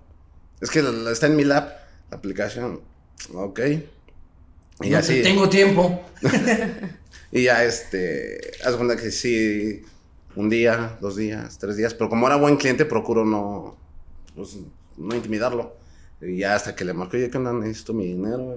Es 0.60 0.70
que 0.70 0.82
está 1.10 1.26
en 1.26 1.36
mi 1.36 1.44
lab, 1.44 1.72
la 2.10 2.16
aplicación. 2.18 2.80
Ok. 3.32 3.60
Y 4.82 4.90
No, 4.90 4.98
así. 4.98 5.22
Tengo 5.22 5.48
tiempo. 5.48 6.02
Y 7.32 7.44
ya, 7.44 7.64
este, 7.64 8.38
haz 8.64 8.76
cuenta 8.76 8.94
que 8.96 9.10
sí, 9.10 9.82
un 10.36 10.48
día, 10.48 10.96
dos 11.00 11.16
días, 11.16 11.58
tres 11.58 11.76
días, 11.76 11.92
pero 11.92 12.08
como 12.08 12.28
era 12.28 12.36
buen 12.36 12.56
cliente, 12.56 12.84
procuro 12.84 13.24
no, 13.24 13.76
pues, 14.36 14.56
no 14.96 15.14
intimidarlo. 15.14 15.76
Y 16.20 16.38
ya 16.38 16.54
hasta 16.54 16.74
que 16.74 16.84
le 16.84 16.94
marco, 16.94 17.16
oye, 17.16 17.30
¿qué 17.30 17.38
onda? 17.38 17.52
Necesito 17.52 17.92
mi 17.92 18.06
dinero. 18.06 18.56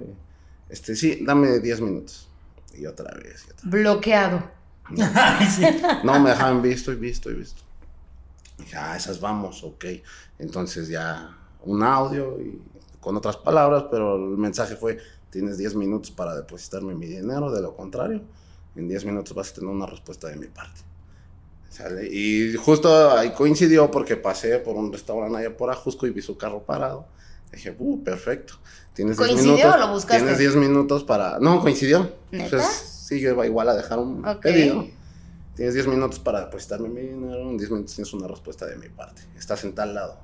Este, 0.68 0.94
sí, 0.96 1.18
dame 1.24 1.58
10 1.58 1.80
minutos. 1.80 2.28
Y 2.74 2.86
otra 2.86 3.12
vez, 3.14 3.44
y 3.46 3.52
otra 3.52 3.70
Bloqueado. 3.70 4.58
Sí. 5.54 5.64
No, 6.04 6.18
me 6.18 6.30
dejaban 6.30 6.62
visto 6.62 6.92
y 6.92 6.96
visto 6.96 7.30
y 7.30 7.34
visto. 7.34 7.62
Y 8.58 8.62
dije, 8.62 8.76
ah, 8.76 8.96
esas 8.96 9.20
vamos, 9.20 9.62
ok. 9.62 9.84
Entonces 10.38 10.88
ya 10.88 11.36
un 11.62 11.82
audio 11.82 12.40
y 12.40 12.60
con 13.00 13.16
otras 13.16 13.36
palabras, 13.36 13.84
pero 13.90 14.16
el 14.16 14.36
mensaje 14.38 14.76
fue, 14.76 14.98
tienes 15.30 15.58
10 15.58 15.74
minutos 15.76 16.10
para 16.10 16.34
depositarme 16.34 16.94
mi 16.94 17.06
dinero, 17.06 17.50
de 17.52 17.60
lo 17.60 17.74
contrario, 17.74 18.22
en 18.76 18.88
10 18.88 19.04
minutos 19.04 19.34
vas 19.34 19.50
a 19.50 19.54
tener 19.54 19.70
una 19.70 19.86
respuesta 19.86 20.28
de 20.28 20.36
mi 20.36 20.46
parte. 20.46 20.80
¿Sale? 21.70 22.08
Y 22.10 22.54
justo 22.56 23.10
ahí 23.10 23.30
coincidió 23.32 23.90
porque 23.90 24.16
pasé 24.16 24.58
por 24.58 24.76
un 24.76 24.92
restaurante 24.92 25.38
allá 25.38 25.56
por 25.56 25.70
Ajusco 25.70 26.06
y 26.06 26.10
vi 26.10 26.22
su 26.22 26.36
carro 26.36 26.62
parado. 26.62 27.06
Dije, 27.52 27.74
uh, 27.78 28.02
perfecto. 28.02 28.54
Tienes 28.94 29.16
10 29.16 29.28
¿Coincidió 29.28 29.54
minutos. 29.56 29.74
o 29.74 29.78
lo 29.86 29.92
buscaste? 29.92 30.22
Tienes 30.22 30.38
10 30.38 30.56
minutos 30.56 31.04
para. 31.04 31.38
No, 31.38 31.60
coincidió. 31.60 32.12
¿Neta? 32.30 32.44
Entonces, 32.44 33.04
sí, 33.06 33.20
yo 33.20 33.30
iba 33.30 33.46
igual 33.46 33.68
a 33.68 33.74
dejar 33.74 33.98
un 33.98 34.26
Ok. 34.26 34.40
pedido. 34.42 34.86
Tienes 35.54 35.74
10 35.74 35.86
minutos 35.88 36.18
para 36.18 36.40
depositarme 36.40 36.88
mi 36.88 37.00
dinero. 37.02 37.50
En 37.50 37.56
10 37.56 37.70
minutos 37.70 37.94
tienes 37.94 38.12
una 38.12 38.26
respuesta 38.28 38.66
de 38.66 38.76
mi 38.76 38.88
parte. 38.88 39.22
Estás 39.36 39.64
en 39.64 39.74
tal 39.74 39.94
lado. 39.94 40.18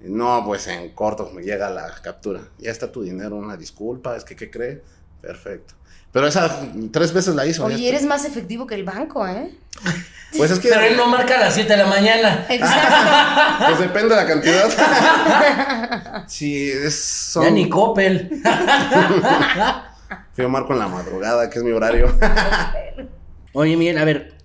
Y 0.00 0.08
no, 0.10 0.42
pues 0.44 0.66
en 0.68 0.94
corto 0.94 1.30
me 1.34 1.42
llega 1.42 1.70
la 1.70 1.92
captura. 2.02 2.40
Ya 2.58 2.70
está 2.70 2.90
tu 2.90 3.02
dinero, 3.02 3.36
una 3.36 3.56
disculpa. 3.56 4.16
Es 4.16 4.24
que, 4.24 4.36
¿qué 4.36 4.50
cree? 4.50 4.82
Perfecto. 5.20 5.74
Pero 6.12 6.26
esa 6.26 6.60
tres 6.90 7.12
veces 7.12 7.34
la 7.34 7.46
hizo. 7.46 7.64
Oye, 7.64 7.88
eres 7.88 8.04
más 8.04 8.24
efectivo 8.24 8.66
que 8.66 8.74
el 8.74 8.84
banco, 8.84 9.26
¿eh? 9.26 9.50
Pues 10.36 10.50
es 10.50 10.58
que. 10.58 10.68
Pero 10.68 10.82
él 10.82 10.94
no 10.94 11.06
marca 11.06 11.36
a 11.36 11.40
las 11.40 11.54
7 11.54 11.72
de 11.72 11.76
la 11.78 11.86
mañana. 11.86 12.46
Exacto. 12.50 12.96
Pues 13.66 13.78
depende 13.80 14.10
de 14.10 14.16
la 14.16 14.26
cantidad. 14.26 16.24
sí, 16.28 16.68
es. 16.70 17.02
Son... 17.02 17.44
Ya 17.44 17.50
ni 17.50 17.68
Coppel. 17.68 18.42
Yo 20.36 20.48
marco 20.50 20.74
en 20.74 20.80
la 20.80 20.88
madrugada, 20.88 21.48
que 21.48 21.58
es 21.58 21.64
mi 21.64 21.72
horario. 21.72 22.14
Oye, 23.54 23.76
Miguel, 23.78 23.96
a 23.96 24.04
ver, 24.04 24.36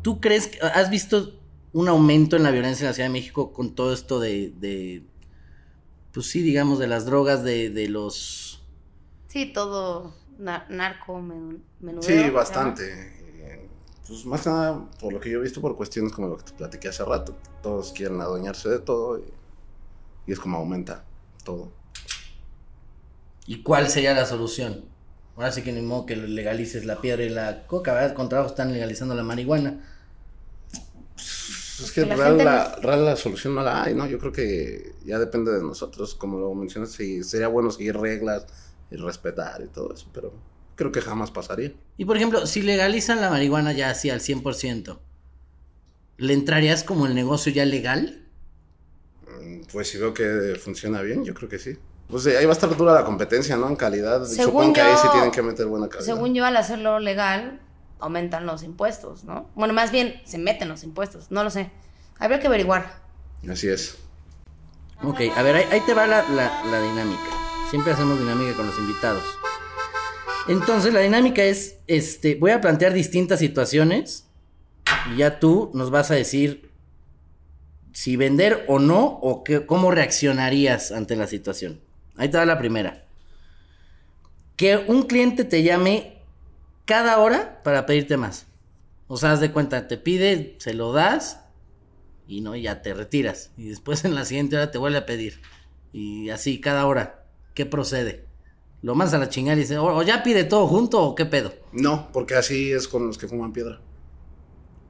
¿tú 0.00 0.18
crees 0.18 0.48
que 0.48 0.58
has 0.60 0.88
visto 0.88 1.34
un 1.72 1.88
aumento 1.88 2.36
en 2.36 2.42
la 2.42 2.50
violencia 2.50 2.84
en 2.84 2.88
la 2.88 2.94
Ciudad 2.94 3.08
de 3.08 3.12
México 3.12 3.52
con 3.52 3.74
todo 3.74 3.92
esto 3.92 4.20
de, 4.20 4.52
de 4.56 5.02
pues 6.12 6.26
sí, 6.26 6.40
digamos, 6.40 6.78
de 6.78 6.86
las 6.86 7.04
drogas, 7.04 7.44
de, 7.44 7.68
de 7.68 7.88
los... 7.88 8.62
Sí, 9.28 9.46
todo 9.46 10.14
na- 10.38 10.66
narco, 10.68 11.20
men- 11.20 11.62
menudeo. 11.80 12.02
¿se 12.02 12.24
Sí, 12.24 12.30
bastante. 12.30 13.12
Pues 14.06 14.24
más 14.24 14.40
que 14.42 14.48
nada, 14.48 14.88
por 15.00 15.12
lo 15.12 15.20
que 15.20 15.30
yo 15.30 15.38
he 15.38 15.42
visto, 15.42 15.60
por 15.60 15.76
cuestiones 15.76 16.12
como 16.12 16.28
lo 16.28 16.38
que 16.38 16.44
te 16.44 16.52
platiqué 16.52 16.88
hace 16.88 17.04
rato. 17.04 17.36
Todos 17.62 17.92
quieren 17.92 18.20
adueñarse 18.22 18.70
de 18.70 18.78
todo 18.78 19.18
y, 19.18 19.24
y 20.26 20.32
es 20.32 20.40
como 20.40 20.56
aumenta 20.56 21.04
todo. 21.44 21.70
¿Y 23.46 23.62
cuál 23.62 23.88
sería 23.90 24.14
la 24.14 24.26
solución? 24.26 24.84
Ahora 25.36 25.52
sí 25.52 25.62
que 25.62 25.72
ni 25.72 25.82
modo 25.82 26.06
que 26.06 26.16
legalices 26.16 26.84
la 26.84 27.00
piedra 27.00 27.22
y 27.22 27.28
la 27.28 27.66
coca, 27.66 27.92
¿verdad? 27.92 28.14
Con 28.14 28.28
trabajo 28.28 28.50
están 28.50 28.72
legalizando 28.72 29.14
la 29.14 29.22
marihuana. 29.22 29.80
Pues 31.14 31.80
es 31.80 31.92
que 31.92 32.04
la 32.06 32.16
real 32.16 32.30
gente 32.30 32.44
la, 32.44 32.76
real 32.76 33.04
la 33.04 33.16
solución 33.16 33.54
no 33.54 33.62
la 33.62 33.84
hay, 33.84 33.94
¿no? 33.94 34.06
Yo 34.06 34.18
creo 34.18 34.32
que 34.32 34.94
ya 35.04 35.18
depende 35.18 35.52
de 35.52 35.62
nosotros, 35.62 36.14
como 36.14 36.38
lo 36.38 36.54
mencionas, 36.54 36.90
sí, 36.90 37.22
sería 37.22 37.48
bueno 37.48 37.70
seguir 37.70 37.96
reglas 37.96 38.46
y 38.90 38.96
respetar 38.96 39.62
y 39.62 39.68
todo 39.68 39.92
eso, 39.94 40.08
pero 40.12 40.32
creo 40.76 40.90
que 40.92 41.00
jamás 41.00 41.30
pasaría. 41.30 41.72
Y 41.96 42.04
por 42.04 42.16
ejemplo, 42.16 42.46
si 42.46 42.62
legalizan 42.62 43.20
la 43.20 43.30
marihuana 43.30 43.72
ya 43.72 43.90
así 43.90 44.10
al 44.10 44.20
100%, 44.20 44.98
¿le 46.18 46.32
entrarías 46.34 46.84
como 46.84 47.06
el 47.06 47.14
negocio 47.14 47.52
ya 47.52 47.64
legal? 47.64 48.24
Mm, 49.26 49.62
Pues 49.72 49.88
si 49.90 49.98
veo 49.98 50.14
que 50.14 50.56
funciona 50.62 51.02
bien, 51.02 51.24
yo 51.24 51.34
creo 51.34 51.48
que 51.48 51.58
sí. 51.58 51.76
Pues 52.08 52.24
eh, 52.26 52.38
ahí 52.38 52.46
va 52.46 52.52
a 52.52 52.54
estar 52.54 52.74
dura 52.74 52.94
la 52.94 53.04
competencia, 53.04 53.56
¿no? 53.56 53.68
En 53.68 53.76
calidad. 53.76 54.24
Según 54.24 54.52
Supongo 54.52 54.72
que 54.72 54.80
ahí 54.80 54.96
sí 54.96 55.02
yo- 55.06 55.12
tienen 55.12 55.30
que 55.30 55.42
meter 55.42 55.66
buena 55.66 55.88
calidad. 55.88 56.06
Según 56.14 56.34
yo, 56.34 56.46
al 56.46 56.56
hacerlo 56.56 56.98
legal, 57.00 57.60
aumentan 58.00 58.46
los 58.46 58.62
impuestos, 58.62 59.24
¿no? 59.24 59.50
Bueno, 59.54 59.74
más 59.74 59.90
bien, 59.92 60.20
se 60.24 60.38
meten 60.38 60.68
los 60.68 60.84
impuestos, 60.84 61.30
no 61.30 61.44
lo 61.44 61.50
sé. 61.50 61.70
Habría 62.18 62.40
que 62.40 62.46
averiguar. 62.46 63.02
Así 63.48 63.68
es. 63.68 63.98
Ok, 65.02 65.20
a 65.36 65.42
ver, 65.42 65.56
ahí, 65.56 65.64
ahí 65.70 65.80
te 65.84 65.92
va 65.94 66.06
la, 66.06 66.26
la- 66.30 66.64
la 66.64 66.80
dinámica. 66.80 67.47
Siempre 67.70 67.92
hacemos 67.92 68.18
dinámica 68.18 68.54
con 68.54 68.66
los 68.66 68.78
invitados. 68.78 69.22
Entonces, 70.48 70.94
la 70.94 71.00
dinámica 71.00 71.42
es, 71.42 71.80
este, 71.86 72.34
voy 72.36 72.52
a 72.52 72.62
plantear 72.62 72.94
distintas 72.94 73.40
situaciones 73.40 74.26
y 75.12 75.18
ya 75.18 75.38
tú 75.38 75.70
nos 75.74 75.90
vas 75.90 76.10
a 76.10 76.14
decir 76.14 76.70
si 77.92 78.16
vender 78.16 78.64
o 78.68 78.78
no 78.78 79.04
o 79.04 79.44
qué, 79.44 79.66
cómo 79.66 79.90
reaccionarías 79.90 80.92
ante 80.92 81.14
la 81.14 81.26
situación. 81.26 81.80
Ahí 82.16 82.30
te 82.30 82.38
va 82.38 82.46
la 82.46 82.58
primera. 82.58 83.04
Que 84.56 84.78
un 84.78 85.02
cliente 85.02 85.44
te 85.44 85.62
llame 85.62 86.22
cada 86.86 87.18
hora 87.18 87.62
para 87.62 87.84
pedirte 87.84 88.16
más. 88.16 88.46
O 89.08 89.18
sea, 89.18 89.32
haz 89.32 89.40
de 89.40 89.52
cuenta, 89.52 89.88
te 89.88 89.98
pide, 89.98 90.56
se 90.58 90.72
lo 90.72 90.92
das 90.92 91.40
y 92.26 92.40
no, 92.40 92.56
ya 92.56 92.80
te 92.80 92.94
retiras. 92.94 93.50
Y 93.58 93.68
después 93.68 94.06
en 94.06 94.14
la 94.14 94.24
siguiente 94.24 94.56
hora 94.56 94.70
te 94.70 94.78
vuelve 94.78 94.98
a 94.98 95.06
pedir. 95.06 95.42
Y 95.92 96.30
así, 96.30 96.60
cada 96.60 96.86
hora. 96.86 97.26
¿Qué 97.58 97.66
procede? 97.66 98.24
Lo 98.82 98.94
mandas 98.94 99.14
a 99.14 99.18
la 99.18 99.30
chingada 99.30 99.56
y 99.56 99.62
dice, 99.62 99.78
o, 99.78 100.02
ya 100.04 100.22
pide 100.22 100.44
todo 100.44 100.68
junto 100.68 101.02
o 101.02 101.16
qué 101.16 101.26
pedo. 101.26 101.52
No, 101.72 102.08
porque 102.12 102.36
así 102.36 102.70
es 102.70 102.86
con 102.86 103.08
los 103.08 103.18
que 103.18 103.26
fuman 103.26 103.52
piedra. 103.52 103.80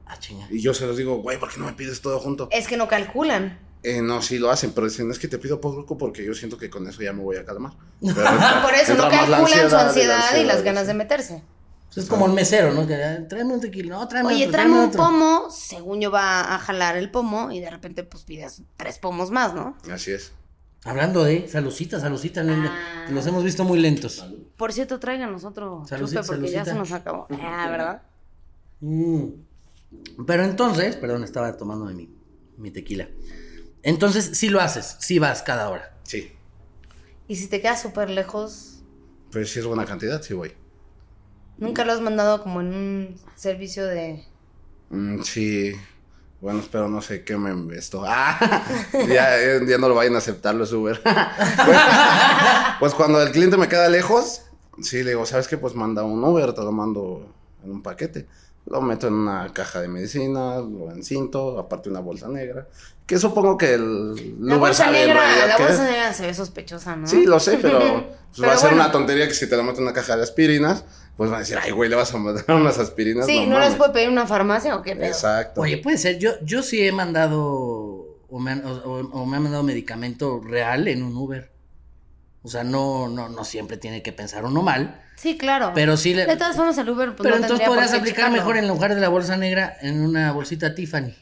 Ah, 0.05 0.19
chinga. 0.19 0.45
Y 0.51 0.61
yo 0.61 0.75
se 0.75 0.85
los 0.85 0.95
digo, 0.95 1.17
güey, 1.17 1.39
¿por 1.39 1.49
qué 1.51 1.59
no 1.59 1.65
me 1.65 1.73
pides 1.73 1.99
todo 1.99 2.19
junto? 2.19 2.47
Es 2.51 2.67
que 2.67 2.77
no 2.77 2.87
calculan. 2.87 3.57
Eh, 3.81 4.03
no, 4.03 4.21
sí 4.21 4.37
lo 4.37 4.51
hacen, 4.51 4.71
pero 4.73 4.85
dicen, 4.85 5.09
es 5.09 5.17
que 5.17 5.27
te 5.27 5.39
pido 5.39 5.59
poco 5.59 5.97
porque 5.97 6.23
yo 6.23 6.35
siento 6.35 6.59
que 6.59 6.69
con 6.69 6.87
eso 6.87 7.01
ya 7.01 7.11
me 7.11 7.23
voy 7.23 7.37
a 7.37 7.43
calmar. 7.43 7.73
Pero 8.01 8.13
Por 8.61 8.75
eso 8.75 8.93
no 8.93 9.09
calculan 9.09 9.49
su 9.49 9.65
y 9.65 9.71
la 9.71 9.87
ansiedad 9.87 10.37
y 10.37 10.43
las 10.43 10.61
ganas 10.61 10.85
de 10.85 10.93
meterse. 10.93 11.43
Pues 11.87 11.97
es 12.03 12.05
como 12.07 12.27
el 12.27 12.33
mesero, 12.33 12.71
¿no? 12.71 12.85
Que, 12.85 13.03
ah, 13.03 13.27
tráeme 13.27 13.55
un 13.55 13.61
tequila, 13.61 13.95
no, 13.95 14.07
tráeme 14.07 14.35
Oye, 14.35 14.43
otro, 14.43 14.51
tráeme 14.51 14.73
un 14.75 14.89
otro. 14.89 15.05
pomo, 15.05 15.49
según 15.49 16.01
yo 16.01 16.11
va 16.11 16.53
a 16.53 16.59
jalar 16.59 16.97
el 16.97 17.09
pomo 17.09 17.51
y 17.51 17.61
de 17.61 17.71
repente 17.71 18.03
pues 18.03 18.25
pides 18.25 18.61
tres 18.77 18.99
pomos 18.99 19.31
más, 19.31 19.55
¿no? 19.55 19.75
Así 19.91 20.11
es. 20.11 20.33
Hablando 20.85 21.23
de 21.23 21.47
salucita, 21.47 21.99
salucita. 21.99 22.41
Ah. 22.47 23.07
Los 23.11 23.25
hemos 23.27 23.43
visto 23.43 23.63
muy 23.63 23.79
lentos. 23.79 24.25
Por 24.57 24.71
cierto, 24.73 24.99
tráiganos 24.99 25.43
otro 25.43 25.83
Salucita, 25.87 26.21
chupe 26.21 26.35
porque 26.37 26.51
ya 26.51 26.63
se 26.65 26.73
nos 26.73 26.91
acabó. 26.91 27.27
Ah, 27.41 27.67
¿verdad? 27.69 28.01
Mm. 28.79 29.25
Pero 30.25 30.43
entonces, 30.43 30.95
perdón, 30.95 31.23
estaba 31.23 31.55
tomando 31.57 31.85
de 31.87 31.95
mi, 31.95 32.09
mi 32.57 32.71
tequila. 32.71 33.09
Entonces, 33.83 34.31
sí 34.33 34.49
lo 34.49 34.61
haces, 34.61 34.97
sí 34.99 35.19
vas 35.19 35.41
cada 35.41 35.69
hora. 35.69 35.97
Sí. 36.03 36.31
Y 37.27 37.35
si 37.35 37.47
te 37.47 37.61
quedas 37.61 37.81
súper 37.81 38.09
lejos, 38.09 38.81
Pues 39.31 39.51
si 39.51 39.59
es 39.59 39.65
buena 39.65 39.85
cantidad, 39.85 40.21
sí 40.21 40.33
voy. 40.33 40.53
nunca 41.57 41.83
lo 41.85 41.91
has 41.93 42.01
mandado 42.01 42.41
como 42.43 42.61
en 42.61 42.67
un 42.73 43.15
servicio 43.35 43.85
de... 43.85 44.23
Mm, 44.89 45.21
sí. 45.23 45.73
Bueno, 46.41 46.59
espero 46.61 46.87
no 46.87 47.01
se 47.01 47.23
quemen 47.23 47.69
esto. 47.73 48.03
Ah, 48.07 48.63
ya, 49.07 49.29
ya 49.67 49.77
no 49.77 49.89
lo 49.89 49.95
vayan 49.95 50.15
a 50.15 50.19
aceptar 50.19 50.55
los 50.55 50.71
Uber. 50.71 51.01
Pues 52.79 52.93
cuando 52.93 53.21
el 53.21 53.31
cliente 53.31 53.57
me 53.57 53.67
queda 53.67 53.89
lejos, 53.89 54.43
sí 54.81 55.03
le 55.03 55.09
digo, 55.11 55.25
¿sabes 55.25 55.47
qué? 55.49 55.57
Pues 55.57 55.75
manda 55.75 56.03
un 56.03 56.23
Uber, 56.23 56.53
te 56.53 56.61
lo 56.61 56.71
mando 56.71 57.27
en 57.63 57.71
un 57.71 57.81
paquete. 57.83 58.25
Lo 58.65 58.81
meto 58.81 59.07
en 59.07 59.15
una 59.15 59.51
caja 59.51 59.81
de 59.81 59.87
medicina, 59.89 60.57
lo 60.59 60.89
encinto, 60.91 61.59
aparte 61.59 61.89
una 61.89 61.99
bolsa 61.99 62.27
negra. 62.29 62.67
Que 63.05 63.17
supongo 63.17 63.57
que 63.57 63.73
el 63.73 64.15
La 64.39 64.55
Uber 64.55 64.59
bolsa 64.59 64.85
sabe 64.85 65.05
negra, 65.07 65.45
la 65.47 65.55
qué 65.57 65.63
bolsa 65.63 65.83
es. 65.85 65.91
negra 65.91 66.13
se 66.13 66.27
ve 66.27 66.33
sospechosa, 66.33 66.95
¿no? 66.95 67.07
Sí, 67.07 67.25
lo 67.25 67.39
sé, 67.39 67.57
pero, 67.61 67.79
pues, 67.79 68.05
Pero 68.37 68.47
va 68.47 68.53
a 68.53 68.57
ser 68.57 68.73
una 68.73 68.91
tontería 68.91 69.27
que 69.27 69.33
si 69.33 69.49
te 69.49 69.57
lo 69.57 69.63
meto 69.63 69.79
en 69.79 69.83
una 69.83 69.93
caja 69.93 70.15
de 70.15 70.23
aspirinas, 70.23 70.85
pues 71.19 71.29
van 71.29 71.37
a 71.37 71.39
decir, 71.41 71.57
ay, 71.61 71.71
güey, 71.71 71.89
le 71.89 71.97
vas 71.97 72.13
a 72.13 72.17
mandar 72.17 72.45
unas 72.55 72.79
aspirinas. 72.79 73.25
Sí, 73.25 73.45
¿no, 73.45 73.59
las 73.59 73.65
mames". 73.71 73.77
puede 73.77 73.91
pedir 73.91 74.09
una 74.09 74.25
farmacia 74.25 74.75
o 74.75 74.81
qué 74.81 74.95
pedo? 74.95 75.05
Exacto. 75.05 75.59
Oye, 75.61 75.77
puede 75.77 75.97
ser, 75.97 76.17
yo, 76.17 76.31
yo 76.43 76.63
sí 76.63 76.81
he 76.85 76.93
mandado 76.93 77.41
o 78.29 78.39
me, 78.39 78.51
han, 78.51 78.63
o- 78.65 79.25
me 79.25 79.35
han 79.37 79.43
mandado 79.43 79.63
medicamento 79.63 80.39
real 80.41 80.87
en 80.87 81.03
un 81.03 81.17
Uber. 81.17 81.51
O 82.41 82.47
sea, 82.47 82.63
no, 82.63 83.09
no, 83.09 83.27
no 83.27 83.43
siempre 83.43 83.75
tiene 83.75 84.01
que 84.01 84.13
pensar 84.13 84.45
uno 84.45 84.61
mal. 84.61 85.01
Sí, 85.17 85.37
claro. 85.37 85.73
Pero 85.75 85.97
sí 85.97 86.13
le- 86.13 86.25
De 86.25 86.37
todas 86.37 86.55
formas, 86.55 86.77
el 86.77 86.89
Uber, 86.89 87.09
pues 87.09 87.23
pero 87.23 87.35
no 87.35 87.41
entonces 87.43 87.67
podrías 87.67 87.93
aplicar 87.93 88.15
checarlo. 88.27 88.37
mejor 88.37 88.55
en 88.57 88.67
lugar 88.69 88.95
de 88.95 89.01
la 89.01 89.09
bolsa 89.09 89.35
negra 89.35 89.75
en 89.81 89.99
una 90.01 90.31
bolsita 90.31 90.73
Tiffany. 90.73 91.13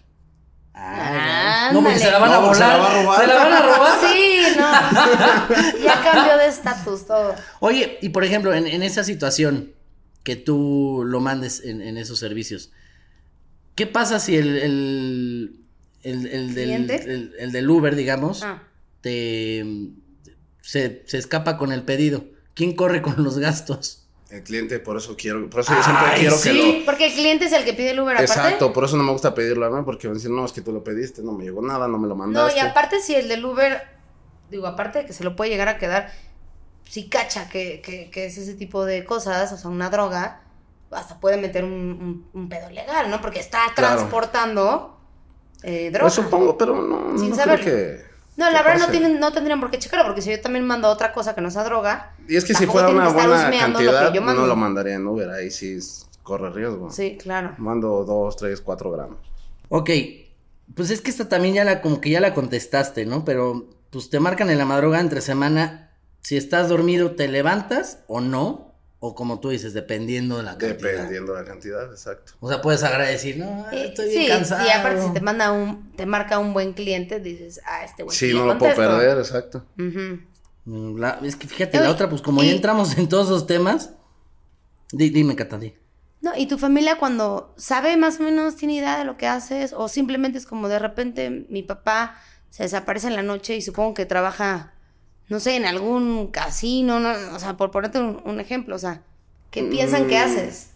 Ah, 0.80 1.70
Ay, 1.70 1.74
no, 1.74 1.82
porque 1.82 1.98
se 1.98 2.12
la 2.12 2.20
van 2.20 2.32
a 2.32 2.36
No, 2.36 2.42
porque 2.44 2.58
se 2.60 2.64
volar. 2.64 2.78
la 2.80 2.84
va 2.86 2.92
a 2.92 3.02
robar. 3.02 3.20
Se 3.22 3.28
la 3.28 3.36
van 3.36 3.54
a 3.54 3.62
robar. 3.64 3.92
Sí, 4.00 4.42
no. 4.60 5.80
ya 5.84 6.02
cambió 6.04 6.38
de 6.38 6.46
estatus 6.46 7.08
todo. 7.08 7.34
Oye, 7.62 7.98
y 8.02 8.10
por 8.10 8.24
ejemplo, 8.24 8.54
en, 8.54 8.68
en 8.68 8.84
esa 8.84 9.04
situación 9.04 9.74
que 10.28 10.36
tú 10.36 11.04
lo 11.06 11.22
mandes 11.22 11.64
en, 11.64 11.82
en 11.82 11.96
esos 11.98 12.20
servicios, 12.20 12.70
¿qué 13.76 13.88
pasa 13.88 14.20
si 14.20 14.36
el, 14.36 14.58
el, 14.58 15.60
el, 16.04 16.26
el 16.28 16.54
del, 16.54 16.92
el- 16.92 17.34
el 17.40 17.52
del 17.54 17.70
Uber, 17.70 17.96
digamos, 17.96 18.44
Ah. 18.44 18.62
te 19.00 19.64
se, 20.62 21.04
se 21.06 21.18
escapa 21.18 21.56
con 21.58 21.72
el 21.72 21.84
pedido? 21.84 22.26
¿Quién 22.56 22.76
corre 22.76 23.02
con 23.02 23.24
los 23.24 23.38
gastos? 23.40 24.04
El 24.30 24.44
cliente, 24.44 24.80
por 24.82 24.98
eso 24.98 25.16
quiero, 25.16 25.50
por 25.50 25.62
eso 25.62 25.74
yo 25.74 25.82
siempre 25.82 26.06
Ay, 26.10 26.20
quiero 26.20 26.36
sí. 26.36 26.50
que 26.50 26.84
Porque 26.86 27.06
el 27.08 27.14
cliente 27.14 27.46
es 27.46 27.54
el 27.54 27.64
que 27.64 27.72
pide 27.74 27.92
el 27.92 28.00
Uber 28.02 28.18
lo... 28.18 28.20
aparte. 28.20 28.34
Exacto, 28.34 28.74
por 28.74 28.84
eso 28.84 28.98
no 28.98 29.04
me 29.04 29.14
gusta 29.14 29.34
pedirlo 29.34 29.66
a 29.66 29.70
mí, 29.70 29.82
porque 29.86 30.08
van 30.08 30.16
a 30.16 30.20
decir, 30.20 30.30
no, 30.32 30.44
es 30.46 30.52
que 30.52 30.60
tú 30.60 30.74
lo 30.74 30.84
pediste, 30.84 31.22
no 31.24 31.32
me 31.32 31.46
llegó 31.46 31.62
nada, 31.62 31.88
no 31.88 31.98
me 31.98 32.10
lo 32.10 32.16
No, 32.16 32.26
mandaste. 32.26 32.58
y 32.58 32.60
aparte 32.60 33.00
si 33.00 33.16
el 33.16 33.30
del 33.30 33.46
Uber, 33.46 33.82
digo, 34.52 34.68
aparte 34.68 35.00
de 35.00 35.06
que 35.06 35.14
se 35.14 35.24
lo 35.24 35.38
puede 35.38 35.52
llegar 35.52 35.70
a 35.70 35.78
quedar, 35.78 36.12
si 36.90 37.08
cacha 37.10 37.50
que, 37.50 37.82
que, 37.82 38.10
que 38.10 38.26
es 38.28 38.38
ese 38.38 38.54
tipo 38.56 38.86
de 38.86 39.04
cosas, 39.06 39.52
o 39.52 39.58
sea, 39.58 39.70
una 39.70 39.90
droga, 39.90 40.42
hasta 40.92 41.20
puede 41.20 41.38
meter 41.38 41.64
un, 41.64 41.72
un- 41.72 42.30
un 42.34 42.50
pedo 42.50 42.70
legal, 42.70 43.10
¿no? 43.10 43.22
Porque 43.22 43.40
está 43.40 43.60
Claro. 43.76 43.98
transportando 43.98 44.98
eh, 45.64 45.90
droga. 45.90 46.04
Pues 46.06 46.14
supongo, 46.14 46.58
pero 46.58 46.82
no, 46.82 47.18
Sin 47.18 47.32
no 47.32 47.36
creo 47.38 47.60
que... 47.60 48.08
No, 48.38 48.52
la 48.52 48.62
verdad 48.62 48.86
no, 48.86 48.92
tienen, 48.92 49.20
no 49.20 49.34
tendrían 49.34 49.60
por 49.60 49.72
qué 49.72 49.80
checarlo, 49.80 50.06
porque 50.06 50.22
si 50.22 50.30
yo 50.30 50.40
también 50.40 50.64
mando 50.66 50.88
otra 50.90 51.12
cosa 51.12 51.34
que 51.34 51.42
no 51.42 51.50
sea 51.50 51.64
droga. 51.64 52.14
Y 52.28 52.36
es 52.36 52.46
que 52.46 52.54
si 52.54 52.68
fuera 52.68 52.90
una 52.90 53.10
buena 53.10 53.50
lo 53.50 53.58
cantidad, 53.58 54.14
yo 54.14 54.22
mando. 54.22 54.42
no 54.42 54.48
lo 54.48 54.56
mandaría 54.56 54.94
en 54.94 55.08
Uber, 55.08 55.30
ahí 55.32 55.50
sí 55.50 55.74
es- 55.78 56.08
corre 56.22 56.52
riesgo. 56.52 56.92
Sí, 56.92 57.18
claro. 57.20 57.56
Mando 57.58 58.04
dos, 58.06 58.36
tres, 58.38 58.62
cuatro 58.62 58.92
gramos. 58.92 59.18
Ok, 59.70 59.90
pues 60.76 60.92
es 60.92 61.02
que 61.02 61.10
esta 61.10 61.28
también 61.28 61.56
ya 61.56 61.64
la, 61.64 61.82
como 61.82 62.00
que 62.00 62.12
ya 62.12 62.20
la 62.20 62.34
contestaste, 62.36 63.06
¿no? 63.08 63.26
Pero 63.26 63.66
pues 63.90 64.10
te 64.12 64.20
marcan 64.20 64.50
en 64.52 64.58
la 64.60 64.66
madrugada 64.66 65.02
entre 65.02 65.22
semana, 65.22 65.87
si 66.22 66.38
estás 66.38 66.70
dormido, 66.70 67.12
¿te 67.12 67.28
levantas 67.28 68.00
o 68.08 68.22
no? 68.22 68.66
O 69.00 69.14
como 69.14 69.40
tú 69.40 69.50
dices, 69.50 69.74
dependiendo 69.76 70.38
de 70.38 70.44
la 70.44 70.58
cantidad. 70.58 70.92
Dependiendo 70.92 71.34
de 71.36 71.42
la 71.42 71.48
cantidad, 71.48 71.92
exacto. 71.92 72.34
O 72.40 72.50
sea, 72.50 72.62
puedes 72.62 72.84
agradecer, 72.84 73.38
no, 73.38 73.66
Eh, 73.72 73.90
estoy 73.90 74.10
sí, 74.10 74.18
bien 74.18 74.30
cansado. 74.40 74.68
y 74.68 74.72
aparte 74.72 75.04
si 75.04 75.14
te 75.14 75.22
manda 75.22 75.52
un, 75.52 75.92
te 75.96 76.06
marca 76.08 76.40
un 76.40 76.52
buen 76.54 76.74
cliente, 76.74 77.20
dices, 77.20 77.62
ah, 77.66 77.84
este 77.86 78.02
güey. 78.04 78.18
Sí, 78.18 78.28
le 78.34 78.40
no 78.40 78.46
lo 78.48 78.58
puedo 78.58 78.76
perder, 78.76 79.20
exacto. 79.20 79.66
Mm, 80.66 80.98
la- 81.00 81.20
es 81.24 81.36
que 81.36 81.48
fíjate, 81.48 81.80
la 81.80 81.92
otra, 81.92 82.10
pues 82.10 82.22
como 82.22 82.44
y- 82.44 82.48
ya 82.48 82.54
entramos 82.54 82.98
en 82.98 83.08
todos 83.08 83.30
los 83.30 83.46
temas. 83.48 83.92
Di- 84.92 85.10
dime, 85.12 85.36
Catadí. 85.36 85.76
No, 86.22 86.32
y 86.36 86.48
tu 86.48 86.58
familia 86.58 86.98
cuando 86.98 87.54
sabe 87.58 87.96
más 87.98 88.20
o 88.20 88.24
menos, 88.24 88.56
tiene 88.56 88.74
idea 88.76 88.98
de 88.98 89.06
lo 89.06 89.16
que 89.18 89.28
haces, 89.28 89.74
o 89.74 89.88
simplemente 89.88 90.38
es 90.40 90.46
como 90.48 90.68
de 90.68 90.80
repente 90.80 91.46
mi 91.50 91.62
papá 91.62 92.16
se 92.50 92.64
desaparece 92.64 93.08
en 93.08 93.16
la 93.16 93.22
noche 93.22 93.56
y 93.56 93.62
supongo 93.62 93.94
que 93.94 94.06
trabaja, 94.08 94.74
no 95.30 95.40
sé, 95.40 95.56
en 95.56 95.66
algún 95.66 96.28
casino, 96.28 97.00
no, 97.00 97.14
o 97.36 97.40
sea, 97.40 97.58
por 97.58 97.72
ponerte 97.72 98.00
un, 98.00 98.22
un 98.26 98.40
ejemplo, 98.40 98.76
o 98.76 98.80
sea, 98.80 99.02
¿qué 99.52 99.64
piensan 99.64 100.06
Mm. 100.06 100.08
que 100.08 100.18
haces? 100.18 100.70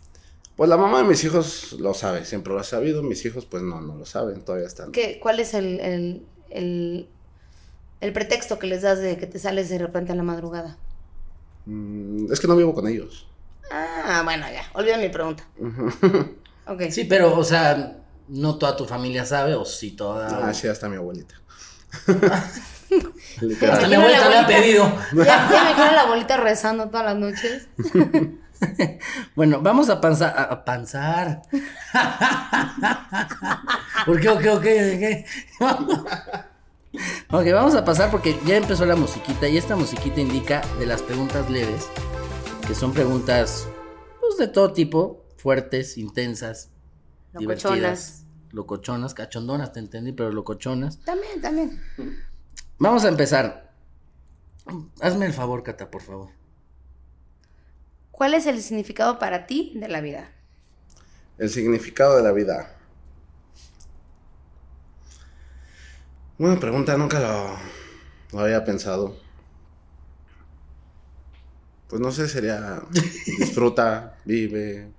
Pues 0.56 0.70
la 0.70 0.78
mamá 0.78 1.00
de 1.00 1.06
mis 1.06 1.24
hijos 1.24 1.74
lo 1.80 1.94
sabe, 1.94 2.26
siempre 2.26 2.54
lo 2.54 2.60
ha 2.60 2.64
sabido. 2.64 3.02
Mis 3.02 3.26
hijos, 3.26 3.46
pues 3.46 3.64
no, 3.64 3.82
no 3.82 3.96
lo 3.96 4.06
saben, 4.06 4.42
todavía 4.42 4.68
están. 4.68 4.92
¿Qué, 4.92 5.20
¿Cuál 5.20 5.40
es 5.40 5.54
el, 5.54 5.80
el, 5.80 6.26
el, 6.50 7.08
el 8.02 8.14
pretexto 8.14 8.60
que 8.60 8.68
les 8.68 8.82
das 8.84 9.00
de 9.00 9.18
que 9.18 9.26
te 9.26 9.40
sales 9.40 9.70
de 9.70 9.80
repente 9.80 10.12
en 10.12 10.18
la 10.18 10.24
madrugada? 10.24 10.78
Mm, 11.66 12.32
es 12.32 12.40
que 12.40 12.48
no 12.48 12.56
vivo 12.56 12.74
con 12.76 12.88
ellos. 12.88 13.28
Ah, 13.72 14.22
bueno, 14.24 14.46
ya, 14.52 14.64
olvida 14.74 14.98
mi 14.98 15.10
pregunta. 15.10 15.46
Sí, 16.90 17.04
pero, 17.06 17.38
o 17.38 17.44
sea, 17.44 17.98
no 18.30 18.58
toda 18.58 18.78
tu 18.78 18.86
familia 18.86 19.26
sabe, 19.26 19.56
o 19.56 19.66
sí 19.66 19.92
toda. 19.92 20.48
Ah, 20.48 20.54
sí, 20.54 20.68
hasta 20.68 20.88
mi 20.88 20.96
abuelita. 20.96 21.36
Hasta 23.72 23.88
mi 23.88 23.96
abuelita 23.96 24.30
me 24.30 24.38
ha 24.38 24.48
pedido. 24.48 24.92
Ya, 25.14 25.50
ya 25.52 25.64
me 25.66 25.74
queda 25.76 25.92
la 25.94 26.02
abuelita 26.02 26.38
rezando 26.38 26.90
todas 26.90 27.06
las 27.06 27.16
noches. 27.16 27.68
Bueno, 29.36 29.60
vamos 29.60 29.90
a 29.90 30.00
panzar. 30.00 30.36
A, 30.38 30.44
a 30.44 30.64
panzar. 30.64 31.42
¿Por 34.06 34.20
qué? 34.22 34.30
Ok, 34.30 34.46
ok, 34.54 34.66
ok. 35.60 35.72
ok, 37.32 37.46
vamos 37.52 37.74
a 37.74 37.84
pasar 37.84 38.12
porque 38.12 38.40
ya 38.46 38.58
empezó 38.58 38.86
la 38.86 38.96
musiquita 38.96 39.48
y 39.48 39.58
esta 39.58 39.76
musiquita 39.76 40.22
indica 40.22 40.62
de 40.78 40.86
las 40.86 41.02
preguntas 41.02 41.50
leves, 41.50 41.88
que 42.68 42.76
son 42.76 42.94
preguntas 42.94 43.68
de 44.38 44.48
todo 44.48 44.74
tipo, 44.74 45.26
fuertes, 45.38 45.98
intensas, 45.98 46.70
Locochonas. 47.34 47.70
divertidas, 47.74 48.26
locochonas, 48.52 49.14
cachondonas, 49.14 49.74
te 49.74 49.80
entendí, 49.80 50.12
pero 50.12 50.32
locochonas. 50.32 51.00
También, 51.00 51.42
también. 51.42 51.82
Vamos 52.78 53.06
a 53.06 53.10
empezar. 53.10 53.72
Hazme 55.02 55.26
el 55.26 55.34
favor, 55.34 55.64
Cata, 55.64 55.90
por 55.90 56.02
favor. 56.02 56.30
¿Cuál 58.12 58.34
es 58.34 58.46
el 58.46 58.62
significado 58.62 59.20
para 59.20 59.48
ti 59.48 59.74
de 59.76 59.88
la 59.88 60.02
vida? 60.02 60.32
El 61.38 61.50
significado 61.50 62.18
de 62.18 62.24
la 62.24 62.32
vida. 62.32 62.78
Buena 66.38 66.60
pregunta, 66.60 66.98
nunca 66.98 67.20
lo, 67.20 67.58
lo 68.32 68.40
había 68.44 68.64
pensado. 68.64 69.18
Pues 71.88 72.02
no 72.02 72.12
sé, 72.12 72.28
sería 72.28 72.82
disfruta, 73.38 74.18
vive. 74.24 74.92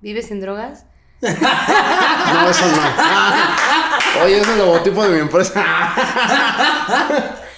¿Vives 0.00 0.26
sin 0.26 0.40
drogas? 0.40 0.84
No, 1.22 2.50
eso 2.50 2.64
no. 2.66 4.24
Oye, 4.24 4.38
es 4.38 4.48
el 4.48 4.58
logotipo 4.58 5.02
de 5.04 5.08
mi 5.10 5.18
empresa. 5.20 5.64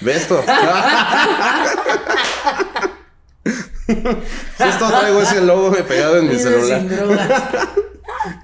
¿Ves 0.00 0.16
esto? 0.18 0.44
Justo 4.58 4.88
traigo 4.88 5.22
ese 5.22 5.40
logo 5.40 5.72
pegado 5.86 6.18
en 6.18 6.28
mi 6.28 6.38
celular. 6.38 6.80
sin 6.80 6.88
drogas. 6.88 7.28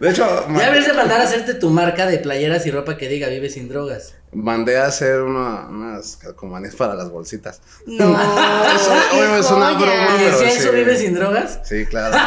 De 0.00 0.10
hecho, 0.10 0.46
Ya 0.48 0.58
deberías 0.64 0.86
de 0.86 0.92
mandar 0.94 1.20
a 1.20 1.24
hacerte 1.24 1.54
tu 1.54 1.70
marca 1.70 2.06
de 2.06 2.18
playeras 2.18 2.64
y 2.66 2.70
ropa 2.70 2.96
que 2.96 3.08
diga 3.08 3.28
vive 3.28 3.50
sin 3.50 3.68
drogas. 3.68 4.14
Mandé 4.34 4.78
a 4.78 4.86
hacer 4.86 5.20
una- 5.22 5.66
unas 5.68 6.16
calcomanías 6.16 6.74
para 6.74 6.94
las 6.94 7.10
bolsitas. 7.10 7.60
No. 7.86 8.10
Obvio, 9.12 9.36
es 9.36 9.50
una 9.50 9.72
broma, 9.72 10.08
¿Y 10.20 10.24
decía 10.24 10.50
sí. 10.50 10.58
eso 10.58 10.72
vive 10.72 10.96
sin 10.96 11.14
drogas? 11.14 11.60
Sí, 11.64 11.86
claro. 11.86 12.16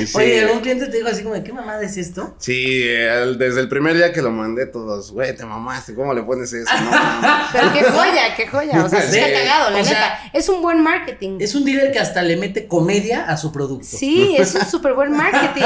Y 0.00 0.06
sí, 0.06 0.16
Oye, 0.16 0.40
¿algún 0.42 0.60
cliente 0.60 0.86
te 0.86 0.96
dijo 0.96 1.08
así 1.08 1.22
como 1.22 1.34
de 1.34 1.44
qué 1.44 1.52
mamada 1.52 1.82
es 1.82 1.96
esto? 1.98 2.34
sí, 2.38 2.82
el- 2.88 3.36
desde 3.38 3.60
el 3.60 3.68
primer 3.68 3.94
día 3.94 4.12
que 4.12 4.22
lo 4.22 4.30
mandé, 4.30 4.66
todos, 4.66 5.12
güey, 5.12 5.36
te 5.36 5.44
mamaste, 5.44 5.94
¿cómo 5.94 6.14
le 6.14 6.22
pones 6.22 6.52
eso? 6.52 6.72
No. 6.74 6.90
Pero 7.52 7.72
qué 7.72 7.84
joya, 7.84 8.34
qué 8.34 8.46
joya. 8.48 8.82
O 8.84 8.88
sea, 8.88 9.02
sí 9.02 9.12
Sí. 9.12 9.18
está 9.18 9.38
cagado, 9.38 9.70
la 9.70 9.76
O 9.76 9.82
neta. 9.82 9.88
sea, 9.90 10.30
es 10.32 10.48
un 10.48 10.62
buen 10.62 10.82
marketing. 10.82 11.36
Es 11.40 11.54
un 11.54 11.64
dealer 11.64 11.92
que 11.92 11.98
hasta 12.00 12.22
le 12.22 12.36
mete 12.36 12.66
comedia 12.66 13.26
a 13.26 13.36
su 13.36 13.52
producto. 13.52 13.86
Sí, 13.86 14.34
es 14.38 14.54
un 14.54 14.64
súper 14.64 14.94
buen 14.94 15.12
marketing. 15.12 15.62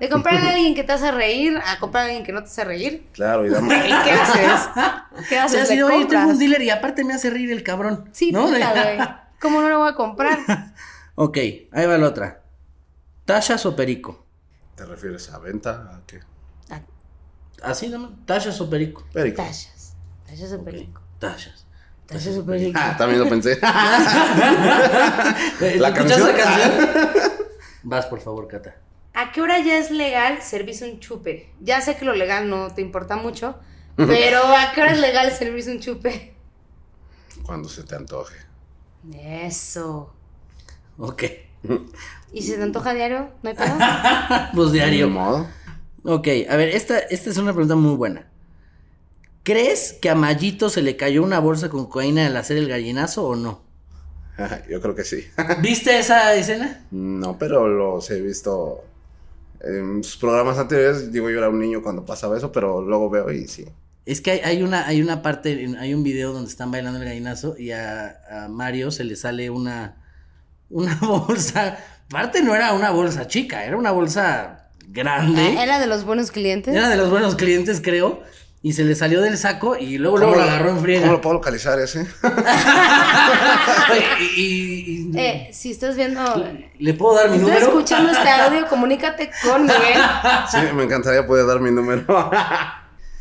De 0.00 0.08
comprar 0.08 0.36
a 0.36 0.50
alguien 0.50 0.74
que 0.74 0.84
te 0.84 0.92
hace 0.92 1.10
reír 1.10 1.58
a 1.66 1.78
comprar 1.80 2.04
a 2.04 2.06
alguien 2.06 2.24
que 2.24 2.32
no 2.32 2.40
te 2.42 2.46
hace 2.48 2.64
reír. 2.64 3.04
Claro, 3.12 3.44
y 3.44 3.50
dame. 3.50 3.74
¿Y 3.76 4.02
qué 4.04 4.12
haces? 4.12 4.61
¿Qué 4.74 5.20
O 5.20 5.24
sea, 5.28 5.44
haces? 5.44 5.62
así 5.62 5.70
¿Le 5.76 5.78
de, 5.78 5.82
oye, 5.84 6.06
tengo 6.06 6.30
un 6.30 6.38
dealer 6.38 6.62
y 6.62 6.70
aparte 6.70 7.04
me 7.04 7.14
hace 7.14 7.30
reír 7.30 7.52
el 7.52 7.62
cabrón. 7.62 8.08
Sí, 8.12 8.32
¿no? 8.32 8.46
puta, 8.46 8.72
güey. 8.72 8.98
¿Cómo 9.40 9.60
no 9.60 9.68
lo 9.68 9.78
voy 9.80 9.90
a 9.90 9.94
comprar? 9.94 10.38
ok, 11.16 11.36
ahí 11.72 11.86
va 11.86 11.98
la 11.98 12.08
otra. 12.08 12.42
¿Tachas 13.24 13.64
o 13.66 13.76
perico? 13.76 14.24
¿Te 14.76 14.84
refieres 14.84 15.30
a 15.30 15.38
venta? 15.38 15.90
¿A 15.94 16.00
qué? 16.06 16.20
Ah, 16.70 16.80
Así 17.62 17.88
nomás, 17.88 18.10
¿tachas 18.26 18.60
o 18.60 18.68
perico? 18.70 19.04
Perico. 19.12 19.36
Tallas. 19.42 19.94
Tallas 20.26 20.50
de 20.50 20.56
Ok, 20.56 20.64
perico. 20.64 21.00
Tachas. 21.18 21.66
Tallas 22.06 22.34
de 22.34 22.42
perico. 22.42 22.78
Ah, 22.82 22.96
también 22.96 23.20
lo 23.20 23.28
pensé. 23.28 23.58
La 23.64 23.68
¿escuchas 25.88 25.92
canción? 25.94 26.26
la 26.26 26.34
canción? 26.34 26.72
Vas, 27.84 28.06
por 28.06 28.20
favor, 28.20 28.48
Cata. 28.48 28.76
¿A 29.14 29.30
qué 29.32 29.40
hora 29.42 29.58
ya 29.60 29.76
es 29.78 29.90
legal 29.90 30.40
servirse 30.42 30.90
un 30.90 31.00
chupe? 31.00 31.52
Ya 31.60 31.80
sé 31.80 31.96
que 31.96 32.04
lo 32.04 32.14
legal 32.14 32.48
no 32.48 32.72
te 32.74 32.80
importa 32.80 33.16
mucho, 33.16 33.58
pero 33.96 34.40
¿a 34.56 34.72
qué 34.72 34.80
hora 34.82 34.92
es 34.92 35.00
legal 35.00 35.32
servirse 35.32 35.72
un 35.72 35.80
chupe? 35.80 36.34
Cuando 37.44 37.68
se 37.68 37.84
te 37.84 37.94
antoje. 37.94 38.36
Eso. 39.12 40.12
Ok. 40.98 41.24
¿Y 42.32 42.42
si 42.42 42.48
se 42.50 42.56
te 42.56 42.62
antoja 42.62 42.94
diario? 42.94 43.30
¿No 43.42 43.50
hay 43.50 43.56
pedo? 43.56 43.86
Pues 44.54 44.72
¿De 44.76 44.78
diario. 44.78 45.08
modo? 45.08 45.48
Ok, 46.04 46.28
a 46.48 46.56
ver, 46.56 46.70
esta, 46.70 46.98
esta 46.98 47.30
es 47.30 47.36
una 47.38 47.52
pregunta 47.52 47.76
muy 47.76 47.96
buena. 47.96 48.30
¿Crees 49.44 49.92
que 49.92 50.10
a 50.10 50.14
Mayito 50.16 50.68
se 50.68 50.82
le 50.82 50.96
cayó 50.96 51.22
una 51.22 51.38
bolsa 51.40 51.68
con 51.68 51.86
cocaína 51.86 52.26
al 52.26 52.36
hacer 52.36 52.56
el 52.56 52.68
gallinazo 52.68 53.24
o 53.26 53.36
no? 53.36 53.62
Yo 54.70 54.80
creo 54.80 54.94
que 54.94 55.04
sí. 55.04 55.26
¿Viste 55.62 55.98
esa 55.98 56.34
escena? 56.34 56.86
No, 56.90 57.38
pero 57.38 57.68
los 57.68 58.10
he 58.10 58.20
visto 58.20 58.84
en 59.60 60.02
sus 60.04 60.16
programas 60.18 60.58
anteriores. 60.58 61.12
Digo, 61.12 61.30
yo 61.30 61.38
era 61.38 61.48
un 61.48 61.58
niño 61.60 61.82
cuando 61.82 62.04
pasaba 62.04 62.36
eso, 62.36 62.52
pero 62.52 62.82
luego 62.82 63.10
veo 63.10 63.30
y 63.32 63.48
sí. 63.48 63.66
Es 64.04 64.20
que 64.20 64.32
hay, 64.32 64.40
hay 64.40 64.62
una, 64.62 64.86
hay 64.86 65.00
una 65.00 65.22
parte, 65.22 65.68
hay 65.78 65.94
un 65.94 66.02
video 66.02 66.32
donde 66.32 66.50
están 66.50 66.70
bailando 66.72 66.98
el 66.98 67.04
gallinazo 67.04 67.54
y 67.56 67.70
a, 67.70 68.16
a 68.30 68.48
Mario 68.48 68.90
se 68.90 69.04
le 69.04 69.14
sale 69.16 69.48
una, 69.50 69.96
una 70.70 70.94
bolsa. 71.00 71.78
Aparte 72.08 72.42
no 72.42 72.54
era 72.54 72.72
una 72.72 72.90
bolsa 72.90 73.26
chica, 73.28 73.64
era 73.64 73.76
una 73.76 73.90
bolsa 73.92 74.68
grande. 74.88 75.54
¿Era 75.62 75.78
de 75.78 75.86
los 75.86 76.04
buenos 76.04 76.30
clientes? 76.32 76.74
Era 76.74 76.88
de 76.88 76.96
los 76.96 77.10
buenos 77.10 77.36
clientes, 77.36 77.80
creo. 77.80 78.22
Y 78.64 78.74
se 78.74 78.84
le 78.84 78.94
salió 78.94 79.20
del 79.22 79.36
saco 79.38 79.76
y 79.76 79.98
luego, 79.98 80.18
luego 80.18 80.34
lo 80.34 80.40
¿Cómo 80.40 80.50
agarró 80.52 80.70
en 80.70 80.80
friega. 80.80 81.00
¿Cómo 81.00 81.12
lo 81.14 81.20
puedo 81.20 81.34
localizar 81.34 81.80
ese? 81.80 82.00
Oye, 83.92 84.04
y, 84.36 84.42
y- 84.42 85.10
y- 85.12 85.18
Eh, 85.18 85.50
si 85.52 85.72
estás 85.72 85.96
viendo... 85.96 86.22
¿Le 86.78 86.94
puedo 86.94 87.16
dar 87.16 87.28
mi 87.30 87.36
¿Estás 87.36 87.48
número? 87.48 87.66
escuchando 87.68 88.10
este 88.12 88.28
audio? 88.28 88.66
Comunícate 88.68 89.30
con 89.42 89.62
Miguel. 89.62 90.00
Sí, 90.50 90.58
me 90.74 90.84
encantaría 90.84 91.26
poder 91.26 91.46
dar 91.46 91.60
mi 91.60 91.70
número. 91.72 92.30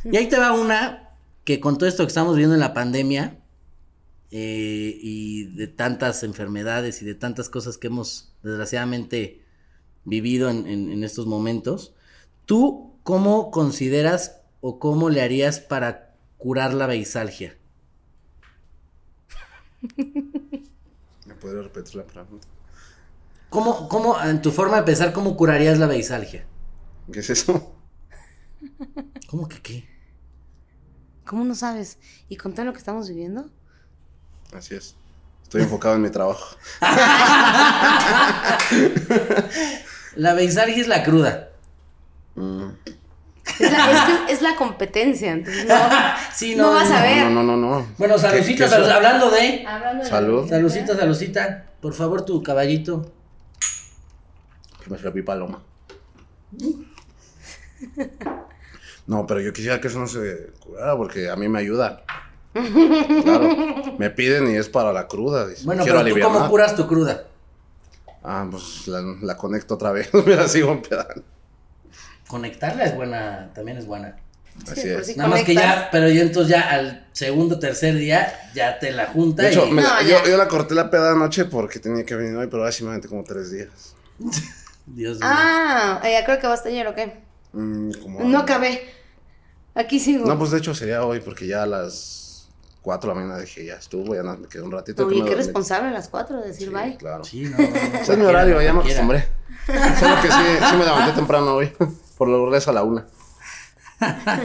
Y 0.10 0.18
ahí 0.18 0.28
te 0.30 0.38
va 0.38 0.54
una 0.54 1.10
que 1.43 1.60
con 1.60 1.78
todo 1.78 1.88
esto 1.89 2.04
que 2.04 2.10
estamos 2.10 2.36
viviendo 2.36 2.56
en 2.56 2.60
la 2.62 2.74
pandemia 2.74 3.39
eh, 4.32 4.97
y 5.02 5.45
de 5.56 5.68
tantas 5.68 6.24
enfermedades 6.24 7.02
y 7.02 7.06
de 7.06 7.16
tantas 7.16 7.49
cosas 7.49 7.78
que 7.78 7.88
hemos 7.88 8.34
desgraciadamente 8.43 9.43
vivido 10.06 10.49
en, 10.49 10.68
en- 10.68 10.91
en 10.91 11.04
estos 11.04 11.28
momentos, 11.28 11.95
¿tú 12.45 12.99
cómo 13.04 13.52
consideras 13.52 14.41
o 14.62 14.80
cómo 14.80 15.10
le 15.10 15.22
harías 15.22 15.60
para 15.60 16.16
curar 16.38 16.74
la 16.74 16.88
beisalgia? 16.88 17.58
¿Me 21.26 21.34
podría 21.36 21.64
repetir 21.64 21.95
la 21.95 22.06
pregunta? 22.06 22.47
¿Cómo, 23.49 23.88
cómo, 23.88 24.20
en 24.22 24.41
tu 24.41 24.52
forma 24.52 24.78
de 24.78 24.84
pensar, 24.84 25.14
cómo 25.14 25.36
curarías 25.38 25.78
la 25.78 25.86
beisalgia? 25.88 26.47
¿Qué 27.12 27.20
es 27.20 27.30
eso? 27.30 27.76
¿Cómo 29.28 29.47
que 29.47 29.62
qué? 29.62 29.91
¿Cómo 31.32 31.46
no 31.46 31.56
sabes? 31.56 31.98
¿Y 32.28 32.36
con 32.36 32.54
todo 32.54 32.66
lo 32.66 32.74
que 32.74 32.80
estamos 32.80 33.08
viviendo? 33.08 33.46
Así 34.54 34.76
es. 34.76 34.98
Estoy 35.44 35.62
enfocado 35.62 35.96
en 35.96 36.02
mi 36.02 36.10
trabajo. 36.10 36.58
La 40.18 40.34
beisalgia 40.34 40.82
es 40.82 40.90
la 40.90 41.04
cruda. 41.04 41.52
Mm. 42.36 42.66
Es 43.62 43.72
la, 43.72 43.92
es 43.92 44.02
que 44.26 44.34
es 44.34 44.42
la 44.42 44.58
competencia, 44.58 45.32
entonces 45.32 45.66
no, 45.68 45.76
Sí, 46.36 46.56
no 46.58 46.74
vas 46.74 46.92
a 46.92 47.02
ver. 47.02 47.24
No, 47.24 47.30
no, 47.30 47.44
no, 47.44 47.56
no. 47.56 47.88
Bueno, 47.98 48.16
¿Qué- 48.16 48.22
saludcita, 48.22 48.66
qué 48.66 48.70
salud- 48.70 48.88
es? 48.88 48.92
hablando 48.94 49.32
de... 49.32 49.66
Hablando 49.66 50.04
de 50.04 50.10
Salud. 50.10 50.50
Salucita, 50.50 50.98
salucita. 50.98 51.66
Por 51.80 51.94
favor, 51.94 52.26
tu 52.26 52.44
caballito. 52.44 53.10
Que 54.84 54.90
me 54.90 54.98
serví 55.00 55.22
paloma. 55.22 55.64
No, 59.12 59.28
pero 59.28 59.41
yo 59.41 59.51
quisiera 59.51 59.82
que 59.82 59.89
eso 59.89 59.99
no 59.99 60.07
se 60.07 60.51
curara 60.62 60.95
porque 60.95 61.30
a 61.30 61.36
mí 61.36 61.49
me 61.49 61.59
ayuda. 61.59 62.01
Claro. 62.53 63.97
Me 63.97 64.09
piden 64.09 64.49
y 64.49 64.55
es 64.55 64.70
para 64.70 64.93
la 64.93 65.05
cruda. 65.09 65.45
dice, 65.47 65.66
Bueno, 65.66 65.84
quiero 65.84 66.01
pero 66.01 66.16
tú 66.16 66.22
cómo 66.22 66.49
curas 66.49 66.78
tu 66.78 66.88
cruda. 66.88 67.26
Ah, 68.24 68.47
pues 68.49 68.88
la, 68.88 69.01
la 69.22 69.36
conecto 69.36 69.74
otra 69.74 69.91
vez. 69.91 70.14
Me 70.26 70.34
la 70.34 70.47
sigo 70.47 70.72
empedando. 70.72 71.24
Conectarla 72.30 72.86
es 72.86 72.95
buena, 72.95 73.51
también 73.53 73.78
es 73.80 73.86
buena. 73.86 74.16
Así 74.72 74.88
es. 74.88 75.18
Nada 75.18 75.30
más 75.30 75.43
que 75.43 75.55
ya, 75.55 75.89
pero 75.91 76.07
yo 76.07 76.22
entonces 76.22 76.51
ya 76.53 76.70
al 76.70 77.05
segundo, 77.12 77.59
tercer 77.59 77.95
día, 77.95 78.34
ya 78.55 78.80
te 78.80 78.93
la 78.93 79.07
junta 79.07 79.43
De 79.43 79.49
hecho, 79.49 79.68
y... 79.68 79.72
me 79.72 79.82
No, 79.82 80.01
yo, 80.03 80.24
yo 80.26 80.38
la 80.38 80.47
corté 80.47 80.74
la 80.74 80.89
peda 80.89 81.12
anoche 81.12 81.43
porque 81.43 81.80
tenía 81.80 82.05
que 82.05 82.16
venir 82.16 82.38
hoy, 82.38 82.47
pero 82.47 82.59
ahora 82.64 82.72
sí 82.72 82.86
me 82.86 82.91
aventé 82.91 83.09
como 83.09 83.26
tres 83.26 83.51
días. 83.51 83.93
Dios 84.86 85.20
mío. 85.20 85.28
Ah, 85.30 85.99
ya 86.01 86.24
creo 86.24 86.39
que 86.39 86.47
vas 86.47 86.66
a 86.66 86.70
ayer 86.70 86.88
o 86.88 86.95
qué. 86.95 87.20
Mm, 87.51 87.91
No 88.32 88.39
acabé. 88.39 89.01
Aquí 89.76 89.99
sigo. 89.99 90.26
No, 90.26 90.38
pues 90.38 90.51
de 90.51 90.57
hecho 90.57 90.74
sería 90.76 91.03
hoy 91.05 91.19
porque 91.22 91.47
ya 91.47 91.63
a 91.63 91.65
las 91.65 92.47
4 92.82 93.09
de 93.09 93.15
la 93.15 93.22
mañana 93.22 93.41
dije 93.41 93.65
ya 93.65 93.76
estuvo, 93.76 94.15
ya 94.15 94.24
me 94.24 94.47
quedé 94.47 94.63
un 94.63 94.72
ratito. 94.72 95.05
Oye, 95.05 95.24
qué 95.24 95.36
responsable 95.36 95.89
a 95.89 95.91
las 95.91 96.09
4 96.09 96.41
de 96.41 96.47
decir 96.47 96.67
Sí, 96.69 96.74
bye. 96.74 96.97
claro. 96.97 97.24
Sí, 97.24 97.43
no, 97.43 97.57
no, 97.57 97.69
no, 97.69 97.99
Ese 97.99 98.11
es 98.13 98.17
mi 98.17 98.26
horario, 98.26 98.61
ya 98.61 98.74
me 98.74 98.80
acostumbré. 98.80 99.28
Solo 99.67 100.15
que 100.22 100.28
sí, 100.30 100.38
sí 100.69 100.78
me 100.78 100.86
levanté 100.86 101.13
temprano 101.13 101.53
hoy. 101.55 101.72
Por 102.17 102.28
lo 102.28 102.43
regreso 102.45 102.72
a 102.72 102.74
la 102.74 102.84
una. 102.84 103.05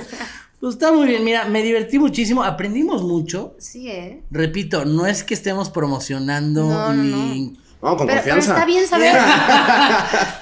Pues 0.58 0.74
está 0.74 0.90
muy 0.90 1.06
bien, 1.06 1.22
mira, 1.22 1.44
me 1.44 1.62
divertí 1.62 1.98
muchísimo, 1.98 2.42
aprendimos 2.42 3.02
mucho. 3.02 3.54
Sí, 3.58 3.90
¿eh? 3.90 4.22
Repito, 4.30 4.86
no 4.86 5.06
es 5.06 5.22
que 5.22 5.34
estemos 5.34 5.68
promocionando 5.68 6.64
No, 6.64 6.94
ni, 6.94 7.58
No, 7.82 7.94
con 7.96 8.06
Pero, 8.06 8.22
pero 8.24 8.36
confianza. 8.36 8.52
está 8.54 8.64
bien 8.64 8.86
saber. 8.86 9.14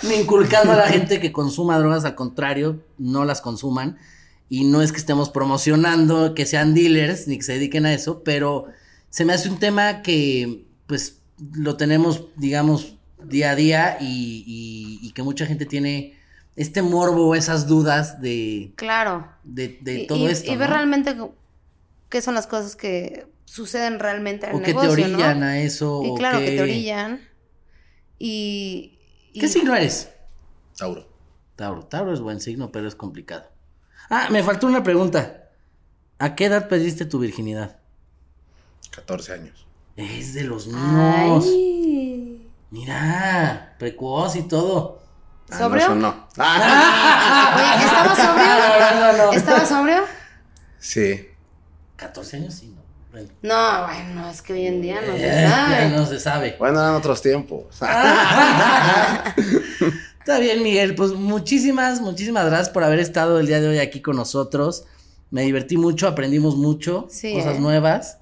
ni 0.05 0.14
inculcando 0.14 0.72
a 0.72 0.76
la 0.76 0.87
gente 0.87 1.18
que 1.20 1.32
consuma 1.32 1.78
drogas, 1.80 2.05
al 2.05 2.14
contrario, 2.14 2.80
no 2.97 3.24
las 3.24 3.41
consuman. 3.41 3.99
Y 4.49 4.65
no 4.65 4.83
es 4.83 4.93
que 4.93 4.99
estemos 4.99 5.31
promocionando 5.31 6.35
que 6.35 6.47
sean 6.47 6.75
dealers 6.75 7.27
ni 7.29 7.39
que 7.39 7.43
se 7.45 7.55
dediquen 7.55 7.87
a 7.87 7.93
eso, 7.95 8.23
pero 8.23 8.67
se 9.11 9.25
me 9.25 9.33
hace 9.33 9.49
un 9.49 9.59
tema 9.59 10.03
que, 10.03 10.67
pues, 10.87 11.21
lo 11.53 11.77
tenemos, 11.77 12.27
digamos, 12.37 12.97
día 13.25 13.51
a 13.53 13.55
día 13.57 13.97
y, 14.01 14.45
y- 14.47 15.07
y 15.07 15.13
que 15.13 15.23
mucha 15.23 15.47
gente 15.47 15.65
tiene 15.67 16.15
este 16.57 16.83
morbo, 16.83 17.35
esas 17.35 17.67
dudas 17.67 18.21
de, 18.21 18.73
Claro. 18.77 19.27
de, 19.43 19.79
de 19.81 20.03
Y- 20.03 20.07
todo 20.07 20.19
y, 20.29 20.31
esto. 20.31 20.53
Y 20.53 20.57
ver 20.57 20.69
¿no? 20.71 20.77
realmente 20.77 21.17
qué 22.11 22.23
son 22.23 22.35
las 22.35 22.47
cosas 22.47 22.77
que 22.77 23.27
suceden 23.47 23.99
realmente 23.99 24.47
en 24.47 24.55
O 24.55 24.59
el 24.59 24.65
que 24.65 24.73
te 24.75 24.81
negocio, 24.81 25.05
orillan 25.05 25.41
¿no? 25.41 25.47
a 25.47 25.59
eso. 25.59 26.03
Y 26.05 26.11
o 26.11 26.15
claro, 26.15 26.39
que 26.39 26.45
que 26.47 26.51
te 26.53 26.63
orillan. 26.63 27.21
Y... 28.19 28.99
y- 29.33 29.41
¿Qué 29.41 29.49
signo 29.49 29.75
eres? 29.75 30.11
Tauro. 30.77 31.09
Tauro. 31.57 31.85
Tauro 31.87 32.13
es 32.13 32.21
buen 32.21 32.41
signo, 32.41 32.71
pero 32.73 32.87
es 32.89 32.95
complicado. 32.95 33.47
Ah, 34.11 34.29
me 34.31 34.43
faltó 34.43 34.67
una 34.67 34.83
pregunta. 34.83 35.45
¿A 36.19 36.35
qué 36.35 36.47
edad 36.47 36.69
perdiste 36.69 37.05
tu 37.07 37.19
virginidad? 37.19 37.77
14 38.91 39.33
años. 39.35 39.67
Es 39.97 40.35
de 40.35 40.45
los 40.45 40.67
míos. 40.67 41.45
Ay. 41.47 42.49
Mira, 42.71 43.75
precoz 43.79 44.37
y 44.37 44.43
todo. 44.43 45.03
Ah, 45.51 45.59
¿Sobrio? 45.59 45.89
No, 45.89 45.93
eso 45.93 46.01
no. 46.01 46.29
Ah, 46.39 47.55
Oye, 47.77 47.85
¿estaba 47.87 48.17
sobrio? 48.17 48.47
No, 48.47 49.13
no, 49.13 49.17
no. 49.27 49.33
¿Estaba 49.33 49.67
sobrio? 49.67 50.05
sí. 50.79 51.29
14 51.97 52.37
años 52.39 52.55
sí, 52.55 52.75
no. 52.75 52.83
Bueno, 53.13 53.29
No, 53.43 53.85
bueno, 53.87 54.29
es 54.29 54.43
que 54.43 54.53
hoy 54.55 54.67
en 54.67 54.83
día 54.83 55.01
no 55.01 55.13
eh, 55.13 55.19
se 55.21 55.27
ya 55.43 55.51
sabe. 55.51 55.89
no 55.91 56.07
se 56.07 56.19
sabe. 56.21 56.57
Bueno, 56.59 56.81
eran 56.81 56.95
otros 56.97 57.23
tiempos. 57.23 57.67
Está 60.25 60.39
bien, 60.39 60.62
Miguel. 60.62 60.95
Pues 60.95 61.12
muchísimas, 61.12 62.01
muchísimas 62.01 62.47
gracias 62.47 62.70
por 62.70 62.83
haber 62.83 62.99
estado 62.99 63.39
el 63.39 63.47
día 63.47 63.61
de 63.61 63.68
hoy 63.68 63.79
aquí 63.79 64.01
con 64.01 64.16
nosotros. 64.16 64.87
Me 65.31 65.43
divertí 65.43 65.77
mucho, 65.77 66.09
aprendimos 66.09 66.57
mucho, 66.57 67.07
Sí, 67.11 67.35
cosas 67.35 67.57
¿eh? 67.57 67.61
nuevas. 67.61 68.20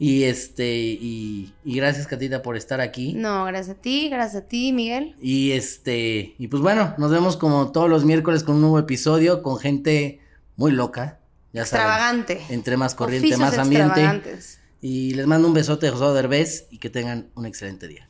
Y 0.00 0.24
este, 0.24 0.74
y, 0.76 1.52
y 1.64 1.76
gracias, 1.76 2.08
Catita, 2.08 2.42
por 2.42 2.56
estar 2.56 2.80
aquí. 2.80 3.12
No, 3.12 3.44
gracias 3.44 3.76
a 3.76 3.80
ti, 3.80 4.08
gracias 4.08 4.42
a 4.42 4.48
ti, 4.48 4.72
Miguel. 4.72 5.14
Y 5.22 5.52
este, 5.52 6.34
y 6.40 6.48
pues 6.48 6.60
bueno, 6.60 6.96
nos 6.98 7.12
vemos 7.12 7.36
como 7.36 7.70
todos 7.70 7.88
los 7.88 8.04
miércoles 8.04 8.42
con 8.42 8.56
un 8.56 8.62
nuevo 8.62 8.80
episodio 8.80 9.40
con 9.40 9.58
gente 9.58 10.18
muy 10.56 10.72
loca. 10.72 11.20
Ya 11.52 11.64
saben. 11.66 11.86
Extravagante. 11.86 12.40
Entre 12.48 12.76
más 12.76 12.96
corriente, 12.96 13.28
Oficios 13.28 13.40
más 13.40 13.56
ambiente. 13.58 14.40
Y 14.80 15.14
les 15.14 15.28
mando 15.28 15.46
un 15.46 15.54
besote 15.54 15.86
de 15.86 15.92
José 15.92 16.12
Derbez 16.14 16.66
y 16.72 16.78
que 16.78 16.90
tengan 16.90 17.28
un 17.36 17.46
excelente 17.46 17.86
día. 17.86 18.08